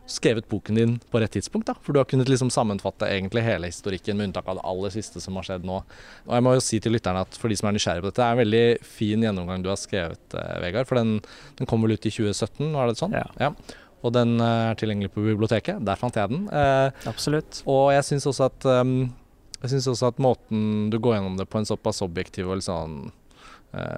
skrevet 0.06 0.48
boken 0.48 0.78
din 0.78 0.98
på 1.10 1.20
rett 1.20 1.32
tidspunkt. 1.34 1.66
da, 1.66 1.74
For 1.82 1.92
du 1.92 2.00
har 2.00 2.08
kunnet 2.08 2.28
liksom 2.28 2.50
sammenfatte 2.50 3.08
egentlig 3.10 3.42
hele 3.42 3.70
historikken, 3.70 4.16
med 4.16 4.30
unntak 4.30 4.48
av 4.48 4.60
det 4.60 4.64
aller 4.64 4.94
siste 4.94 5.20
som 5.20 5.36
har 5.36 5.46
skjedd 5.48 5.66
nå. 5.66 5.80
Og 6.26 6.36
jeg 6.36 6.46
må 6.46 6.54
jo 6.54 6.62
si 6.64 6.80
til 6.80 6.94
lytterne 6.94 7.24
at 7.26 7.38
for 7.40 7.52
de 7.52 7.58
som 7.58 7.70
er 7.70 7.76
nysgjerrige 7.76 8.04
på 8.04 8.12
dette, 8.12 8.20
det 8.22 8.26
er 8.28 8.36
en 8.36 8.42
veldig 8.44 8.66
fin 8.98 9.26
gjennomgang 9.26 9.64
du 9.64 9.72
har 9.72 9.80
skrevet, 9.80 10.38
eh, 10.38 10.54
Vegard. 10.62 10.88
For 10.88 11.00
den, 11.00 11.18
den 11.58 11.70
kom 11.70 11.82
vel 11.82 11.96
ut 11.96 12.06
i 12.06 12.14
2017, 12.14 12.72
var 12.76 12.90
det 12.90 13.00
sånn? 13.02 13.18
Ja. 13.18 13.26
ja. 13.40 13.52
Og 14.06 14.14
den 14.14 14.38
eh, 14.38 14.70
er 14.70 14.80
tilgjengelig 14.80 15.12
på 15.14 15.26
biblioteket. 15.26 15.82
Der 15.86 16.00
fant 16.00 16.16
jeg 16.18 16.32
den. 16.32 16.48
Eh, 16.48 17.06
Absolutt. 17.10 17.62
Og 17.66 17.90
jeg 17.96 18.06
syns 18.06 18.28
også 18.30 18.50
at 18.50 18.68
um, 18.84 18.98
jeg 19.62 19.72
synes 19.72 19.88
også 19.90 20.12
at 20.12 20.18
måten 20.22 20.90
du 20.92 21.00
går 21.02 21.18
gjennom 21.18 21.38
det 21.38 21.48
på 21.50 21.58
en 21.58 21.68
såpass 21.68 22.02
objektiv 22.04 22.50
og 22.50 22.60
litt 22.60 22.68
sånn 22.68 23.08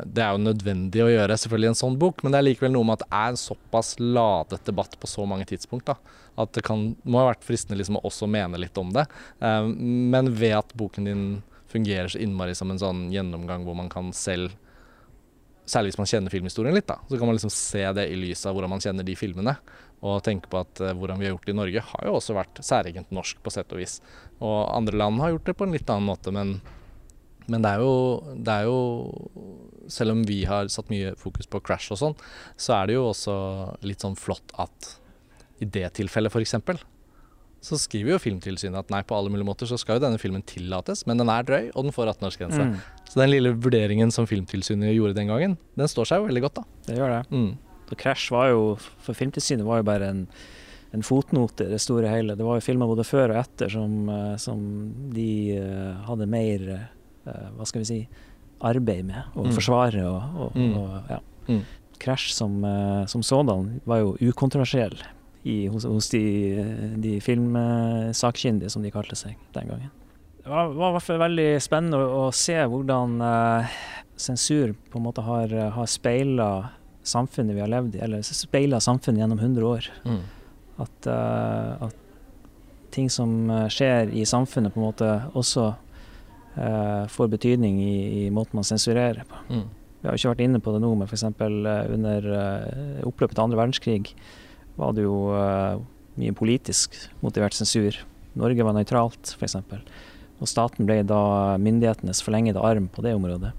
det 0.06 0.22
er 0.24 0.34
jo 0.34 0.42
nødvendig 0.42 1.02
å 1.04 1.10
gjøre 1.10 1.36
selvfølgelig 1.38 1.70
en 1.70 1.78
sånn 1.78 1.98
bok, 2.00 2.22
men 2.22 2.34
det 2.34 2.40
er 2.40 2.46
likevel 2.48 2.72
noe 2.74 2.88
med 2.88 2.98
at 2.98 3.04
det 3.04 3.18
er 3.20 3.32
en 3.32 3.40
såpass 3.40 3.92
ladet 4.00 4.64
debatt 4.66 4.96
på 4.98 5.10
så 5.10 5.26
mange 5.28 5.46
tidspunkt. 5.50 5.86
da, 5.86 5.96
At 6.40 6.54
det 6.56 6.64
kan, 6.66 6.92
må 7.04 7.20
ha 7.20 7.28
vært 7.30 7.46
fristende 7.46 7.78
liksom 7.78 8.00
å 8.00 8.06
også 8.08 8.26
mene 8.30 8.58
litt 8.58 8.78
om 8.80 8.90
det. 8.96 9.04
Eh, 9.38 9.68
men 10.14 10.32
ved 10.38 10.56
at 10.58 10.74
boken 10.78 11.06
din 11.06 11.26
fungerer 11.68 12.08
så 12.08 12.18
innmari 12.24 12.56
som 12.58 12.72
en 12.72 12.80
sånn 12.80 13.04
gjennomgang 13.12 13.66
hvor 13.68 13.76
man 13.78 13.92
kan 13.92 14.14
selv 14.16 14.56
Særlig 15.68 15.90
hvis 15.90 15.98
man 16.00 16.08
kjenner 16.08 16.32
filmhistorien 16.32 16.72
litt, 16.72 16.86
da. 16.88 16.94
Så 17.10 17.18
kan 17.20 17.28
man 17.28 17.36
liksom 17.36 17.50
se 17.52 17.82
det 17.92 18.06
i 18.08 18.14
lys 18.16 18.46
av 18.48 18.54
hvordan 18.56 18.70
man 18.72 18.80
kjenner 18.80 19.04
de 19.04 19.12
filmene. 19.20 19.52
Og 20.00 20.22
tenke 20.24 20.48
på 20.48 20.62
at 20.62 20.80
uh, 20.80 20.94
hvordan 20.96 21.20
vi 21.20 21.26
har 21.26 21.34
gjort 21.34 21.44
det 21.44 21.52
i 21.52 21.58
Norge 21.58 21.82
har 21.90 22.06
jo 22.08 22.14
også 22.16 22.36
vært 22.38 22.62
særegent 22.64 23.12
norsk 23.12 23.42
på 23.44 23.52
sett 23.52 23.74
og 23.76 23.82
vis. 23.82 23.98
Og 24.40 24.62
andre 24.72 24.96
land 24.96 25.20
har 25.20 25.34
gjort 25.34 25.50
det 25.50 25.56
på 25.60 25.68
en 25.68 25.76
litt 25.76 25.92
annen 25.92 26.08
måte, 26.08 26.32
men 26.32 26.54
men 27.48 27.64
det 27.64 27.70
er, 27.72 27.82
jo, 27.82 28.34
det 28.36 28.54
er 28.54 28.68
jo 28.68 28.78
Selv 29.88 30.12
om 30.12 30.22
vi 30.28 30.42
har 30.48 30.68
satt 30.72 30.90
mye 30.92 31.14
fokus 31.18 31.48
på 31.48 31.62
crash 31.64 31.94
og 31.94 32.00
sånn, 32.00 32.16
så 32.60 32.76
er 32.76 32.90
det 32.90 32.98
jo 32.98 33.08
også 33.08 33.34
litt 33.88 34.04
sånn 34.04 34.18
flott 34.20 34.52
at 34.60 34.94
i 35.58 35.66
det 35.66 35.88
tilfellet 35.96 36.30
f.eks. 36.30 36.54
så 37.66 37.78
skriver 37.80 38.12
jo 38.12 38.20
Filmtilsynet 38.22 38.78
at 38.78 38.92
nei, 38.92 39.00
på 39.02 39.16
alle 39.16 39.32
mulige 39.32 39.48
måter 39.48 39.66
så 39.70 39.78
skal 39.80 39.96
jo 39.96 40.04
denne 40.04 40.20
filmen 40.22 40.44
tillates, 40.46 41.02
men 41.08 41.18
den 41.18 41.32
er 41.32 41.48
drøy, 41.48 41.72
og 41.72 41.88
den 41.88 41.96
får 41.96 42.12
18-årsgrense. 42.12 42.68
Mm. 42.68 42.76
Så 43.08 43.18
den 43.18 43.32
lille 43.32 43.54
vurderingen 43.56 44.12
som 44.14 44.28
Filmtilsynet 44.30 44.92
gjorde 44.92 45.16
den 45.16 45.32
gangen, 45.32 45.56
den 45.80 45.90
står 45.90 46.12
seg 46.12 46.22
jo 46.22 46.28
veldig 46.28 46.44
godt, 46.44 46.60
da. 46.60 46.84
Det 46.86 47.00
gjør 47.00 47.16
det. 47.16 47.24
Mm. 47.32 47.82
Så 47.88 47.98
Crash 48.04 48.36
var 48.36 48.52
jo, 48.52 48.62
for 49.02 49.18
Filmtilsynet 49.18 49.66
var 49.66 49.82
jo 49.82 49.88
bare 49.90 50.12
en 50.14 50.24
en 50.90 51.02
fotnote 51.04 51.66
i 51.66 51.72
det 51.72 51.82
store 51.84 52.08
hele. 52.08 52.36
Det 52.36 52.44
var 52.46 52.56
jo 52.56 52.64
filmer 52.64 52.88
både 52.88 53.04
før 53.04 53.34
og 53.34 53.42
etter 53.42 53.68
som, 53.72 54.08
eh, 54.08 54.36
som 54.40 54.60
de 55.12 55.32
uh, 55.60 55.98
hadde 56.06 56.30
mer 56.32 56.64
Eh, 56.68 56.86
hva 57.56 57.66
skal 57.68 57.82
vi 57.82 57.88
si, 57.88 58.00
arbeid 58.64 59.06
med 59.06 59.36
og 59.36 59.48
mm. 59.48 59.52
forsvare 59.54 60.06
og, 60.08 60.38
og, 60.46 60.56
mm. 60.56 60.72
og 60.78 61.12
ja. 61.12 61.18
Mm. 61.48 61.60
Crash 62.02 62.34
som, 62.34 62.58
eh, 62.64 63.04
som 63.10 63.22
sådan 63.22 63.78
var 63.88 64.02
jo 64.02 64.16
ukontroversiell 64.30 64.96
hos, 65.72 65.86
hos, 65.88 66.10
de, 66.12 66.20
de 67.00 67.14
filmsakkyndige, 67.24 68.68
som 68.68 68.82
de 68.84 68.90
kalte 68.92 69.16
seg 69.16 69.38
den 69.54 69.70
gangen. 69.70 69.92
Det 70.42 70.50
var, 70.50 70.74
var 70.76 70.90
i 70.90 70.96
hvert 70.98 71.06
fall 71.06 71.22
veldig 71.22 71.46
spennende 71.64 72.00
å, 72.02 72.26
å 72.26 72.34
se 72.36 72.56
hvordan 72.68 73.14
uh, 73.22 73.78
sensur 74.20 74.74
på 74.90 75.00
en 75.00 75.06
måte 75.06 75.24
har, 75.24 75.54
har 75.72 75.88
speila 75.88 76.50
samfunnet 77.06 77.56
vi 77.56 77.62
har 77.64 77.72
levd 77.72 77.96
i, 77.96 78.02
eller 78.04 78.26
speila 78.26 78.82
samfunnet 78.84 79.22
gjennom 79.22 79.40
100 79.40 79.70
år. 79.70 79.88
Mm. 80.04 80.20
At, 80.84 81.08
uh, 81.08 81.88
at 81.88 82.04
ting 82.90 83.10
som 83.10 83.50
eh, 83.50 83.66
skjer 83.72 84.12
i 84.14 84.24
samfunnet, 84.26 84.74
på 84.74 84.80
en 84.80 84.88
måte 84.88 85.10
også 85.38 85.66
eh, 85.68 85.76
får 86.54 87.28
betydning 87.30 87.76
i, 87.84 87.96
i 88.24 88.30
måten 88.34 88.58
man 88.58 88.66
sensurerer 88.66 89.22
på. 89.28 89.40
Mm. 89.52 89.66
Vi 89.98 90.06
har 90.06 90.14
jo 90.14 90.20
ikke 90.20 90.32
vært 90.32 90.44
inne 90.46 90.60
på 90.62 90.72
det 90.74 90.80
nå, 90.82 90.92
men 90.98 91.06
f.eks. 91.06 91.24
under 91.28 92.28
uh, 92.30 93.06
oppløpet 93.06 93.36
til 93.36 93.44
andre 93.44 93.60
verdenskrig 93.60 94.14
var 94.78 94.94
det 94.94 95.04
jo 95.04 95.16
mye 96.18 96.34
politisk 96.38 96.94
motivert 97.22 97.56
sensur. 97.56 97.98
Norge 98.38 98.66
var 98.66 98.76
nøytralt, 98.76 99.34
f.eks. 99.38 99.56
Og 100.38 100.50
staten 100.50 100.86
ble 100.86 101.00
da 101.06 101.56
myndighetenes 101.58 102.22
forlengede 102.22 102.62
arm 102.62 102.86
på 102.94 103.02
det 103.02 103.16
området. 103.18 103.52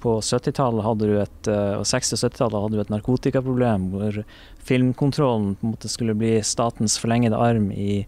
På 0.00 0.16
70-tallet 0.22 0.84
hadde 0.86 1.08
du 1.08 1.16
et, 1.20 1.48
og 1.50 1.84
60- 1.84 2.14
og 2.14 2.20
70-tallet 2.22 2.62
hadde 2.64 2.78
du 2.78 2.82
et 2.84 2.92
narkotikaproblem 2.94 3.88
hvor 3.92 4.20
filmkontrollen 4.66 5.56
på 5.58 5.66
en 5.66 5.74
måte 5.74 5.90
skulle 5.90 6.14
bli 6.18 6.36
statens 6.46 6.96
forlengede 7.02 7.38
arm 7.38 7.68
i, 7.74 8.04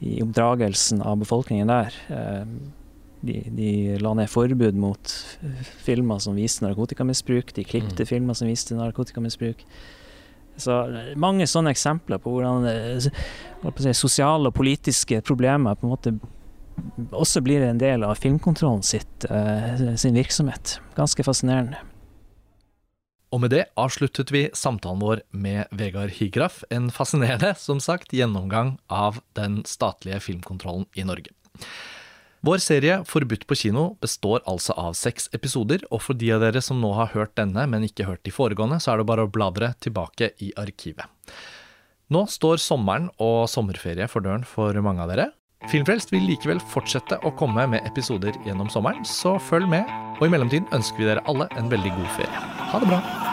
i 0.00 0.20
oppdragelsen 0.24 1.02
av 1.04 1.18
befolkningen 1.22 1.70
der. 1.70 1.98
De, 3.24 3.38
de, 3.56 3.68
la 4.02 4.12
ned 4.18 4.28
forbud 4.28 4.76
mot 4.76 5.12
filmer 5.84 6.20
som 6.20 6.36
viste 6.36 6.64
narkotikamisbruk. 6.66 7.54
De 7.56 7.64
klipte 7.64 8.04
mm. 8.04 8.10
filmer 8.10 8.36
som 8.36 8.50
viste 8.50 8.76
narkotikamisbruk. 8.76 9.64
Så 10.60 10.74
mange 11.18 11.46
sånne 11.50 11.72
eksempler 11.74 12.20
på 12.22 12.30
hvordan 12.36 12.68
si, 13.02 13.94
sosiale 13.96 14.52
og 14.52 14.54
politiske 14.54 15.18
problemer 15.26 15.74
på 15.78 15.88
en 15.88 15.94
måte 15.94 16.14
også 17.14 17.42
blir 17.44 17.62
en 17.62 17.78
del 17.78 18.04
av 18.06 18.18
filmkontrollen 18.18 18.82
sitt, 18.86 19.26
uh, 19.30 19.94
sin 19.98 20.16
virksomhet. 20.18 20.78
Ganske 20.98 21.26
fascinerende. 21.26 21.80
Og 23.34 23.40
med 23.42 23.50
det 23.50 23.64
avsluttet 23.80 24.30
vi 24.30 24.44
samtalen 24.54 25.02
vår 25.02 25.24
med 25.34 25.70
Vegard 25.74 26.12
Higraff. 26.14 26.62
En 26.70 26.86
fascinerende, 26.94 27.54
som 27.58 27.80
sagt, 27.82 28.14
gjennomgang 28.14 28.76
av 28.86 29.18
den 29.34 29.62
statlige 29.66 30.20
filmkontrollen 30.22 30.86
i 30.94 31.06
Norge. 31.06 31.34
Vår 32.44 32.58
serie 32.60 32.98
Forbudt 33.08 33.46
på 33.48 33.56
kino 33.56 33.94
består 34.04 34.42
altså 34.44 34.74
av 34.76 34.92
seks 34.98 35.30
episoder, 35.32 35.80
og 35.88 36.02
for 36.04 36.18
de 36.20 36.28
av 36.34 36.42
dere 36.44 36.60
som 36.60 36.76
nå 36.82 36.90
har 36.92 37.14
hørt 37.14 37.32
denne, 37.40 37.64
men 37.72 37.86
ikke 37.86 38.04
hørt 38.04 38.20
de 38.28 38.34
foregående, 38.34 38.76
så 38.84 38.92
er 38.92 39.00
det 39.00 39.06
bare 39.08 39.24
å 39.24 39.30
bladre 39.32 39.70
tilbake 39.80 40.34
i 40.44 40.50
arkivet. 40.60 41.08
Nå 42.12 42.26
står 42.28 42.60
sommeren 42.60 43.08
og 43.16 43.48
sommerferie 43.48 44.10
for 44.12 44.20
døren 44.26 44.44
for 44.44 44.76
mange 44.84 45.06
av 45.06 45.14
dere. 45.14 45.30
Filmfrelst 45.72 46.12
vil 46.12 46.28
likevel 46.28 46.60
fortsette 46.68 47.16
å 47.24 47.32
komme 47.40 47.64
med 47.64 47.88
episoder 47.88 48.36
gjennom 48.44 48.68
sommeren, 48.68 49.08
så 49.08 49.38
følg 49.40 49.70
med. 49.78 49.88
Og 50.20 50.28
i 50.28 50.34
mellomtiden 50.36 50.68
ønsker 50.76 51.00
vi 51.00 51.14
dere 51.14 51.24
alle 51.24 51.48
en 51.56 51.72
veldig 51.72 51.96
god 51.96 52.10
ferie. 52.20 52.48
Ha 52.74 52.84
det 52.84 52.92
bra! 52.92 53.23